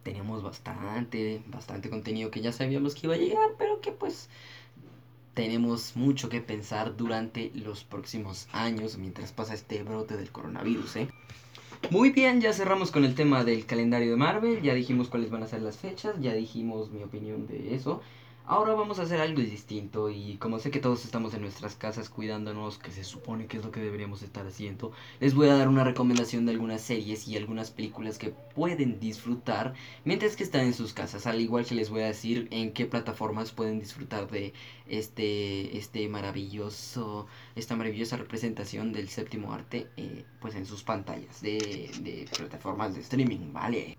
Tenemos 0.03 0.41
bastante, 0.43 1.43
bastante 1.47 1.89
contenido 1.89 2.31
que 2.31 2.39
ya 2.39 2.53
sabíamos 2.53 2.95
que 2.95 3.07
iba 3.07 3.15
a 3.15 3.17
llegar, 3.17 3.49
pero 3.57 3.81
que 3.81 3.91
pues 3.91 4.29
tenemos 5.33 5.97
mucho 5.97 6.29
que 6.29 6.39
pensar 6.39 6.95
durante 6.95 7.51
los 7.53 7.83
próximos 7.83 8.47
años 8.53 8.97
mientras 8.97 9.33
pasa 9.33 9.55
este 9.55 9.83
brote 9.83 10.15
del 10.15 10.31
coronavirus, 10.31 10.95
¿eh? 10.95 11.09
Muy 11.91 12.11
bien, 12.11 12.39
ya 12.39 12.53
cerramos 12.53 12.91
con 12.91 13.03
el 13.03 13.13
tema 13.13 13.43
del 13.43 13.65
calendario 13.65 14.11
de 14.11 14.15
Marvel, 14.15 14.61
ya 14.61 14.73
dijimos 14.73 15.09
cuáles 15.09 15.31
van 15.31 15.43
a 15.43 15.47
ser 15.47 15.61
las 15.63 15.75
fechas, 15.75 16.15
ya 16.21 16.31
dijimos 16.31 16.91
mi 16.91 17.03
opinión 17.03 17.45
de 17.45 17.75
eso. 17.75 18.01
Ahora 18.51 18.73
vamos 18.73 18.97
a 18.97 19.03
hacer 19.03 19.21
algo 19.21 19.41
distinto 19.41 20.09
y 20.09 20.37
como 20.37 20.57
sé 20.57 20.71
que 20.71 20.79
todos 20.79 21.05
estamos 21.05 21.35
en 21.35 21.41
nuestras 21.41 21.75
casas 21.75 22.09
cuidándonos, 22.09 22.79
que 22.79 22.89
se 22.89 23.03
supone 23.03 23.45
que 23.45 23.57
es 23.57 23.63
lo 23.63 23.71
que 23.71 23.79
deberíamos 23.79 24.23
estar 24.23 24.47
haciendo, 24.47 24.91
les 25.19 25.35
voy 25.35 25.49
a 25.49 25.55
dar 25.55 25.67
una 25.67 25.83
recomendación 25.83 26.47
de 26.47 26.53
algunas 26.53 26.81
series 26.81 27.27
y 27.27 27.37
algunas 27.37 27.69
películas 27.69 28.17
que 28.17 28.31
pueden 28.31 28.99
disfrutar 28.99 29.75
mientras 30.03 30.35
que 30.35 30.43
están 30.43 30.61
en 30.61 30.73
sus 30.73 30.93
casas, 30.93 31.27
al 31.27 31.39
igual 31.39 31.63
que 31.63 31.75
les 31.75 31.91
voy 31.91 32.01
a 32.01 32.07
decir 32.07 32.47
en 32.49 32.73
qué 32.73 32.87
plataformas 32.87 33.51
pueden 33.51 33.79
disfrutar 33.79 34.27
de 34.31 34.53
este, 34.87 35.77
este 35.77 36.07
maravilloso, 36.09 37.27
esta 37.55 37.75
maravillosa 37.75 38.17
representación 38.17 38.93
del 38.93 39.09
séptimo 39.09 39.53
arte 39.53 39.91
eh, 39.95 40.25
pues 40.39 40.55
en 40.55 40.65
sus 40.65 40.83
pantallas 40.83 41.39
de, 41.41 41.91
de 42.01 42.27
plataformas 42.35 42.95
de 42.95 43.01
streaming, 43.01 43.53
¿vale? 43.53 43.95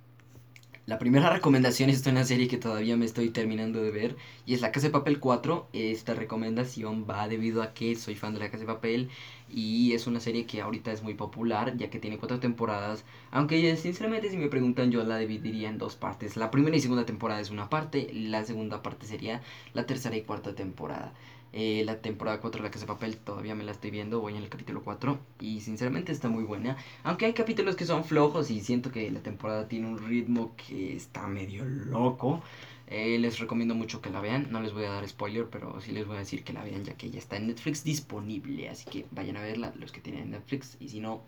La 0.87 0.99
primera 0.99 1.31
recomendación 1.31 1.89
es 1.89 2.05
una 2.07 2.25
serie 2.25 2.49
que 2.49 2.57
todavía 2.57 2.97
me 2.97 3.05
estoy 3.05 3.31
terminando 3.31 3.81
de 3.83 3.91
ver 3.91 4.17
y 4.47 4.55
es 4.55 4.61
La 4.61 4.73
Casa 4.73 4.89
de 4.89 4.93
Papel 4.93 5.21
4. 5.21 5.69
Esta 5.73 6.15
recomendación 6.15 7.07
va 7.09 7.29
debido 7.29 7.63
a 7.63 7.73
que 7.75 7.95
soy 7.97 8.15
fan 8.17 8.33
de 8.35 8.41
La 8.41 8.51
Casa 8.51 8.65
de 8.65 8.73
Papel 8.73 9.09
y 9.49 9.93
es 9.93 10.07
una 10.07 10.21
serie 10.21 10.47
que 10.47 10.61
ahorita 10.61 10.91
es 10.91 11.03
muy 11.03 11.15
popular 11.15 11.77
ya 11.77 11.91
que 11.91 12.01
tiene 12.01 12.19
cuatro 12.19 12.41
temporadas. 12.41 13.05
Aunque 13.31 13.77
sinceramente 13.77 14.31
si 14.31 14.37
me 14.37 14.49
preguntan 14.49 14.91
yo 14.91 15.05
la 15.05 15.19
dividiría 15.19 15.69
en 15.69 15.79
dos 15.79 15.97
partes. 15.97 16.37
La 16.37 16.51
primera 16.51 16.77
y 16.77 16.81
segunda 16.81 17.07
temporada 17.07 17.41
es 17.41 17.51
una 17.51 17.69
parte, 17.69 18.11
la 18.13 18.45
segunda 18.45 18.83
parte 18.83 19.07
sería 19.07 19.43
la 19.75 19.87
tercera 19.87 20.17
y 20.17 20.23
cuarta 20.23 20.55
temporada. 20.55 21.13
Eh, 21.53 21.83
la 21.85 22.01
temporada 22.01 22.41
4 22.41 22.61
de 22.61 22.69
La 22.69 22.71
Casa 22.71 22.85
de 22.85 22.93
Papel 22.93 23.17
todavía 23.17 23.55
me 23.55 23.65
la 23.65 23.73
estoy 23.73 23.91
viendo, 23.91 24.21
voy 24.21 24.37
en 24.37 24.43
el 24.43 24.49
capítulo 24.49 24.83
4 24.83 25.19
y 25.41 25.61
sinceramente 25.61 26.13
está 26.13 26.29
muy 26.29 26.45
buena. 26.45 26.77
Aunque 27.03 27.27
hay 27.27 27.33
capítulos 27.33 27.75
que 27.77 27.87
son 27.87 28.05
flojos 28.05 28.51
y 28.51 28.61
siento 28.61 28.93
que 28.93 29.11
la 29.11 29.21
temporada 29.21 29.67
tiene 29.67 29.89
un 29.89 29.99
ritmo 29.99 30.55
que 30.57 30.95
está 30.95 31.27
medio 31.27 31.65
loco. 31.65 32.43
Eh, 32.87 33.19
les 33.19 33.39
recomiendo 33.39 33.75
mucho 33.75 34.01
que 34.01 34.11
la 34.11 34.21
vean, 34.21 34.49
no 34.51 34.61
les 34.61 34.73
voy 34.73 34.85
a 34.85 34.91
dar 34.91 35.09
spoiler, 35.09 35.47
pero 35.49 35.81
sí 35.81 35.93
les 35.93 36.07
voy 36.07 36.17
a 36.17 36.21
decir 36.21 36.43
que 36.43 36.53
la 36.53 36.65
vean 36.65 36.85
ya 36.85 36.95
que 36.95 37.11
ya 37.11 37.19
está 37.19 37.37
en 37.37 37.49
Netflix 37.49 37.85
disponible. 37.85 38.69
Así 38.69 38.85
que 38.89 39.07
vayan 39.11 39.37
a 39.37 39.43
verla 39.43 39.73
los 39.79 39.93
que 39.93 40.01
tienen 40.01 40.31
Netflix 40.31 40.77
y 40.81 40.89
si 40.89 41.01
no, 41.01 41.23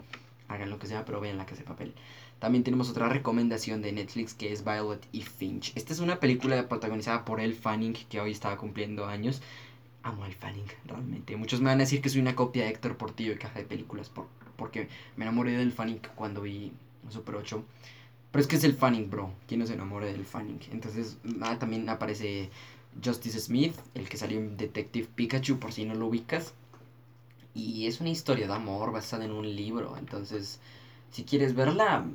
hagan 0.48 0.70
lo 0.70 0.78
que 0.78 0.86
sea, 0.86 1.04
pero 1.04 1.20
vean 1.20 1.38
La 1.38 1.46
Casa 1.46 1.62
de 1.62 1.68
Papel. 1.68 1.94
También 2.38 2.64
tenemos 2.64 2.90
otra 2.90 3.08
recomendación 3.08 3.82
de 3.82 3.92
Netflix 3.92 4.34
que 4.34 4.52
es 4.52 4.64
Violet 4.64 5.06
y 5.12 5.22
Finch. 5.22 5.72
Esta 5.76 5.92
es 5.92 6.00
una 6.00 6.18
película 6.18 6.68
protagonizada 6.68 7.24
por 7.24 7.40
Elle 7.40 7.54
Fanning 7.54 7.92
que 7.92 8.20
hoy 8.20 8.32
estaba 8.32 8.56
cumpliendo 8.56 9.06
años 9.06 9.40
amo 10.02 10.24
al 10.24 10.34
Fanning, 10.34 10.66
realmente. 10.86 11.36
Muchos 11.36 11.60
me 11.60 11.66
van 11.66 11.78
a 11.78 11.84
decir 11.84 12.00
que 12.00 12.08
soy 12.08 12.20
una 12.20 12.36
copia 12.36 12.64
de 12.64 12.70
Héctor 12.70 12.96
Portillo 12.96 13.32
de 13.32 13.38
caja 13.38 13.58
de 13.58 13.64
películas, 13.64 14.08
por, 14.08 14.26
porque 14.56 14.88
me 15.16 15.24
enamoré 15.24 15.52
del 15.52 15.72
Fanning 15.72 16.00
cuando 16.14 16.42
vi 16.42 16.72
Super 17.08 17.36
8. 17.36 17.64
Pero 18.30 18.40
es 18.40 18.48
que 18.48 18.56
es 18.56 18.64
el 18.64 18.74
Fanning, 18.74 19.10
bro. 19.10 19.32
¿Quién 19.46 19.60
no 19.60 19.66
se 19.66 19.74
enamora 19.74 20.06
del 20.06 20.24
Fanning? 20.24 20.60
Entonces, 20.72 21.18
ah, 21.42 21.58
también 21.58 21.88
aparece 21.88 22.50
Justice 23.04 23.38
Smith, 23.40 23.74
el 23.94 24.08
que 24.08 24.16
salió 24.16 24.38
en 24.38 24.56
Detective 24.56 25.08
Pikachu, 25.14 25.58
por 25.58 25.72
si 25.72 25.84
no 25.84 25.94
lo 25.94 26.06
ubicas. 26.06 26.54
Y 27.54 27.86
es 27.86 28.00
una 28.00 28.08
historia 28.08 28.46
de 28.46 28.54
amor 28.54 28.92
basada 28.92 29.26
en 29.26 29.32
un 29.32 29.54
libro. 29.54 29.96
Entonces, 29.98 30.60
si 31.10 31.24
quieres 31.24 31.54
verla, 31.54 32.06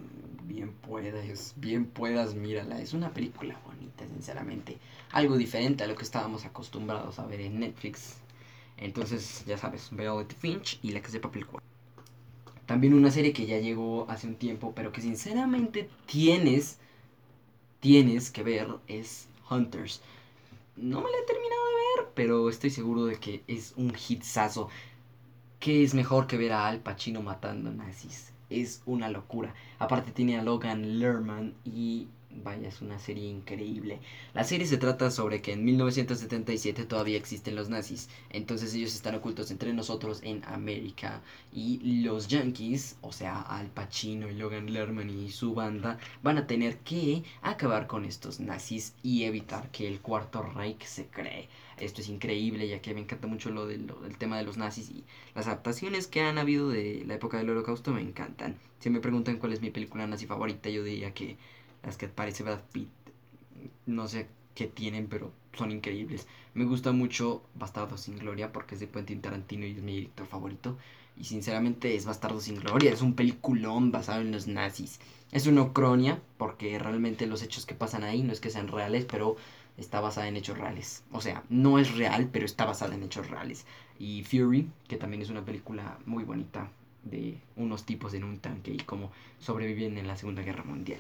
bien 0.48 0.72
puedas, 0.74 1.54
bien 1.58 1.86
puedas, 1.86 2.34
mírala. 2.34 2.82
Es 2.82 2.94
una 2.94 3.14
película 3.14 3.60
bonita, 3.66 4.06
sinceramente. 4.08 4.78
Algo 5.12 5.38
diferente 5.38 5.84
a 5.84 5.88
lo 5.88 5.96
que 5.96 6.04
estábamos 6.04 6.46
acostumbrados 6.46 7.20
a 7.20 7.26
ver 7.26 7.42
en 7.42 7.60
Netflix. 7.60 8.16
Entonces, 8.78 9.44
ya 9.46 9.58
sabes, 9.58 9.90
Violet 9.92 10.34
Finch 10.36 10.80
y 10.82 10.92
La 10.92 11.02
Casa 11.02 11.14
de 11.14 11.20
Papel 11.20 11.46
4. 11.46 11.68
También 12.66 12.94
una 12.94 13.12
serie 13.12 13.34
que 13.34 13.46
ya 13.46 13.60
llegó 13.60 14.10
hace 14.10 14.28
un 14.28 14.36
tiempo, 14.36 14.74
pero 14.76 14.92
que 14.92 15.02
sinceramente 15.02 15.90
tienes, 16.06 16.80
tienes 17.80 18.30
que 18.30 18.44
ver, 18.44 18.68
es 18.88 19.28
Hunters. 19.50 20.02
No 20.76 21.02
me 21.02 21.10
la 21.10 21.18
he 21.18 21.26
terminado 21.26 21.66
de 21.66 22.02
ver, 22.02 22.12
pero 22.14 22.50
estoy 22.50 22.70
seguro 22.70 23.06
de 23.06 23.20
que 23.20 23.44
es 23.48 23.74
un 23.78 23.94
hitsazo. 23.96 24.70
¿Qué 25.60 25.84
es 25.84 25.94
mejor 25.94 26.28
que 26.28 26.38
ver 26.38 26.52
a 26.52 26.68
Al 26.68 26.82
Pacino 26.82 27.22
matando 27.24 27.72
nazis? 27.72 28.32
Es 28.50 28.82
una 28.86 29.10
locura. 29.10 29.54
Aparte 29.80 30.12
tiene 30.12 30.38
a 30.38 30.44
Logan 30.44 31.00
Lerman 31.00 31.54
y 31.64 32.08
vaya, 32.44 32.68
es 32.68 32.82
una 32.82 33.00
serie 33.00 33.28
increíble. 33.28 34.00
La 34.34 34.44
serie 34.44 34.68
se 34.68 34.78
trata 34.78 35.12
sobre 35.12 35.42
que 35.42 35.54
en 35.54 35.66
1977 35.66 36.86
todavía 36.86 37.18
existen 37.18 37.56
los 37.56 37.70
nazis, 37.70 38.10
entonces 38.30 38.74
ellos 38.74 38.96
están 38.96 39.16
ocultos 39.16 39.52
entre 39.52 39.74
nosotros 39.74 40.22
en 40.24 40.44
América 40.46 41.22
y 41.54 42.02
los 42.04 42.28
yankees, 42.28 42.98
o 43.02 43.12
sea, 43.12 43.42
Al 43.42 43.68
Pacino 43.68 44.30
y 44.30 44.36
Logan 44.36 44.72
Lerman 44.72 45.10
y 45.10 45.30
su 45.32 45.54
banda 45.54 45.98
van 46.24 46.38
a 46.38 46.48
tener 46.48 46.78
que 46.80 47.24
acabar 47.42 47.88
con 47.88 48.06
estos 48.06 48.40
nazis 48.40 48.94
y 49.04 49.24
evitar 49.24 49.70
que 49.72 49.88
el 49.88 50.02
Cuarto 50.02 50.42
Reich 50.42 50.84
se 50.84 51.08
cree. 51.08 51.48
Esto 51.80 52.02
es 52.02 52.10
increíble, 52.10 52.68
ya 52.68 52.82
que 52.82 52.94
me 52.94 53.02
encanta 53.02 53.28
mucho 53.28 53.52
lo, 53.52 53.68
del 53.68 53.88
tema 54.18 54.38
de 54.38 54.44
los 54.44 54.58
nazis 54.58 54.90
y 54.90 55.04
las 55.36 55.48
adaptaciones 55.48 56.08
que 56.08 56.22
han 56.22 56.40
habido 56.40 56.70
de 56.70 57.04
la 57.06 57.16
época 57.16 57.38
del 57.38 57.52
holocausto 57.52 57.94
me 57.94 58.02
encantan. 58.02 58.58
Si 58.80 58.90
me 58.90 59.00
preguntan 59.00 59.38
cuál 59.38 59.54
es 59.54 59.62
mi 59.62 59.70
película 59.70 60.08
nazi 60.08 60.26
favorita, 60.26 60.70
yo 60.70 60.84
diría 60.84 61.14
que 61.14 61.38
las 61.84 61.98
que 61.98 62.08
parece 62.08 62.44
Brad 62.44 62.62
Pitt, 62.72 62.90
no 63.86 64.08
sé 64.08 64.28
qué 64.56 64.68
tienen, 64.68 65.08
pero 65.08 65.32
son 65.54 65.72
increíbles. 65.72 66.28
Me 66.54 66.66
gusta 66.66 66.92
mucho 66.92 67.44
Bastardo 67.56 67.98
sin 67.98 68.18
Gloria 68.18 68.52
porque 68.52 68.76
es 68.76 68.82
de 68.82 68.90
Quentin 68.90 69.22
Tarantino 69.22 69.66
y 69.66 69.72
es 69.72 69.84
mi 69.84 69.94
director 69.94 70.28
favorito. 70.28 70.78
Y 71.16 71.24
sinceramente 71.24 71.96
es 71.96 72.06
Bastardo 72.06 72.40
sin 72.40 72.60
Gloria, 72.60 72.92
es 72.92 73.02
un 73.02 73.14
peliculón 73.14 73.92
basado 73.92 74.22
en 74.22 74.32
los 74.32 74.48
nazis. 74.48 75.00
Es 75.32 75.48
una 75.48 75.64
ocronia 75.64 76.22
porque 76.38 76.78
realmente 76.80 77.28
los 77.28 77.42
hechos 77.42 77.66
que 77.66 77.76
pasan 77.76 78.04
ahí 78.04 78.24
no 78.24 78.32
es 78.32 78.40
que 78.40 78.50
sean 78.50 78.68
reales, 78.68 79.06
pero 79.06 79.36
está 79.78 80.00
basada 80.00 80.28
en 80.28 80.38
hechos 80.38 80.58
reales. 80.58 81.04
O 81.12 81.22
sea, 81.22 81.44
no 81.50 81.80
es 81.80 81.96
real, 81.96 82.30
pero 82.32 82.46
está 82.46 82.66
basada 82.66 82.96
en 82.96 83.04
hechos 83.04 83.30
reales. 83.30 83.66
Y 84.00 84.24
Fury, 84.24 84.70
que 84.88 84.98
también 84.98 85.22
es 85.22 85.30
una 85.30 85.46
película 85.46 85.98
muy 86.06 86.24
bonita 86.24 86.70
de 87.04 87.40
unos 87.56 87.86
tipos 87.86 88.14
en 88.14 88.24
un 88.24 88.40
tanque 88.40 88.72
y 88.72 88.78
cómo 88.78 89.12
sobreviven 89.40 89.98
en 89.98 90.08
la 90.08 90.18
Segunda 90.18 90.44
Guerra 90.44 90.64
Mundial. 90.64 91.00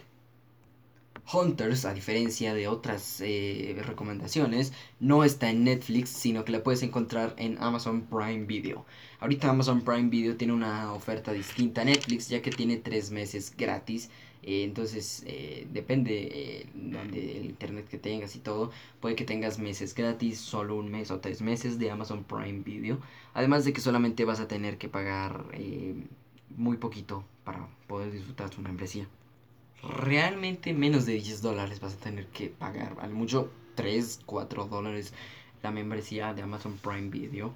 Hunters, 1.31 1.85
a 1.85 1.93
diferencia 1.93 2.53
de 2.53 2.67
otras 2.67 3.21
eh, 3.21 3.75
recomendaciones, 3.85 4.73
no 4.99 5.23
está 5.23 5.49
en 5.49 5.63
Netflix, 5.63 6.09
sino 6.09 6.45
que 6.45 6.51
la 6.51 6.63
puedes 6.63 6.83
encontrar 6.83 7.35
en 7.37 7.57
Amazon 7.61 8.01
Prime 8.01 8.45
Video. 8.45 8.85
Ahorita 9.19 9.49
Amazon 9.49 9.81
Prime 9.81 10.09
Video 10.09 10.37
tiene 10.37 10.53
una 10.53 10.93
oferta 10.93 11.33
distinta 11.33 11.81
a 11.81 11.85
Netflix, 11.85 12.29
ya 12.29 12.41
que 12.41 12.51
tiene 12.51 12.77
tres 12.77 13.11
meses 13.11 13.53
gratis 13.57 14.09
eh, 14.47 14.63
entonces, 14.63 15.23
eh, 15.27 15.67
depende 15.71 16.29
eh, 16.31 16.69
del 16.73 17.45
internet 17.45 17.87
que 17.89 17.97
tengas 17.97 18.35
y 18.37 18.39
todo. 18.39 18.71
Puede 19.01 19.15
que 19.15 19.25
tengas 19.25 19.59
meses 19.59 19.93
gratis, 19.93 20.39
solo 20.39 20.75
un 20.77 20.89
mes 20.89 21.11
o 21.11 21.19
tres 21.19 21.41
meses 21.41 21.79
de 21.79 21.91
Amazon 21.91 22.23
Prime 22.23 22.63
Video. 22.63 22.99
Además 23.33 23.65
de 23.65 23.73
que 23.73 23.81
solamente 23.81 24.23
vas 24.23 24.39
a 24.39 24.47
tener 24.47 24.77
que 24.77 24.87
pagar 24.89 25.45
muy 26.55 26.77
poquito 26.77 27.25
para 27.43 27.67
poder 27.87 28.11
disfrutar 28.11 28.49
tu 28.49 28.61
membresía. 28.61 29.07
Realmente 29.83 30.73
menos 30.73 31.05
de 31.05 31.13
10 31.13 31.41
dólares 31.41 31.79
vas 31.79 31.93
a 31.93 31.97
tener 31.97 32.27
que 32.27 32.47
pagar. 32.47 32.95
Al 32.99 33.11
mucho 33.11 33.51
3, 33.75 34.21
4 34.25 34.65
dólares 34.65 35.13
la 35.63 35.71
membresía 35.71 36.33
de 36.33 36.41
Amazon 36.41 36.77
Prime 36.77 37.09
Video. 37.09 37.53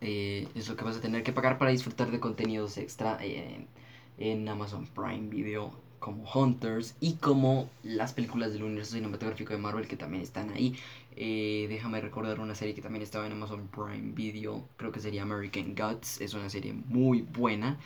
es 0.00 0.68
lo 0.68 0.76
que 0.76 0.84
vas 0.84 0.96
a 0.96 1.00
tener 1.00 1.22
que 1.22 1.32
pagar 1.32 1.58
para 1.58 1.70
disfrutar 1.70 2.10
de 2.10 2.20
contenidos 2.20 2.76
extra 2.78 3.18
en 3.22 4.48
Amazon 4.48 4.86
Prime 4.86 5.28
Video 5.28 5.72
como 6.00 6.24
Hunters 6.34 6.96
y 6.98 7.14
como 7.14 7.70
las 7.84 8.12
películas 8.12 8.52
del 8.52 8.64
universo 8.64 8.94
cinematográfico 8.94 9.52
de 9.52 9.58
Marvel 9.58 9.86
que 9.86 9.96
también 9.96 10.22
están 10.22 10.50
ahí. 10.50 10.74
Eh, 11.14 11.66
déjame 11.68 12.00
recordar 12.00 12.40
una 12.40 12.54
serie 12.54 12.74
que 12.74 12.80
también 12.80 13.02
estaba 13.02 13.26
en 13.26 13.32
Amazon 13.32 13.68
Prime 13.68 14.12
Video, 14.14 14.64
creo 14.76 14.90
que 14.90 15.00
sería 15.00 15.22
American 15.22 15.74
Gods, 15.74 16.20
es 16.20 16.34
una 16.34 16.48
serie 16.48 16.72
muy 16.72 17.22
buena. 17.22 17.78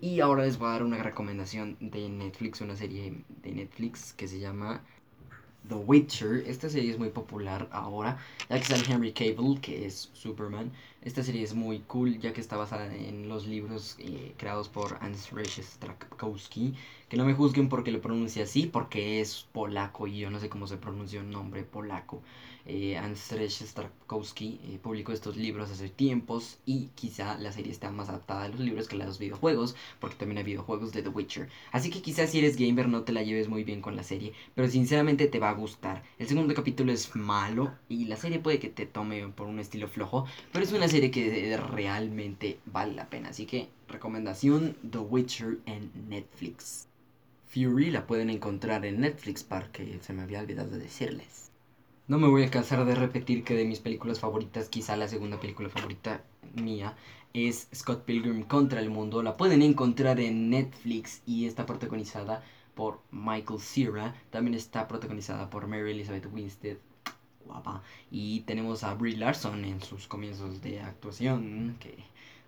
Y 0.00 0.20
ahora 0.20 0.44
les 0.44 0.58
voy 0.58 0.68
a 0.68 0.72
dar 0.72 0.82
una 0.82 1.02
recomendación 1.02 1.76
de 1.80 2.08
Netflix, 2.08 2.60
una 2.60 2.76
serie 2.76 3.24
de 3.42 3.52
Netflix 3.52 4.12
que 4.12 4.28
se 4.28 4.38
llama 4.38 4.82
The 5.68 5.74
Witcher. 5.74 6.44
Esta 6.46 6.68
serie 6.68 6.90
es 6.92 6.98
muy 6.98 7.10
popular 7.10 7.68
ahora, 7.72 8.18
ya 8.48 8.58
que 8.58 8.64
sale 8.64 8.84
Henry 8.88 9.12
Cable, 9.12 9.60
que 9.60 9.86
es 9.86 10.10
Superman. 10.12 10.72
Esta 11.02 11.22
serie 11.22 11.42
es 11.42 11.54
muy 11.54 11.80
cool, 11.80 12.18
ya 12.20 12.32
que 12.32 12.40
está 12.40 12.56
basada 12.56 12.94
en 12.94 13.28
los 13.28 13.46
libros 13.46 13.96
eh, 13.98 14.34
creados 14.36 14.68
por 14.68 14.98
Andrzej 15.00 15.62
Strakowski. 15.62 16.74
Que 17.08 17.16
no 17.16 17.24
me 17.24 17.34
juzguen 17.34 17.68
porque 17.68 17.90
lo 17.92 18.00
pronuncie 18.00 18.42
así, 18.42 18.66
porque 18.66 19.20
es 19.20 19.48
polaco 19.52 20.06
y 20.06 20.18
yo 20.18 20.30
no 20.30 20.38
sé 20.40 20.48
cómo 20.48 20.66
se 20.66 20.76
pronuncia 20.76 21.20
un 21.20 21.30
nombre 21.30 21.64
polaco. 21.64 22.22
Eh, 22.70 22.98
Andrzej 22.98 23.50
Strakowski 23.50 24.60
eh, 24.64 24.78
publicó 24.82 25.12
estos 25.12 25.38
libros 25.38 25.70
hace 25.70 25.88
tiempos 25.88 26.58
y 26.66 26.88
quizá 26.94 27.38
la 27.38 27.50
serie 27.50 27.72
está 27.72 27.90
más 27.90 28.10
adaptada 28.10 28.44
a 28.44 28.48
los 28.48 28.60
libros 28.60 28.88
que 28.88 28.96
a 28.96 29.06
los 29.06 29.18
videojuegos, 29.18 29.74
porque 29.98 30.16
también 30.16 30.36
hay 30.36 30.44
videojuegos 30.44 30.92
de 30.92 31.02
The 31.02 31.08
Witcher. 31.08 31.48
Así 31.72 31.88
que 31.88 32.02
quizás 32.02 32.30
si 32.30 32.40
eres 32.40 32.58
gamer 32.58 32.86
no 32.86 33.04
te 33.04 33.12
la 33.12 33.22
lleves 33.22 33.48
muy 33.48 33.64
bien 33.64 33.80
con 33.80 33.96
la 33.96 34.02
serie, 34.02 34.34
pero 34.54 34.68
sinceramente 34.68 35.28
te 35.28 35.38
va 35.38 35.48
a 35.48 35.54
gustar. 35.54 36.02
El 36.18 36.28
segundo 36.28 36.52
capítulo 36.52 36.92
es 36.92 37.16
malo 37.16 37.72
y 37.88 38.04
la 38.04 38.16
serie 38.16 38.38
puede 38.38 38.58
que 38.58 38.68
te 38.68 38.84
tome 38.84 39.26
por 39.28 39.46
un 39.46 39.60
estilo 39.60 39.88
flojo, 39.88 40.26
pero 40.52 40.62
es 40.62 40.72
una 40.72 40.88
serie 40.88 41.10
que 41.10 41.56
realmente 41.56 42.58
vale 42.66 42.94
la 42.94 43.08
pena. 43.08 43.30
Así 43.30 43.46
que 43.46 43.70
recomendación 43.88 44.76
The 44.90 44.98
Witcher 44.98 45.58
en 45.64 45.90
Netflix. 46.10 46.86
Fury 47.46 47.90
la 47.90 48.06
pueden 48.06 48.28
encontrar 48.28 48.84
en 48.84 49.00
Netflix, 49.00 49.42
para 49.42 49.72
que 49.72 49.98
se 50.02 50.12
me 50.12 50.20
había 50.20 50.40
olvidado 50.40 50.76
decirles. 50.78 51.47
No 52.08 52.18
me 52.18 52.26
voy 52.26 52.42
a 52.42 52.50
cansar 52.50 52.86
de 52.86 52.94
repetir 52.94 53.44
que 53.44 53.52
de 53.52 53.66
mis 53.66 53.80
películas 53.80 54.18
favoritas, 54.18 54.70
quizá 54.70 54.96
la 54.96 55.08
segunda 55.08 55.38
película 55.38 55.68
favorita 55.68 56.24
mía 56.54 56.96
es 57.34 57.68
Scott 57.74 58.06
Pilgrim 58.06 58.44
contra 58.44 58.80
el 58.80 58.88
mundo. 58.88 59.22
La 59.22 59.36
pueden 59.36 59.60
encontrar 59.60 60.18
en 60.18 60.48
Netflix 60.48 61.20
y 61.26 61.44
está 61.44 61.66
protagonizada 61.66 62.42
por 62.74 63.02
Michael 63.10 63.60
Cera. 63.60 64.14
También 64.30 64.54
está 64.54 64.88
protagonizada 64.88 65.50
por 65.50 65.66
Mary 65.66 65.90
Elizabeth 65.90 66.32
Winstead. 66.32 66.78
Guapa. 67.44 67.82
Y 68.10 68.40
tenemos 68.40 68.84
a 68.84 68.94
Brie 68.94 69.18
Larson 69.18 69.66
en 69.66 69.82
sus 69.82 70.08
comienzos 70.08 70.62
de 70.62 70.80
actuación. 70.80 71.76
Que 71.78 71.94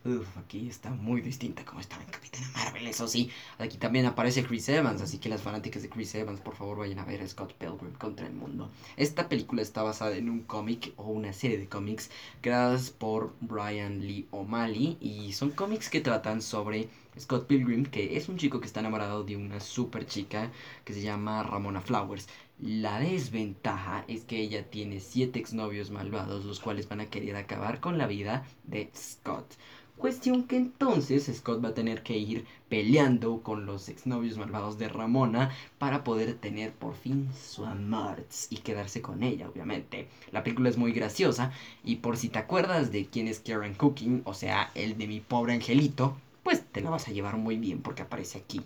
Uf, 0.02 0.38
aquí 0.38 0.66
está 0.66 0.88
muy 0.90 1.20
distinta 1.20 1.62
como 1.62 1.80
estaba 1.80 2.02
en 2.02 2.10
Capitana 2.10 2.48
Marvel, 2.54 2.86
eso 2.86 3.06
sí. 3.06 3.30
Aquí 3.58 3.76
también 3.76 4.06
aparece 4.06 4.42
Chris 4.44 4.66
Evans, 4.70 5.02
así 5.02 5.18
que 5.18 5.28
las 5.28 5.42
fanáticas 5.42 5.82
de 5.82 5.90
Chris 5.90 6.14
Evans, 6.14 6.40
por 6.40 6.56
favor, 6.56 6.78
vayan 6.78 6.98
a 7.00 7.04
ver 7.04 7.20
a 7.20 7.28
Scott 7.28 7.52
Pilgrim 7.52 7.92
contra 7.92 8.26
el 8.26 8.32
mundo. 8.32 8.70
Esta 8.96 9.28
película 9.28 9.60
está 9.60 9.82
basada 9.82 10.16
en 10.16 10.30
un 10.30 10.40
cómic 10.40 10.94
o 10.96 11.04
una 11.04 11.34
serie 11.34 11.58
de 11.58 11.68
cómics 11.68 12.10
creadas 12.40 12.88
por 12.90 13.34
Brian 13.40 14.00
Lee 14.00 14.26
O'Malley 14.30 14.96
y 15.02 15.34
son 15.34 15.50
cómics 15.50 15.90
que 15.90 16.00
tratan 16.00 16.40
sobre 16.40 16.88
Scott 17.18 17.46
Pilgrim, 17.46 17.84
que 17.84 18.16
es 18.16 18.30
un 18.30 18.38
chico 18.38 18.58
que 18.58 18.66
está 18.66 18.80
enamorado 18.80 19.22
de 19.24 19.36
una 19.36 19.60
super 19.60 20.06
chica 20.06 20.50
que 20.84 20.94
se 20.94 21.02
llama 21.02 21.42
Ramona 21.42 21.82
Flowers. 21.82 22.26
La 22.58 23.00
desventaja 23.00 24.04
es 24.06 24.24
que 24.24 24.38
ella 24.38 24.68
tiene 24.70 25.00
siete 25.00 25.38
exnovios 25.38 25.90
malvados, 25.90 26.44
los 26.44 26.60
cuales 26.60 26.88
van 26.88 27.00
a 27.00 27.06
querer 27.06 27.36
acabar 27.36 27.80
con 27.80 27.96
la 27.98 28.06
vida 28.06 28.44
de 28.64 28.90
Scott. 28.94 29.56
Cuestión 30.00 30.44
que 30.44 30.56
entonces 30.56 31.30
Scott 31.30 31.62
va 31.62 31.68
a 31.68 31.74
tener 31.74 32.02
que 32.02 32.16
ir 32.16 32.46
peleando 32.70 33.42
con 33.42 33.66
los 33.66 33.90
exnovios 33.90 34.38
malvados 34.38 34.78
de 34.78 34.88
Ramona 34.88 35.50
para 35.78 36.04
poder 36.04 36.38
tener 36.38 36.72
por 36.72 36.94
fin 36.94 37.28
su 37.38 37.66
amor 37.66 38.24
y 38.48 38.56
quedarse 38.56 39.02
con 39.02 39.22
ella, 39.22 39.46
obviamente. 39.46 40.08
La 40.32 40.42
película 40.42 40.70
es 40.70 40.78
muy 40.78 40.92
graciosa 40.92 41.52
y 41.84 41.96
por 41.96 42.16
si 42.16 42.30
te 42.30 42.38
acuerdas 42.38 42.92
de 42.92 43.08
quién 43.08 43.28
es 43.28 43.40
Karen 43.40 43.74
Cooking, 43.74 44.22
o 44.24 44.32
sea, 44.32 44.70
el 44.74 44.96
de 44.96 45.06
mi 45.06 45.20
pobre 45.20 45.52
angelito, 45.52 46.16
pues 46.44 46.64
te 46.72 46.80
la 46.80 46.88
vas 46.88 47.06
a 47.06 47.12
llevar 47.12 47.36
muy 47.36 47.58
bien 47.58 47.82
porque 47.82 48.00
aparece 48.00 48.38
aquí. 48.38 48.62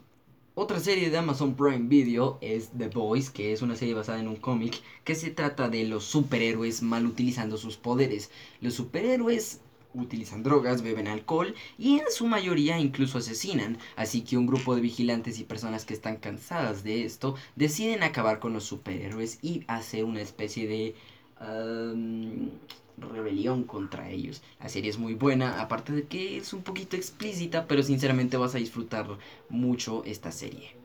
Otra 0.55 0.79
serie 0.79 1.11
de 1.11 1.19
Amazon 1.19 1.57
Prime 1.57 1.89
Video 1.89 2.39
es 2.43 2.71
The 2.79 2.87
Boys, 2.87 3.29
que 3.31 3.53
es 3.53 3.61
una 3.61 3.75
serie 3.75 3.95
basada 3.95 4.21
en 4.21 4.29
un 4.29 4.37
cómic 4.37 4.81
que 5.03 5.17
se 5.17 5.33
trata 5.33 5.69
de 5.69 5.83
los 5.83 6.05
superhéroes 6.05 6.81
mal 6.81 7.07
utilizando 7.07 7.57
sus 7.57 7.77
poderes. 7.77 8.31
Los 8.61 8.75
superhéroes 8.75 9.63
utilizan 9.95 10.43
drogas, 10.43 10.83
beben 10.83 11.09
alcohol 11.09 11.55
y 11.79 11.99
en 11.99 12.11
su 12.11 12.27
mayoría 12.27 12.79
incluso 12.79 13.19
asesinan. 13.19 13.79
Así 13.97 14.23
que 14.23 14.37
un 14.37 14.47
grupo 14.47 14.75
de 14.75 14.83
vigilantes 14.83 15.39
y 15.39 15.45
personas 15.45 15.85
que 15.85 15.95
están 15.95 16.17
cansadas 16.17 16.85
de 16.85 17.05
esto 17.05 17.37
deciden 17.57 18.03
acabar 18.03 18.39
con 18.39 18.53
los 18.53 18.65
superhéroes 18.65 19.39
y 19.43 19.65
hacer 19.67 20.05
una 20.05 20.21
especie 20.21 20.67
de 20.67 20.95
rebelión 22.97 23.65
contra 23.65 24.09
ellos. 24.09 24.43
La 24.61 24.69
serie 24.69 24.91
es 24.91 24.99
muy 24.99 25.15
buena, 25.15 25.61
aparte 25.61 25.93
de 25.93 26.05
que 26.05 26.37
es 26.39 26.53
un 26.53 26.63
poquito 26.63 26.97
explícita, 26.97 27.67
pero 27.67 27.83
sinceramente 27.83 28.37
vas 28.37 28.55
a 28.55 28.59
disfrutar 28.59 29.07
mucho 29.49 30.05
esta 30.05 30.31
serie. 30.33 30.77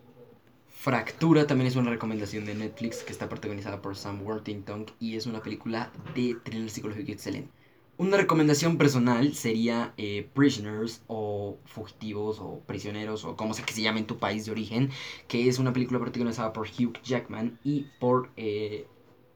Fractura 0.68 1.46
también 1.46 1.68
es 1.68 1.76
una 1.76 1.90
recomendación 1.92 2.46
de 2.46 2.56
Netflix 2.56 3.04
que 3.04 3.12
está 3.12 3.28
protagonizada 3.28 3.82
por 3.82 3.98
Sam 3.98 4.22
Worthington 4.22 4.86
y 5.00 5.18
es 5.18 5.26
una 5.26 5.44
película 5.44 5.92
de 6.16 6.38
thriller 6.42 6.70
psicológico 6.70 7.12
excelente. 7.12 7.59
Una 8.00 8.16
recomendación 8.16 8.78
personal 8.78 9.34
sería 9.34 9.94
eh, 9.98 10.26
Prisoners 10.34 11.04
o 11.08 11.58
Fugitivos 11.66 12.40
o 12.40 12.62
Prisioneros 12.66 13.26
o 13.26 13.36
como 13.36 13.54
sea 13.54 13.66
que 13.66 13.74
se 13.74 13.82
llame 13.82 14.00
en 14.00 14.08
tu 14.08 14.18
país 14.18 14.46
de 14.46 14.52
origen, 14.52 14.90
que 15.28 15.50
es 15.50 15.60
una 15.60 15.74
película 15.74 16.00
protagonizada 16.00 16.54
por 16.54 16.70
Hugh 16.70 16.98
Jackman 17.04 17.60
y 17.62 17.88
por 18.00 18.30
eh, 18.38 18.88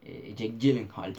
eh, 0.04 0.34
Jake 0.38 0.56
Gyllenhaal. 0.58 1.14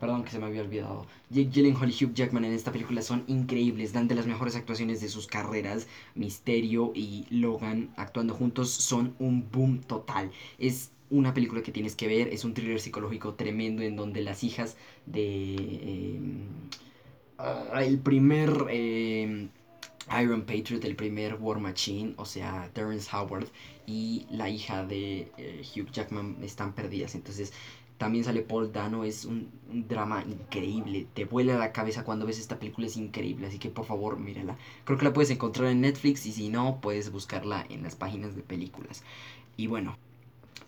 Perdón 0.00 0.24
que 0.24 0.32
se 0.32 0.40
me 0.40 0.46
había 0.46 0.60
olvidado. 0.60 1.06
Jake 1.30 1.50
Gyllenhaal 1.52 1.88
y 1.88 2.04
Hugh 2.04 2.14
Jackman 2.14 2.44
en 2.44 2.52
esta 2.52 2.72
película 2.72 3.00
son 3.00 3.22
increíbles, 3.28 3.92
dan 3.92 4.08
de 4.08 4.16
las 4.16 4.26
mejores 4.26 4.56
actuaciones 4.56 5.00
de 5.00 5.08
sus 5.08 5.28
carreras. 5.28 5.86
Misterio 6.16 6.90
y 6.96 7.26
Logan 7.30 7.94
actuando 7.96 8.34
juntos 8.34 8.70
son 8.70 9.14
un 9.20 9.48
boom 9.52 9.82
total. 9.82 10.32
Es 10.58 10.90
una 11.10 11.32
película 11.32 11.62
que 11.62 11.70
tienes 11.70 11.94
que 11.94 12.08
ver, 12.08 12.26
es 12.26 12.44
un 12.44 12.54
thriller 12.54 12.80
psicológico 12.80 13.34
tremendo 13.34 13.82
en 13.82 13.94
donde 13.94 14.20
las 14.20 14.42
hijas 14.42 14.76
de... 15.06 16.18
Ah, 17.38 17.82
el 17.84 17.98
primer 18.00 18.50
em, 18.70 19.48
Iron 20.20 20.42
Patriot, 20.42 20.84
el 20.84 20.96
primer 20.96 21.36
War 21.40 21.60
Machine, 21.60 22.14
o 22.16 22.24
sea, 22.24 22.68
Terrence 22.72 23.08
Howard 23.14 23.46
y 23.86 24.26
la 24.30 24.48
hija 24.48 24.84
de 24.84 25.30
eh, 25.38 25.62
Hugh 25.74 25.90
Jackman 25.92 26.36
están 26.42 26.72
perdidas. 26.74 27.14
Entonces, 27.14 27.52
también 27.98 28.24
sale 28.24 28.42
Paul 28.42 28.72
Dano, 28.72 29.04
es 29.04 29.24
un, 29.24 29.50
drama 29.88 30.24
increíble. 30.26 31.06
Te 31.14 31.24
vuela 31.26 31.58
la 31.58 31.72
cabeza 31.72 32.04
cuando 32.04 32.26
ves 32.26 32.38
esta 32.38 32.58
película, 32.58 32.86
es 32.86 32.96
increíble. 32.96 33.46
Así 33.46 33.58
que 33.58 33.70
por 33.70 33.86
favor, 33.86 34.18
mírala. 34.18 34.56
Creo 34.84 34.98
que 34.98 35.04
la 35.04 35.12
puedes 35.12 35.30
encontrar 35.30 35.68
en 35.68 35.80
Netflix 35.82 36.26
y 36.26 36.32
si 36.32 36.48
no, 36.48 36.80
puedes 36.80 37.12
buscarla 37.12 37.64
en 37.68 37.82
las 37.82 37.96
páginas 37.96 38.34
de 38.36 38.42
películas. 38.42 39.04
Y 39.56 39.66
bueno, 39.68 39.96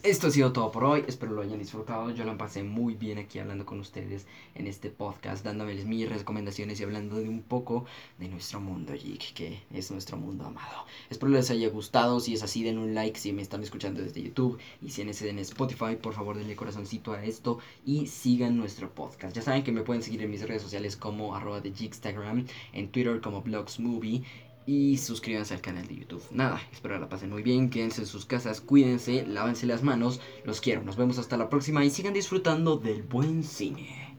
esto 0.03 0.29
ha 0.29 0.31
sido 0.31 0.53
todo 0.53 0.71
por 0.71 0.85
hoy, 0.85 1.05
espero 1.07 1.33
lo 1.33 1.43
hayan 1.43 1.59
disfrutado, 1.59 2.11
yo 2.11 2.25
lo 2.25 2.37
pasé 2.39 2.63
muy 2.63 2.95
bien 2.95 3.19
aquí 3.19 3.39
hablando 3.39 3.67
con 3.67 3.81
ustedes 3.81 4.27
en 4.55 4.67
este 4.67 4.91
podcast, 4.91 5.45
dándoles 5.45 5.85
mis 5.85 6.09
recomendaciones 6.09 6.81
y 6.81 6.85
hablando 6.85 7.17
de 7.17 7.29
un 7.29 7.43
poco 7.43 7.85
de 8.19 8.29
nuestro 8.29 8.61
mundo 8.61 8.93
geek, 8.93 9.35
que 9.35 9.61
es 9.73 9.91
nuestro 9.91 10.17
mundo 10.17 10.45
amado. 10.45 10.87
Espero 11.11 11.33
les 11.33 11.51
haya 11.51 11.69
gustado, 11.69 12.21
si 12.21 12.35
es 12.35 12.43
así 12.43 12.63
den 12.63 12.79
un 12.79 12.95
like 12.95 13.19
si 13.19 13.33
me 13.33 13.43
están 13.43 13.63
escuchando 13.63 14.01
desde 14.01 14.23
YouTube 14.23 14.59
y 14.81 14.91
si 14.91 15.03
en 15.03 15.11
ese 15.11 15.29
en 15.29 15.39
Spotify, 15.39 15.97
por 16.01 16.15
favor 16.15 16.37
denle 16.37 16.57
corazoncito 16.57 17.13
a 17.13 17.25
esto 17.25 17.59
y 17.85 18.07
sigan 18.07 18.57
nuestro 18.57 18.91
podcast. 18.95 19.37
Ya 19.37 19.43
saben 19.43 19.63
que 19.63 19.73
me 19.73 19.83
pueden 19.83 20.03
seguir 20.03 20.23
en 20.23 20.31
mis 20.31 20.47
redes 20.47 20.63
sociales 20.63 20.97
como 20.97 21.35
arroba 21.35 21.61
de 21.61 21.73
Instagram, 21.79 22.47
en 22.73 22.89
Twitter 22.91 23.21
como 23.21 23.43
blogsmovie 23.43 24.23
y 24.71 24.99
suscríbanse 24.99 25.53
al 25.53 25.61
canal 25.61 25.89
de 25.89 25.97
YouTube. 25.97 26.23
Nada, 26.31 26.63
espero 26.73 26.97
la 27.01 27.09
pasen 27.09 27.31
muy 27.31 27.43
bien, 27.43 27.71
quédense 27.71 28.03
en 28.03 28.07
sus 28.07 28.25
casas, 28.25 28.61
cuídense, 28.61 29.27
lávense 29.27 29.67
las 29.67 29.83
manos, 29.83 30.21
los 30.45 30.61
quiero, 30.61 30.85
nos 30.85 30.97
vemos 30.97 31.19
hasta 31.19 31.37
la 31.37 31.49
próxima 31.51 31.85
y 31.85 31.91
sigan 31.91 32.15
disfrutando 32.15 32.77
del 32.77 33.03
buen 33.03 33.43
cine. 33.43 34.10